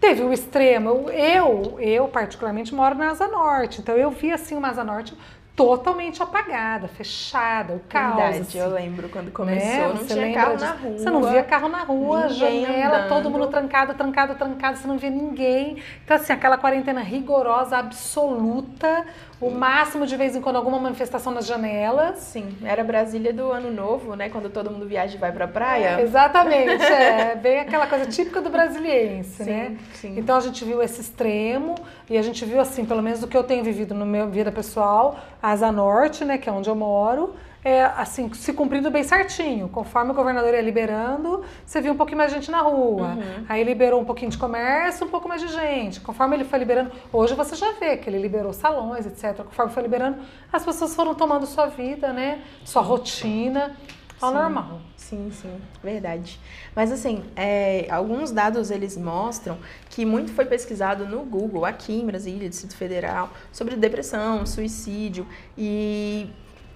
Teve 0.01 0.21
o 0.25 0.33
extremo, 0.33 1.09
eu, 1.11 1.79
eu 1.79 2.09
particularmente 2.09 2.75
moro 2.75 2.97
na 2.97 3.11
Asa 3.11 3.29
Norte, 3.29 3.81
então 3.81 3.97
eu 3.97 4.11
vi 4.11 4.33
assim 4.33 4.57
uma 4.57 4.67
Asa 4.71 4.83
Norte 4.83 5.17
totalmente 5.55 6.23
apagada, 6.23 6.89
fechada, 6.89 7.75
o 7.75 7.81
caos. 7.81 8.17
Verdade, 8.17 8.39
assim, 8.39 8.59
eu 8.59 8.71
lembro 8.71 9.09
quando 9.11 9.31
começou, 9.31 9.69
né? 9.69 9.89
não 9.89 9.97
você 9.97 10.15
tinha 10.15 10.35
carro 10.35 10.57
disso? 10.57 10.65
na 10.65 10.73
rua. 10.73 10.99
Você 10.99 11.11
não 11.11 11.23
via 11.25 11.43
carro 11.43 11.69
na 11.69 11.83
rua, 11.83 12.29
janela, 12.31 12.97
andando. 12.97 13.09
todo 13.09 13.31
mundo 13.31 13.47
trancado, 13.49 13.95
trancado, 13.95 14.35
trancado, 14.35 14.79
você 14.79 14.89
não 14.89 14.97
via 14.97 15.11
ninguém. 15.11 15.77
Então 16.05 16.17
assim, 16.17 16.33
aquela 16.33 16.57
quarentena 16.57 17.03
rigorosa, 17.03 17.77
absoluta, 17.77 19.05
o 19.41 19.51
máximo 19.51 20.07
de 20.07 20.17
vez 20.17 20.35
em 20.35 20.41
quando 20.41 20.57
alguma 20.57 20.79
manifestação 20.79 21.33
nas 21.33 21.47
janelas. 21.47 22.19
Sim, 22.19 22.57
era 22.65 22.83
Brasília 22.83 23.33
do 23.33 23.53
Ano 23.53 23.71
Novo, 23.71 24.17
né? 24.17 24.31
Quando 24.31 24.49
todo 24.49 24.71
mundo 24.71 24.87
viaja 24.87 25.17
e 25.17 25.19
vai 25.19 25.33
pra 25.33 25.47
praia. 25.47 25.99
É, 25.99 26.03
exatamente, 26.03 26.83
é. 26.85 27.35
Bem 27.35 27.61
aquela 27.61 27.87
coisa 27.87 28.07
típica 28.07 28.41
do 28.41 28.49
brasiliense, 28.49 29.45
sim, 29.45 29.51
né? 29.51 29.77
Sim. 29.95 30.15
Então 30.17 30.37
a 30.37 30.41
gente 30.41 30.65
viu 30.65 30.81
esse 30.81 31.01
extremo 31.01 31.75
e 32.09 32.17
a 32.17 32.23
gente 32.23 32.45
viu, 32.45 32.61
assim, 32.61 32.85
pelo 32.85 33.03
menos 33.03 33.21
do 33.21 33.27
que 33.27 33.37
eu 33.37 33.43
tenho 33.43 33.65
vivido 33.65 33.95
no 33.95 34.07
meu 34.07 34.29
vida 34.29 34.53
pessoal, 34.53 35.19
Asa 35.43 35.73
Norte, 35.73 36.25
né? 36.25 36.39
Que 36.39 36.49
é 36.49 36.53
onde 36.53 36.71
eu 36.71 36.77
moro 36.77 37.35
é, 37.65 37.85
assim, 37.85 38.33
se 38.35 38.53
cumprindo 38.53 38.91
bem 38.91 39.05
certinho. 39.05 39.69
Conforme 39.69 40.11
o 40.11 40.15
governador 40.15 40.53
ia 40.53 40.61
liberando, 40.61 41.45
você 41.65 41.81
viu 41.81 41.93
um 41.93 41.97
pouquinho 41.97 42.19
mais 42.19 42.31
de 42.31 42.39
gente 42.39 42.51
na 42.51 42.61
rua. 42.61 43.09
Uhum. 43.09 43.45
Aí 43.49 43.63
liberou 43.63 44.01
um 44.01 44.05
pouquinho 44.05 44.31
de 44.31 44.39
comércio, 44.39 45.07
um 45.07 45.11
pouco 45.11 45.29
mais 45.29 45.41
de 45.41 45.49
gente. 45.49 46.01
Conforme 46.01 46.37
ele 46.37 46.45
foi 46.45 46.59
liberando, 46.59 46.91
hoje 47.13 47.35
você 47.35 47.55
já 47.55 47.73
vê 47.73 47.97
que 47.97 48.11
ele 48.11 48.19
liberou 48.19 48.53
salões, 48.53 49.07
etc. 49.07 49.45
Conforme 49.45 49.73
foi 49.73 49.83
liberando, 49.83 50.19
as 50.53 50.65
pessoas 50.65 50.95
foram 50.95 51.15
tomando 51.15 51.47
sua 51.47 51.67
vida, 51.67 52.13
né? 52.13 52.41
Sua 52.65 52.83
rotina 52.83 53.77
ao 54.23 54.31
sim, 54.31 54.39
normal. 54.39 54.81
Sim, 54.97 55.33
sim, 55.33 55.61
verdade. 55.83 56.41
Mas 56.75 56.93
assim, 56.93 57.25
é, 57.35 57.87
alguns 57.91 58.31
dados 58.31 58.71
eles 58.71 58.97
mostram 58.97 59.59
que 59.91 60.05
muito 60.05 60.33
foi 60.33 60.47
pesquisado 60.47 61.07
no 61.07 61.25
Google, 61.25 61.65
aqui 61.65 61.93
em 62.01 62.07
Brasília, 62.07 62.49
Distrito 62.49 62.77
Federal, 62.77 63.31
sobre 63.53 63.77
depressão, 63.77 64.47
suicídio 64.47 65.27
e 65.59 66.31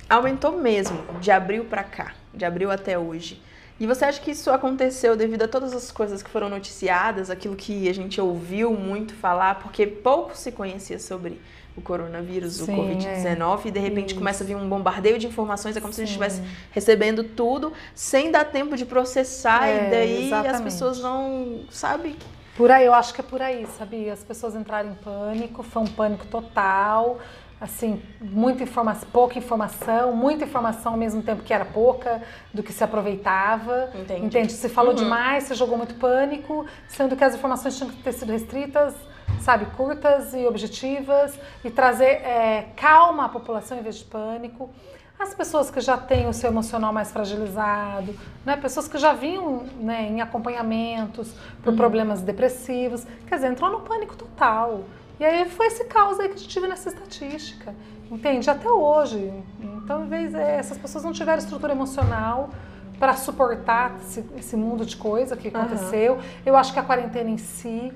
aumentou 0.09 0.59
mesmo 0.59 0.99
de 1.21 1.31
abril 1.31 1.65
para 1.65 1.85
cá, 1.85 2.15
de 2.35 2.45
abril 2.45 2.71
até 2.71 2.99
hoje. 2.99 3.41
E 3.79 3.87
você 3.87 4.07
acha 4.07 4.21
que 4.21 4.31
isso 4.31 4.51
aconteceu 4.51 5.15
devido 5.17 5.43
a 5.43 5.49
todas 5.49 5.75
as 5.75 5.93
coisas 5.93 6.23
que 6.23 6.31
foram 6.31 6.49
noticiadas, 6.49 7.29
aquilo 7.29 7.55
que 7.55 7.89
a 7.89 7.93
gente 7.93 8.19
ouviu 8.19 8.73
muito 8.73 9.15
falar, 9.15 9.57
porque 9.57 9.87
pouco 9.87 10.35
se 10.35 10.51
conhecia 10.51 10.99
sobre 10.99 11.39
o 11.77 11.81
coronavírus, 11.83 12.55
Sim, 12.55 12.73
o 12.73 12.77
Covid-19, 12.77 13.65
é. 13.65 13.69
e 13.69 13.71
de 13.71 13.79
repente 13.79 14.11
isso. 14.11 14.19
começa 14.19 14.43
a 14.43 14.47
vir 14.47 14.57
um 14.57 14.69
bombardeio 14.69 15.19
de 15.19 15.27
informações, 15.27 15.77
é 15.77 15.81
como 15.81 15.93
Sim. 15.93 15.97
se 15.97 16.03
a 16.03 16.05
gente 16.07 16.12
estivesse 16.12 16.43
recebendo 16.71 17.23
tudo 17.23 17.73
sem 17.95 18.31
dar 18.31 18.45
tempo 18.45 18.77
de 18.77 18.87
processar, 18.87 19.69
é, 19.69 19.87
e 19.87 19.91
daí 19.91 20.27
exatamente. 20.27 20.55
as 20.55 20.61
pessoas 20.62 20.99
vão, 20.99 21.61
sabe? 21.71 22.17
Por 22.57 22.71
aí, 22.71 22.87
eu 22.87 22.95
acho 22.95 23.12
que 23.12 23.21
é 23.21 23.25
por 23.25 23.43
aí, 23.43 23.67
sabe? 23.79 24.09
As 24.09 24.25
pessoas 24.25 24.55
entraram 24.55 24.91
em 24.91 24.95
pânico, 24.95 25.62
foi 25.62 25.83
um 25.83 25.87
pânico 25.87 26.27
total 26.27 27.19
assim, 27.61 28.03
muita 28.21 28.62
informação, 28.62 29.09
pouca 29.11 29.39
informação, 29.39 30.12
muita 30.12 30.45
informação 30.45 30.93
ao 30.93 30.99
mesmo 30.99 31.23
tempo 31.23 31.43
que 31.43 31.53
era 31.53 31.65
pouca, 31.65 32.23
do 32.53 32.62
que 32.62 32.73
se 32.73 32.85
aproveitava. 32.85 33.91
Entendi. 33.95 34.27
Entende? 34.27 34.53
Se 34.53 34.69
falou 34.69 34.91
uhum. 34.93 34.97
demais, 34.97 35.45
se 35.45 35.55
jogou 35.55 35.77
muito 35.77 35.95
pânico, 35.95 36.67
sendo 36.89 37.17
que 37.17 37.25
as 37.25 37.35
informações 37.35 37.77
tinham 37.77 37.91
que 37.91 38.03
ter 38.03 38.12
sido 38.12 38.31
restritas, 38.31 38.95
sabe, 39.40 39.66
curtas 39.77 40.35
e 40.35 40.46
objetivas, 40.46 41.38
e 41.64 41.70
trazer 41.70 42.05
é, 42.05 42.68
calma 42.77 43.27
à 43.27 43.29
população 43.29 43.79
em 43.79 43.83
vez 43.83 43.96
de 43.96 44.05
pânico. 44.05 44.70
As 45.18 45.33
pessoas 45.33 45.70
que 45.70 45.81
já 45.81 45.96
têm 45.96 46.29
o 46.29 46.33
seu 46.33 46.51
emocional 46.51 46.92
mais 46.92 47.11
fragilizado, 47.11 48.14
né? 48.44 48.57
pessoas 48.57 48.87
que 48.87 48.99
já 48.99 49.14
vinham 49.14 49.64
né, 49.81 50.09
em 50.09 50.20
acompanhamentos 50.20 51.33
por 51.62 51.70
uhum. 51.70 51.77
problemas 51.77 52.20
depressivos, 52.20 53.07
quer 53.27 53.37
dizer, 53.37 53.49
entrou 53.49 53.70
no 53.70 53.81
pânico 53.81 54.14
total. 54.14 54.85
E 55.18 55.25
aí 55.25 55.49
foi 55.49 55.68
esse 55.68 55.85
caos 55.85 56.20
aí 56.20 56.29
que 56.29 56.35
a 56.35 56.38
gente 56.38 56.61
viu 56.61 56.68
nessa 56.68 56.90
estatística, 56.90 57.75
entende? 58.11 58.51
Até 58.51 58.70
hoje. 58.70 59.33
Então, 59.59 60.05
em 60.05 60.09
vez 60.09 60.35
é, 60.35 60.57
essas 60.57 60.77
pessoas 60.77 61.03
não 61.03 61.12
tiveram 61.12 61.38
estrutura 61.38 61.72
emocional 61.72 62.51
para 62.99 63.14
suportar 63.14 63.96
esse, 64.01 64.25
esse, 64.37 64.57
mundo 64.57 64.85
de 64.85 64.96
coisa 64.96 65.37
que 65.37 65.49
aconteceu. 65.49 66.14
Uhum. 66.14 66.20
Eu 66.44 66.57
acho 66.57 66.72
que 66.72 66.79
a 66.79 66.83
quarentena 66.83 67.31
em 67.31 67.38
si, 67.38 67.92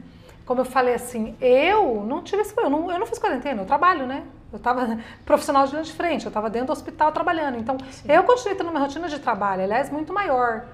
como 0.50 0.62
eu 0.62 0.64
falei 0.64 0.94
assim, 0.94 1.36
eu 1.40 2.04
não 2.04 2.24
tive 2.24 2.42
esse 2.42 2.52
eu 2.58 2.68
não, 2.68 2.90
eu 2.90 2.98
não 2.98 3.06
fiz 3.06 3.20
quarentena, 3.20 3.62
eu 3.62 3.66
trabalho, 3.66 4.04
né? 4.04 4.24
Eu 4.52 4.56
estava 4.56 4.98
profissional 5.24 5.64
de 5.64 5.70
linha 5.70 5.84
de 5.84 5.92
frente, 5.92 6.24
eu 6.24 6.28
estava 6.28 6.50
dentro 6.50 6.66
do 6.66 6.72
hospital 6.72 7.12
trabalhando. 7.12 7.56
Então, 7.56 7.76
Sim. 7.88 8.10
eu 8.10 8.24
continuei 8.24 8.56
tendo 8.56 8.68
uma 8.68 8.80
rotina 8.80 9.08
de 9.08 9.20
trabalho, 9.20 9.62
aliás, 9.62 9.90
muito 9.90 10.12
maior. 10.12 10.64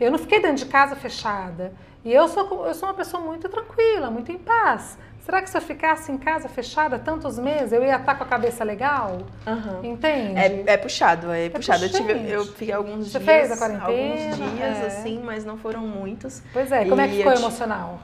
Eu 0.00 0.10
não 0.10 0.18
fiquei 0.18 0.42
dentro 0.42 0.56
de 0.56 0.66
casa 0.66 0.96
fechada. 0.96 1.72
E 2.04 2.12
eu 2.12 2.26
sou, 2.26 2.66
eu 2.66 2.74
sou 2.74 2.88
uma 2.88 2.94
pessoa 2.96 3.22
muito 3.22 3.48
tranquila, 3.48 4.10
muito 4.10 4.32
em 4.32 4.38
paz. 4.38 4.98
Será 5.20 5.40
que 5.40 5.48
se 5.48 5.56
eu 5.56 5.62
ficasse 5.62 6.10
em 6.10 6.18
casa 6.18 6.48
fechada 6.48 6.98
tantos 6.98 7.38
meses, 7.38 7.70
eu 7.72 7.84
ia 7.84 7.98
estar 7.98 8.16
com 8.16 8.24
a 8.24 8.26
cabeça 8.26 8.64
legal? 8.64 9.18
Uhum. 9.46 9.92
Entende? 9.92 10.40
É, 10.40 10.72
é, 10.72 10.76
puxado, 10.76 11.30
é, 11.30 11.44
é 11.44 11.50
puxado. 11.50 11.84
Eu, 11.84 11.88
tive, 11.88 12.28
eu 12.28 12.44
fiquei 12.46 12.74
alguns 12.74 13.12
Você 13.12 13.20
dias. 13.20 13.48
fez 13.48 13.52
a 13.52 13.56
quarentena? 13.56 13.86
Alguns 13.86 14.36
dias, 14.56 14.78
é. 14.78 14.86
assim, 14.86 15.22
mas 15.22 15.44
não 15.44 15.56
foram 15.56 15.82
muitos. 15.82 16.42
Pois 16.52 16.72
é, 16.72 16.84
como 16.84 17.00
é 17.00 17.06
que 17.06 17.18
ficou 17.18 17.32
emocional? 17.32 18.00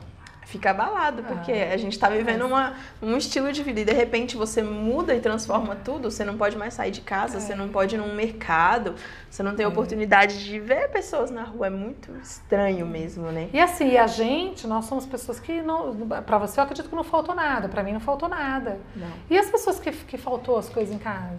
Fica 0.47 0.71
abalado, 0.71 1.23
porque 1.25 1.53
Ah, 1.53 1.75
a 1.75 1.77
gente 1.77 1.99
tá 1.99 2.09
vivendo 2.09 2.47
uma, 2.47 2.75
um 3.03 3.17
estilo 3.19 3.53
de 3.53 3.63
vida 3.63 3.81
e 3.81 3.85
de 3.85 3.93
repente 3.93 4.37
você 4.37 4.63
muda 4.63 5.15
e 5.15 5.21
transforma 5.21 5.77
tudo, 5.77 6.11
você 6.11 6.25
não 6.25 6.37
pode 6.39 6.57
mais 6.57 6.73
sair 6.73 6.91
de 6.93 7.01
casa, 7.03 7.39
você 7.41 7.55
não 7.55 7.69
pode 7.69 7.97
ir 7.97 7.99
num 7.99 8.15
mercado, 8.15 8.95
você 9.29 9.43
não 9.43 9.55
tem 9.55 9.65
É. 9.65 9.69
oportunidade 9.69 10.43
de 10.45 10.59
ver 10.61 10.89
pessoas 10.91 11.31
na 11.31 11.43
rua, 11.43 11.67
é 11.67 11.71
muito 11.71 12.11
estranho 12.23 12.87
mesmo, 12.87 13.27
né? 13.33 13.49
E 13.53 13.61
assim, 13.61 13.97
a 13.99 14.07
gente, 14.07 14.67
nós 14.67 14.85
somos 14.87 15.05
pessoas 15.05 15.39
que 15.39 15.61
não. 15.61 15.95
Pra 16.25 16.39
você, 16.39 16.59
eu 16.61 16.65
acredito 16.65 16.89
que 16.89 16.97
não 16.97 17.05
faltou 17.05 17.35
nada. 17.35 17.69
Pra 17.69 17.83
mim, 17.83 17.93
não 17.93 18.01
faltou 18.01 18.29
nada. 18.29 18.79
Não. 18.95 19.09
E 19.29 19.37
as 19.37 19.51
pessoas 19.51 19.79
que, 19.81 19.91
que 19.91 20.17
faltou 20.17 20.57
as 20.59 20.69
coisas 20.69 20.95
em 20.95 20.99
casa? 20.99 21.37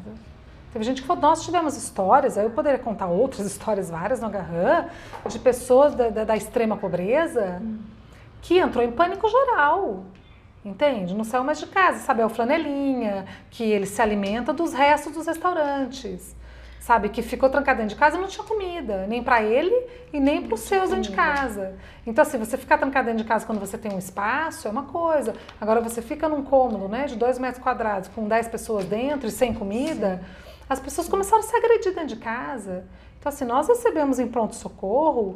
Teve 0.74 0.84
gente 0.84 1.02
que 1.02 1.08
falou, 1.08 1.22
nós 1.24 1.44
tivemos 1.44 1.78
histórias, 1.78 2.38
aí 2.38 2.44
eu 2.44 2.50
poderia 2.52 2.78
contar 2.78 3.08
outras 3.08 3.48
histórias 3.48 3.90
várias 3.90 4.20
no 4.20 4.28
Agarran, 4.28 4.86
de 5.28 5.40
pessoas 5.40 5.96
da, 5.96 6.10
da- 6.10 6.24
da 6.26 6.36
extrema 6.36 6.76
pobreza 6.76 7.62
que 8.48 8.58
entrou 8.58 8.82
em 8.82 8.92
pânico 8.92 9.28
geral. 9.28 10.06
Entende? 10.64 11.14
Não 11.14 11.26
saiu 11.26 11.44
mais 11.44 11.60
de 11.60 11.68
casa. 11.68 12.00
Sabe, 12.00 12.22
é 12.22 12.26
o 12.26 12.30
flanelinha, 12.30 13.26
que 13.50 13.64
ele 13.64 13.86
se 13.86 14.02
alimenta 14.02 14.54
dos 14.54 14.74
restos 14.74 15.12
dos 15.12 15.28
restaurantes. 15.28 16.34
Sabe, 16.80 17.10
que 17.10 17.22
ficou 17.22 17.50
trancado 17.50 17.80
dentro 17.80 17.96
de 17.96 18.00
casa 18.00 18.18
e 18.18 18.22
não 18.22 18.30
tinha 18.30 18.46
comida, 18.46 19.06
nem 19.08 19.22
para 19.22 19.44
ele 19.44 19.76
e 20.14 20.22
nem 20.22 20.42
para 20.42 20.56
os 20.56 20.62
seus 20.62 20.90
dentro 20.90 21.10
de 21.10 21.12
casa. 21.12 21.76
Então, 22.06 22.22
assim, 22.22 22.38
você 22.38 22.58
ficar 22.58 22.78
trancado 22.78 23.08
dentro 23.08 23.22
de 23.22 23.28
casa 23.28 23.46
quando 23.46 23.60
você 23.60 23.78
tem 23.78 23.92
um 23.92 24.00
espaço 24.00 24.70
é 24.70 24.72
uma 24.72 24.84
coisa. 24.84 25.36
Agora, 25.60 25.82
você 25.82 26.02
fica 26.02 26.30
num 26.30 26.44
cômodo, 26.44 26.88
né, 26.88 27.06
de 27.06 27.18
dois 27.18 27.38
metros 27.38 27.62
quadrados, 27.62 28.08
com 28.08 28.26
10 28.26 28.48
pessoas 28.48 28.86
dentro 28.86 29.28
e 29.28 29.32
sem 29.32 29.54
comida, 29.54 30.24
as 30.70 30.80
pessoas 30.80 31.10
começaram 31.10 31.44
a 31.44 31.46
se 31.46 31.54
agredir 31.54 31.94
dentro 31.94 32.08
de 32.08 32.16
casa. 32.16 32.86
Então, 33.20 33.30
assim, 33.30 33.44
nós 33.44 33.68
recebemos 33.68 34.20
em 34.20 34.28
pronto-socorro 34.30 35.36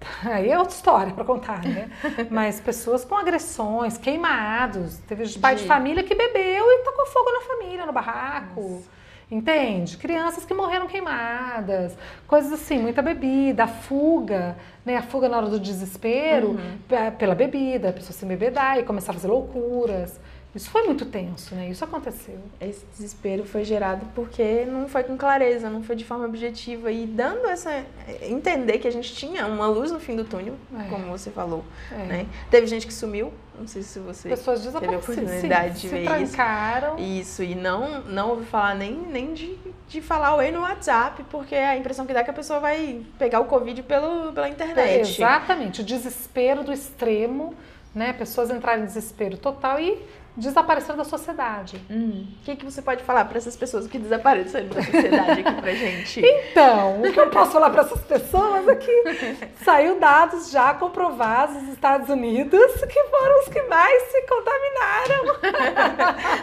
Aí 0.24 0.50
é 0.50 0.58
outra 0.58 0.74
história 0.74 1.12
para 1.12 1.24
contar, 1.24 1.62
né? 1.64 1.90
Mas 2.30 2.60
pessoas 2.60 3.04
com 3.04 3.16
agressões, 3.16 3.98
queimados. 3.98 4.98
Teve 5.08 5.28
pai 5.38 5.54
de 5.56 5.62
De- 5.62 5.68
família 5.68 6.02
que 6.02 6.14
bebeu 6.14 6.64
e 6.66 6.78
tacou 6.84 7.06
fogo 7.06 7.30
na 7.32 7.40
família, 7.40 7.84
no 7.86 7.92
barraco. 7.92 8.82
Entende? 9.30 9.98
Crianças 9.98 10.46
que 10.46 10.54
morreram 10.54 10.86
queimadas, 10.86 11.94
coisas 12.26 12.50
assim, 12.50 12.78
muita 12.78 13.02
bebida, 13.02 13.64
a 13.64 13.66
fuga, 13.68 14.56
né? 14.86 14.96
A 14.96 15.02
fuga 15.02 15.28
na 15.28 15.36
hora 15.36 15.48
do 15.48 15.60
desespero 15.60 16.58
pe- 16.88 17.10
pela 17.18 17.34
bebida, 17.34 17.90
a 17.90 17.92
pessoa 17.92 18.12
se 18.14 18.24
embebedar 18.24 18.78
e 18.78 18.84
começar 18.84 19.10
a 19.12 19.14
fazer 19.14 19.28
loucuras. 19.28 20.18
Isso 20.54 20.70
foi 20.70 20.82
muito 20.84 21.04
tenso, 21.04 21.54
né? 21.54 21.68
Isso 21.68 21.84
aconteceu. 21.84 22.38
Esse 22.60 22.84
desespero 22.86 23.44
foi 23.44 23.64
gerado 23.64 24.06
porque 24.14 24.64
não 24.64 24.88
foi 24.88 25.04
com 25.04 25.16
clareza, 25.16 25.68
não 25.68 25.82
foi 25.82 25.94
de 25.94 26.04
forma 26.04 26.24
objetiva 26.24 26.90
e 26.90 27.06
dando 27.06 27.46
essa 27.46 27.84
entender 28.22 28.78
que 28.78 28.88
a 28.88 28.90
gente 28.90 29.14
tinha 29.14 29.46
uma 29.46 29.66
luz 29.68 29.92
no 29.92 30.00
fim 30.00 30.16
do 30.16 30.24
túnel, 30.24 30.54
É. 30.74 30.88
como 30.88 31.04
você 31.06 31.30
falou, 31.30 31.64
É. 31.92 31.96
né? 32.06 32.26
Teve 32.50 32.66
gente 32.66 32.86
que 32.86 32.94
sumiu, 32.94 33.32
não 33.58 33.66
sei 33.68 33.82
se 33.82 33.98
você 33.98 34.28
Pessoas 34.30 34.60
teve 34.62 34.94
a 34.94 34.98
oportunidade 34.98 35.74
sim, 35.74 35.74
de 35.74 35.80
se 35.80 35.88
ver 35.88 36.00
isso. 36.22 36.32
trancaram. 36.34 36.98
Isso, 36.98 37.42
e 37.42 37.54
não, 37.54 38.00
não 38.02 38.30
ouvi 38.30 38.46
falar 38.46 38.74
nem, 38.74 38.92
nem 38.94 39.34
de, 39.34 39.56
de 39.86 40.00
falar 40.00 40.34
oi 40.34 40.50
no 40.50 40.60
WhatsApp, 40.60 41.24
porque 41.30 41.54
a 41.54 41.76
impressão 41.76 42.06
que 42.06 42.14
dá 42.14 42.20
é 42.20 42.24
que 42.24 42.30
a 42.30 42.34
pessoa 42.34 42.58
vai 42.58 43.02
pegar 43.18 43.40
o 43.40 43.44
Covid 43.44 43.82
pelo, 43.82 44.32
pela 44.32 44.48
internet. 44.48 45.00
Exatamente, 45.00 45.82
o 45.82 45.84
desespero 45.84 46.64
do 46.64 46.72
extremo, 46.72 47.54
né? 47.94 48.12
Pessoas 48.12 48.50
entrarem 48.50 48.82
em 48.84 48.86
desespero 48.86 49.36
total 49.36 49.80
e 49.80 49.98
desapareceram 50.38 50.96
da 50.96 51.04
sociedade. 51.04 51.80
Hum. 51.90 52.26
O 52.40 52.44
que, 52.44 52.56
que 52.56 52.64
você 52.64 52.80
pode 52.80 53.02
falar 53.02 53.24
para 53.24 53.38
essas 53.38 53.56
pessoas 53.56 53.86
que 53.86 53.98
desapareceram 53.98 54.68
da 54.68 54.82
sociedade 54.82 55.40
aqui 55.40 55.60
pra 55.60 55.72
gente? 55.72 56.22
Então, 56.50 57.00
o 57.00 57.12
que 57.12 57.18
eu 57.18 57.30
posso 57.30 57.52
falar 57.52 57.70
para 57.70 57.82
essas 57.82 58.00
pessoas 58.02 58.66
é 58.68 58.76
que 58.76 59.02
saiu 59.64 59.98
dados 59.98 60.50
já 60.50 60.72
comprovados 60.74 61.62
nos 61.62 61.72
Estados 61.72 62.08
Unidos 62.08 62.72
que 62.88 63.04
foram 63.04 63.40
os 63.40 63.48
que 63.48 63.62
mais 63.62 64.02
se 64.04 64.22
contaminaram. 64.22 65.38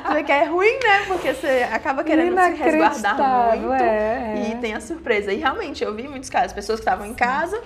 Você 0.13 0.23
que 0.23 0.31
é 0.31 0.43
ruim, 0.45 0.73
né? 0.84 1.05
Porque 1.08 1.34
você 1.34 1.67
acaba 1.71 2.03
querendo 2.03 2.36
se 2.36 2.49
resguardar 2.51 3.58
muito 3.58 3.73
é, 3.73 4.34
é. 4.36 4.49
e 4.49 4.55
tem 4.58 4.73
a 4.73 4.81
surpresa. 4.81 5.31
E 5.31 5.38
realmente, 5.38 5.84
eu 5.84 5.93
vi 5.93 6.08
muitos 6.08 6.29
casos, 6.29 6.53
pessoas 6.53 6.79
que 6.79 6.86
estavam 6.86 7.05
em 7.05 7.13
casa, 7.13 7.62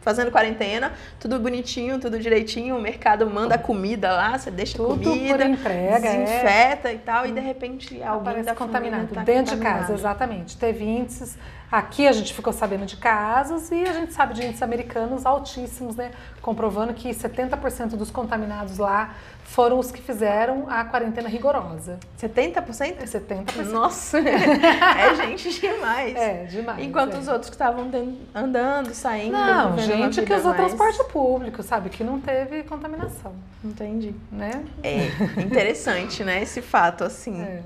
fazendo 0.00 0.30
quarentena, 0.30 0.92
tudo 1.18 1.38
bonitinho, 1.38 1.98
tudo 2.00 2.18
direitinho, 2.18 2.76
o 2.76 2.80
mercado 2.80 3.28
manda 3.28 3.58
comida 3.58 4.12
lá, 4.12 4.38
você 4.38 4.50
deixa 4.50 4.76
Tudo 4.76 5.04
comida, 5.04 5.38
por 5.38 5.46
entrega, 5.46 6.08
é. 6.08 6.18
desinfeta 6.18 6.92
e 6.92 6.98
tal, 6.98 7.26
e 7.26 7.32
de 7.32 7.40
repente 7.40 8.02
alguém 8.02 8.30
Aparece 8.30 8.46
da 8.46 8.54
família 8.54 8.54
contaminado 8.54 9.14
tá 9.14 9.22
dentro 9.22 9.56
de 9.56 9.62
casa, 9.62 9.92
exatamente. 9.92 10.56
Teve 10.56 10.84
índices. 10.84 11.36
Aqui 11.70 12.08
a 12.08 12.12
gente 12.12 12.34
ficou 12.34 12.52
sabendo 12.52 12.84
de 12.84 12.96
casos 12.96 13.70
e 13.70 13.84
a 13.84 13.92
gente 13.92 14.12
sabe 14.12 14.34
de 14.34 14.42
índices 14.42 14.62
americanos 14.62 15.24
altíssimos, 15.24 15.94
né? 15.94 16.10
Comprovando 16.42 16.92
que 16.92 17.10
70% 17.10 17.90
dos 17.90 18.10
contaminados 18.10 18.78
lá 18.78 19.14
foram 19.50 19.80
os 19.80 19.90
que 19.90 20.00
fizeram 20.00 20.66
a 20.68 20.84
quarentena 20.84 21.28
rigorosa. 21.28 21.98
70%? 22.20 22.94
É 23.00 23.04
70%. 23.04 23.64
Nossa, 23.72 24.18
é 24.22 25.14
gente 25.16 25.60
demais. 25.60 26.14
É, 26.16 26.44
demais. 26.44 26.84
Enquanto 26.84 27.14
é. 27.14 27.18
os 27.18 27.26
outros 27.26 27.50
que 27.50 27.56
estavam 27.56 27.90
andando, 28.32 28.94
saindo, 28.94 29.32
Não, 29.32 29.76
gente 29.76 30.22
que 30.22 30.32
usou 30.32 30.54
mais- 30.54 30.56
transporte 30.72 31.02
público, 31.12 31.64
sabe? 31.64 31.90
Que 31.90 32.04
não 32.04 32.20
teve 32.20 32.62
contaminação, 32.62 33.32
Entendi. 33.64 34.14
né? 34.30 34.64
É 34.84 35.08
interessante, 35.42 36.22
né, 36.22 36.40
esse 36.42 36.62
fato, 36.62 37.02
assim. 37.02 37.42
É. 37.42 37.60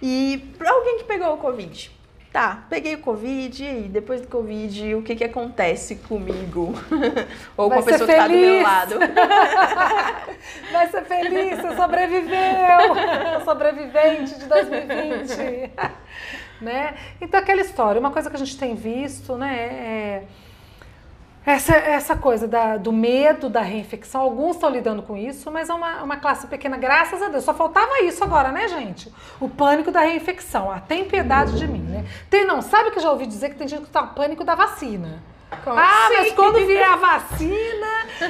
E 0.00 0.54
para 0.56 0.70
alguém 0.70 0.98
que 0.98 1.04
pegou 1.04 1.34
o 1.34 1.38
Covid, 1.38 1.90
tá, 2.36 2.66
peguei 2.68 2.96
o 2.96 2.98
Covid, 2.98 3.64
e 3.64 3.66
aí, 3.66 3.88
depois 3.88 4.20
do 4.20 4.28
Covid, 4.28 4.94
o 4.96 5.02
que 5.02 5.16
que 5.16 5.24
acontece 5.24 5.96
comigo? 5.96 6.74
Ou 7.56 7.70
Vai 7.70 7.78
com 7.78 7.82
a 7.82 7.86
pessoa 7.86 8.06
ser 8.06 8.12
que 8.12 8.18
tá 8.20 8.26
do 8.26 8.34
meu 8.34 8.40
feliz. 8.42 8.62
lado? 8.62 8.98
Vai 10.70 10.86
ser 10.88 11.04
feliz, 11.04 11.58
você 11.58 11.76
sobreviveu! 11.76 13.40
Sobrevivente 13.42 14.38
de 14.38 14.44
2020. 14.44 15.72
né? 16.60 16.94
Então, 17.22 17.40
aquela 17.40 17.62
história, 17.62 17.98
uma 17.98 18.10
coisa 18.10 18.28
que 18.28 18.36
a 18.36 18.38
gente 18.38 18.58
tem 18.58 18.74
visto, 18.74 19.34
né? 19.36 19.56
É 19.56 20.22
essa, 21.46 21.74
essa 21.76 22.16
coisa 22.16 22.48
da- 22.48 22.76
do 22.76 22.92
medo 22.92 23.48
da 23.48 23.60
reinfecção, 23.60 24.20
alguns 24.20 24.56
estão 24.56 24.68
lidando 24.68 25.00
com 25.02 25.16
isso, 25.16 25.50
mas 25.50 25.70
é 25.70 25.74
uma, 25.74 26.02
uma 26.02 26.16
classe 26.16 26.46
pequena, 26.48 26.76
graças 26.76 27.22
a 27.22 27.28
Deus. 27.28 27.44
Só 27.44 27.54
faltava 27.54 28.02
isso 28.02 28.22
agora, 28.24 28.50
né, 28.50 28.66
gente? 28.68 29.12
O 29.40 29.48
pânico 29.48 29.90
da 29.92 30.00
reinfecção. 30.00 30.70
Ah, 30.70 30.80
tem 30.80 31.04
piedade 31.04 31.56
de 31.56 31.66
mim, 31.68 31.78
né? 31.82 32.04
Tem, 32.28 32.44
não, 32.44 32.60
sabe 32.60 32.90
que 32.90 32.98
eu 32.98 33.02
já 33.02 33.10
ouvi 33.10 33.26
dizer 33.26 33.50
que 33.50 33.54
tem 33.56 33.68
gente 33.68 33.82
que 33.84 33.90
tá 33.90 34.02
pânico 34.02 34.42
da 34.44 34.54
vacina. 34.56 35.22
Como 35.62 35.78
ah, 35.78 36.08
mas 36.12 36.32
quando 36.32 36.66
vier 36.66 36.82
a 36.90 36.96
vacina, 36.96 37.85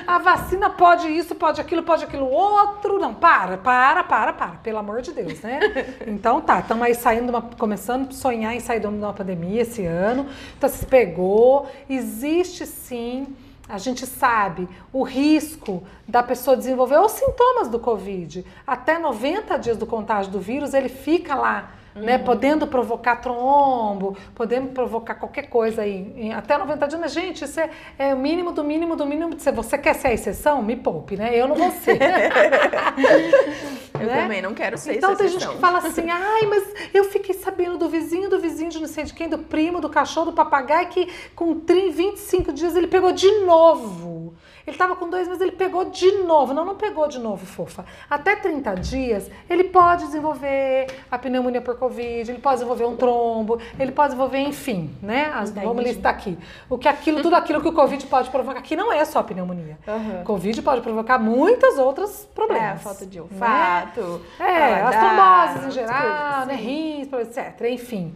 a 0.06 0.18
vacina 0.18 0.70
pode 0.70 1.08
isso, 1.08 1.34
pode 1.34 1.60
aquilo, 1.60 1.82
pode 1.82 2.04
aquilo 2.04 2.28
outro. 2.28 2.98
Não, 2.98 3.14
para, 3.14 3.56
para, 3.56 4.04
para, 4.04 4.32
para, 4.32 4.52
pelo 4.62 4.78
amor 4.78 5.02
de 5.02 5.12
Deus, 5.12 5.40
né? 5.40 5.60
Então 6.06 6.40
tá, 6.40 6.60
estamos 6.60 6.84
aí 6.84 6.94
saindo, 6.94 7.30
uma, 7.30 7.42
começando 7.42 8.08
a 8.08 8.12
sonhar 8.12 8.54
em 8.54 8.60
sair 8.60 8.80
de 8.80 8.86
uma 8.86 9.12
pandemia 9.12 9.62
esse 9.62 9.84
ano. 9.84 10.26
Então 10.56 10.68
se 10.68 10.84
pegou, 10.86 11.68
existe 11.88 12.66
sim. 12.66 13.26
A 13.68 13.78
gente 13.78 14.06
sabe 14.06 14.68
o 14.92 15.02
risco 15.02 15.82
da 16.06 16.22
pessoa 16.22 16.56
desenvolver 16.56 16.98
os 17.00 17.12
sintomas 17.12 17.68
do 17.68 17.80
Covid. 17.80 18.44
Até 18.64 18.96
90 18.98 19.56
dias 19.58 19.76
do 19.76 19.86
contágio 19.86 20.30
do 20.30 20.40
vírus, 20.40 20.72
ele 20.72 20.88
fica 20.88 21.34
lá 21.34 21.72
né, 21.96 22.18
podendo 22.18 22.66
provocar 22.66 23.16
trombo, 23.16 24.16
podendo 24.34 24.68
provocar 24.68 25.14
qualquer 25.14 25.48
coisa 25.48 25.82
aí, 25.82 26.12
em 26.16 26.32
até 26.32 26.56
90 26.58 26.86
dias, 26.86 27.00
mas 27.00 27.12
gente, 27.12 27.44
isso 27.44 27.58
é, 27.58 27.70
é 27.98 28.14
o 28.14 28.18
mínimo 28.18 28.52
do 28.52 28.62
mínimo 28.62 28.96
do 28.96 29.06
mínimo 29.06 29.34
de 29.34 29.42
ser. 29.42 29.52
Você 29.52 29.78
quer 29.78 29.94
ser 29.94 30.08
a 30.08 30.12
exceção? 30.12 30.62
Me 30.62 30.76
poupe, 30.76 31.16
né? 31.16 31.30
Eu 31.34 31.48
não 31.48 31.56
vou 31.56 31.70
ser. 31.70 31.98
Eu 33.98 34.06
né? 34.06 34.22
também 34.22 34.42
não 34.42 34.52
quero 34.52 34.76
ser 34.76 34.96
Então 34.96 35.16
tem 35.16 35.28
gente 35.28 35.48
que 35.48 35.56
fala 35.56 35.78
assim, 35.78 36.10
ai, 36.10 36.42
mas 36.46 36.64
eu 36.92 37.04
fiquei 37.04 37.34
sabendo 37.34 37.78
do 37.78 37.88
vizinho, 37.88 38.28
do 38.28 38.38
vizinho 38.38 38.70
de 38.70 38.78
não 38.78 38.88
sei 38.88 39.04
de 39.04 39.14
quem, 39.14 39.26
do 39.26 39.38
primo, 39.38 39.80
do 39.80 39.88
cachorro, 39.88 40.26
do 40.26 40.32
papagaio, 40.34 40.88
que 40.88 41.10
com 41.34 41.58
30, 41.60 41.92
25 41.92 42.52
dias 42.52 42.76
ele 42.76 42.88
pegou 42.88 43.12
de 43.12 43.30
novo. 43.40 44.34
Ele 44.66 44.76
tava 44.76 44.96
com 44.96 45.08
dois 45.08 45.28
meses, 45.28 45.40
ele 45.40 45.52
pegou 45.52 45.84
de 45.84 46.10
novo. 46.24 46.52
Não, 46.52 46.64
não 46.64 46.74
pegou 46.74 47.06
de 47.06 47.18
novo, 47.18 47.46
fofa. 47.46 47.84
Até 48.10 48.34
30 48.34 48.74
dias, 48.74 49.30
ele 49.48 49.64
pode 49.64 50.06
desenvolver 50.06 50.88
a 51.10 51.16
pneumonia 51.16 51.60
por 51.60 51.76
Covid, 51.78 52.30
ele 52.30 52.40
pode 52.40 52.56
desenvolver 52.56 52.84
um 52.84 52.96
trombo, 52.96 53.60
ele 53.78 53.92
pode 53.92 54.08
desenvolver, 54.08 54.38
enfim, 54.38 54.90
né? 55.00 55.30
As, 55.34 55.52
vamos 55.52 55.84
listar 55.84 56.12
aqui. 56.12 56.36
O 56.68 56.76
que 56.76 56.88
aquilo, 56.88 57.22
tudo 57.22 57.36
aquilo 57.36 57.60
que 57.60 57.68
o 57.68 57.72
Covid 57.72 58.04
pode 58.06 58.28
provocar, 58.30 58.60
que 58.60 58.74
não 58.74 58.92
é 58.92 59.04
só 59.04 59.20
a 59.20 59.24
pneumonia. 59.24 59.78
Aham. 59.86 60.24
Covid 60.24 60.60
pode 60.62 60.80
provocar 60.80 61.18
muitos 61.18 61.78
outros 61.78 62.28
problemas. 62.34 62.66
É, 62.66 62.72
a 62.72 62.76
falta 62.76 63.06
de 63.06 63.18
né? 63.18 63.24
olfato, 63.24 64.22
É, 64.40 64.82
as 64.82 64.96
tromboses 64.96 65.62
em 65.62 65.66
outras 65.66 65.74
geral, 65.74 66.02
coisas 66.02 66.46
né, 66.48 66.54
rins, 66.54 67.12
etc, 67.12 67.60
enfim. 67.70 68.14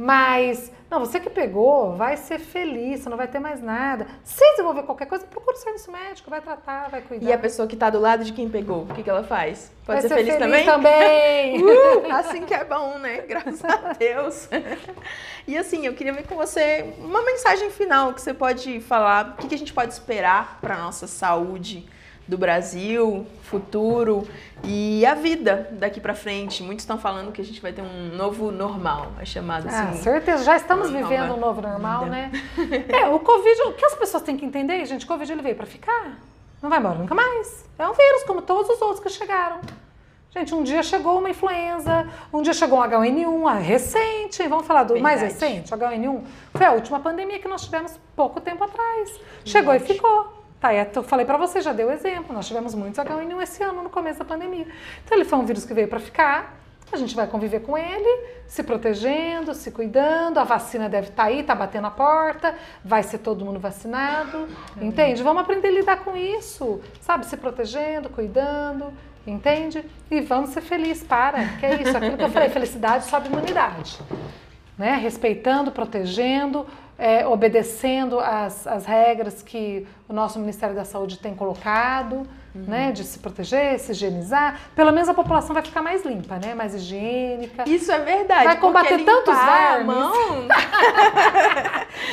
Mas, 0.00 0.70
não, 0.88 1.00
você 1.00 1.18
que 1.18 1.28
pegou, 1.28 1.96
vai 1.96 2.16
ser 2.16 2.38
feliz, 2.38 3.00
você 3.00 3.08
não 3.08 3.16
vai 3.16 3.26
ter 3.26 3.40
mais 3.40 3.60
nada. 3.60 4.06
Se 4.22 4.48
desenvolver 4.52 4.84
qualquer 4.84 5.06
coisa, 5.06 5.26
procura 5.26 5.56
o 5.56 5.58
serviço 5.58 5.90
médico, 5.90 6.30
vai 6.30 6.40
tratar, 6.40 6.88
vai 6.88 7.00
cuidar. 7.00 7.26
E 7.26 7.32
a 7.32 7.36
pessoa 7.36 7.66
que 7.66 7.74
tá 7.74 7.90
do 7.90 7.98
lado 7.98 8.22
de 8.22 8.32
quem 8.32 8.48
pegou, 8.48 8.82
o 8.82 8.94
que, 8.94 9.02
que 9.02 9.10
ela 9.10 9.24
faz? 9.24 9.72
Pode 9.84 10.02
vai 10.02 10.08
ser, 10.08 10.14
feliz, 10.14 10.36
também? 10.36 10.64
também. 10.64 11.58
Uh, 11.68 12.12
assim 12.12 12.44
que 12.44 12.54
é 12.54 12.64
bom, 12.64 12.96
né? 12.98 13.22
Graças 13.26 13.64
a 13.64 13.92
Deus. 13.94 14.48
E 15.48 15.58
assim, 15.58 15.84
eu 15.84 15.94
queria 15.94 16.12
ver 16.12 16.28
com 16.28 16.36
você 16.36 16.94
uma 16.98 17.24
mensagem 17.24 17.68
final 17.70 18.14
que 18.14 18.20
você 18.20 18.32
pode 18.32 18.80
falar, 18.80 19.34
o 19.34 19.42
que, 19.42 19.48
que 19.48 19.54
a 19.56 19.58
gente 19.58 19.72
pode 19.72 19.92
esperar 19.92 20.58
para 20.60 20.76
nossa 20.76 21.08
saúde 21.08 21.88
do 22.28 22.36
Brasil, 22.36 23.26
futuro 23.42 24.28
e 24.62 25.04
a 25.06 25.14
vida 25.14 25.68
daqui 25.72 25.98
para 25.98 26.14
frente. 26.14 26.62
Muitos 26.62 26.82
estão 26.82 26.98
falando 26.98 27.32
que 27.32 27.40
a 27.40 27.44
gente 27.44 27.60
vai 27.60 27.72
ter 27.72 27.80
um 27.80 28.14
novo 28.14 28.52
normal, 28.52 29.12
é 29.18 29.24
chamado 29.24 29.66
ah, 29.68 29.88
assim. 29.88 30.02
certeza, 30.02 30.44
já 30.44 30.56
estamos 30.56 30.90
vivendo 30.90 31.34
um 31.34 31.40
novo 31.40 31.62
normal, 31.62 32.04
vida. 32.04 32.10
né? 32.10 32.32
É, 32.88 33.08
o 33.08 33.18
Covid, 33.18 33.62
o 33.62 33.72
que 33.72 33.84
as 33.84 33.94
pessoas 33.94 34.22
têm 34.22 34.36
que 34.36 34.44
entender, 34.44 34.84
gente, 34.84 35.06
o 35.06 35.08
Covid 35.08 35.32
ele 35.32 35.42
veio 35.42 35.56
para 35.56 35.66
ficar. 35.66 36.18
Não 36.60 36.68
vai 36.68 36.78
embora 36.78 36.98
nunca 36.98 37.14
mais. 37.14 37.64
É 37.78 37.88
um 37.88 37.92
vírus, 37.94 38.24
como 38.24 38.42
todos 38.42 38.68
os 38.68 38.82
outros 38.82 39.00
que 39.00 39.08
chegaram. 39.08 39.60
Gente, 40.30 40.54
um 40.54 40.62
dia 40.62 40.82
chegou 40.82 41.18
uma 41.18 41.30
influenza, 41.30 42.06
um 42.32 42.42
dia 42.42 42.52
chegou 42.52 42.78
um 42.80 42.82
H1N1, 42.82 43.50
a 43.50 43.54
recente, 43.54 44.46
vamos 44.46 44.66
falar 44.66 44.82
do 44.82 44.94
Verdade. 44.94 45.02
mais 45.02 45.22
recente, 45.22 45.72
o 45.72 45.76
H1N1. 45.76 46.22
Foi 46.52 46.66
a 46.66 46.72
última 46.72 47.00
pandemia 47.00 47.38
que 47.38 47.48
nós 47.48 47.64
tivemos 47.64 47.98
pouco 48.14 48.40
tempo 48.40 48.62
atrás. 48.62 49.08
Verdade. 49.08 49.50
Chegou 49.50 49.74
e 49.74 49.78
ficou. 49.78 50.37
Tá, 50.60 50.74
eu 50.74 51.02
falei 51.04 51.24
para 51.24 51.36
você, 51.36 51.60
já 51.60 51.72
deu 51.72 51.90
exemplo. 51.90 52.34
Nós 52.34 52.46
tivemos 52.46 52.74
muitos 52.74 52.98
H1N1 52.98 53.42
esse 53.42 53.62
ano, 53.62 53.82
no 53.82 53.90
começo 53.90 54.18
da 54.18 54.24
pandemia. 54.24 54.66
Então, 55.04 55.16
ele 55.16 55.24
foi 55.24 55.38
um 55.38 55.44
vírus 55.44 55.64
que 55.64 55.72
veio 55.72 55.86
para 55.86 56.00
ficar. 56.00 56.58
A 56.90 56.96
gente 56.96 57.14
vai 57.14 57.26
conviver 57.26 57.60
com 57.60 57.76
ele, 57.76 58.26
se 58.46 58.62
protegendo, 58.62 59.54
se 59.54 59.70
cuidando. 59.70 60.38
A 60.38 60.44
vacina 60.44 60.88
deve 60.88 61.08
estar 61.08 61.24
tá 61.24 61.28
aí, 61.28 61.42
tá 61.42 61.54
batendo 61.54 61.86
a 61.86 61.90
porta. 61.90 62.54
Vai 62.84 63.02
ser 63.02 63.18
todo 63.18 63.44
mundo 63.44 63.60
vacinado. 63.60 64.48
Entende? 64.80 65.22
Vamos 65.22 65.42
aprender 65.42 65.68
a 65.68 65.72
lidar 65.72 65.98
com 65.98 66.16
isso. 66.16 66.80
Sabe? 67.00 67.26
Se 67.26 67.36
protegendo, 67.36 68.08
cuidando. 68.08 68.92
Entende? 69.26 69.84
E 70.10 70.20
vamos 70.22 70.50
ser 70.50 70.62
felizes, 70.62 71.04
para. 71.04 71.44
Que 71.60 71.66
é 71.66 71.82
isso, 71.82 71.96
aquilo 71.96 72.16
que 72.16 72.24
eu 72.24 72.30
falei, 72.30 72.48
felicidade 72.50 73.04
sobe 73.04 73.28
imunidade. 73.28 73.98
Né? 74.78 74.96
Respeitando, 74.96 75.70
protegendo, 75.70 76.66
é, 76.98 77.24
obedecendo 77.26 78.18
as 78.18 78.84
regras 78.84 79.40
que 79.40 79.86
o 80.08 80.12
nosso 80.12 80.38
Ministério 80.40 80.74
da 80.74 80.84
Saúde 80.84 81.18
tem 81.18 81.34
colocado 81.34 82.26
uhum. 82.54 82.64
né, 82.66 82.92
de 82.92 83.04
se 83.04 83.18
proteger, 83.18 83.78
se 83.78 83.92
higienizar. 83.92 84.60
Pelo 84.74 84.92
menos 84.92 85.08
a 85.08 85.14
população 85.14 85.54
vai 85.54 85.62
ficar 85.62 85.82
mais 85.82 86.04
limpa, 86.04 86.38
né, 86.38 86.54
mais 86.54 86.74
higiênica. 86.74 87.64
Isso 87.66 87.90
é 87.92 87.98
verdade. 87.98 88.44
Vai 88.44 88.58
combater 88.58 89.04
tantos 89.04 89.34
vermes. 89.34 89.96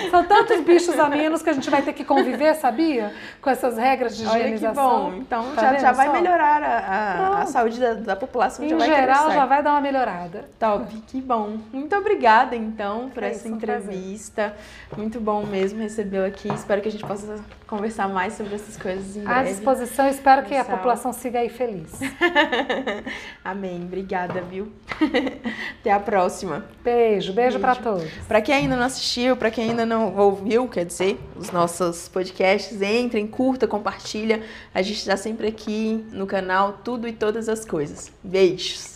São 0.11 0.23
tantos 0.23 0.61
bichos 0.61 0.97
a 0.99 1.09
menos 1.09 1.41
que 1.41 1.49
a 1.49 1.53
gente 1.53 1.69
vai 1.69 1.81
ter 1.81 1.93
que 1.93 2.03
conviver, 2.03 2.55
sabia? 2.55 3.13
Com 3.41 3.49
essas 3.49 3.77
regras 3.77 4.17
de 4.17 4.23
higienização. 4.23 5.05
Olha 5.05 5.05
que 5.05 5.11
bom. 5.11 5.21
Então 5.21 5.55
tá 5.55 5.73
já, 5.73 5.79
já 5.79 5.91
vai 5.91 6.09
melhorar 6.11 6.63
a, 6.63 6.77
a, 6.77 7.41
a 7.41 7.45
saúde 7.45 7.79
da, 7.79 7.93
da, 7.93 8.15
população. 8.15 8.65
Em 8.65 8.69
já 8.69 8.79
geral, 8.79 9.31
já 9.31 9.45
vai 9.45 9.61
dar 9.61 9.71
uma 9.71 9.81
melhorada. 9.81 10.45
Top, 10.59 10.93
que 11.07 11.21
bom. 11.21 11.57
Muito 11.71 11.95
obrigada, 11.95 12.55
então, 12.55 13.09
por 13.09 13.23
é 13.23 13.29
essa 13.29 13.47
isso, 13.47 13.55
entrevista. 13.55 14.55
Um 14.93 15.01
Muito 15.01 15.19
bom 15.19 15.45
mesmo 15.45 15.79
recebê-lo 15.79 16.25
aqui. 16.25 16.51
Espero 16.53 16.81
que 16.81 16.87
a 16.87 16.91
gente 16.91 17.05
possa 17.05 17.39
conversar 17.67 18.07
mais 18.07 18.33
sobre 18.33 18.55
essas 18.55 18.77
coisas 18.77 19.15
em 19.15 19.23
breve. 19.23 19.39
À 19.39 19.43
disposição, 19.43 20.07
espero 20.07 20.43
que 20.43 20.55
a 20.55 20.63
população 20.63 21.11
siga 21.11 21.39
aí 21.39 21.49
feliz. 21.49 21.91
Amém. 23.43 23.83
Obrigada, 23.83 24.41
viu? 24.41 24.71
Até 25.79 25.91
a 25.91 25.99
próxima. 25.99 26.65
Beijo, 26.83 27.33
beijo, 27.33 27.33
beijo. 27.33 27.59
para 27.59 27.75
todos. 27.75 28.09
Para 28.27 28.41
quem 28.41 28.55
ainda 28.55 28.75
não 28.75 28.85
assistiu, 28.85 29.35
para 29.35 29.51
quem 29.51 29.69
ainda 29.71 29.85
não 29.85 30.15
ouviu, 30.15 30.67
quer 30.67 30.85
dizer, 30.85 31.19
os 31.35 31.51
nossos 31.51 32.07
podcasts, 32.07 32.81
entrem, 32.81 33.27
curta, 33.27 33.67
compartilha. 33.67 34.43
A 34.73 34.81
gente 34.81 34.97
está 34.97 35.17
sempre 35.17 35.47
aqui 35.47 36.05
no 36.11 36.27
canal 36.27 36.79
Tudo 36.83 37.07
e 37.07 37.13
Todas 37.13 37.49
as 37.49 37.65
Coisas. 37.65 38.11
Beijos. 38.23 38.94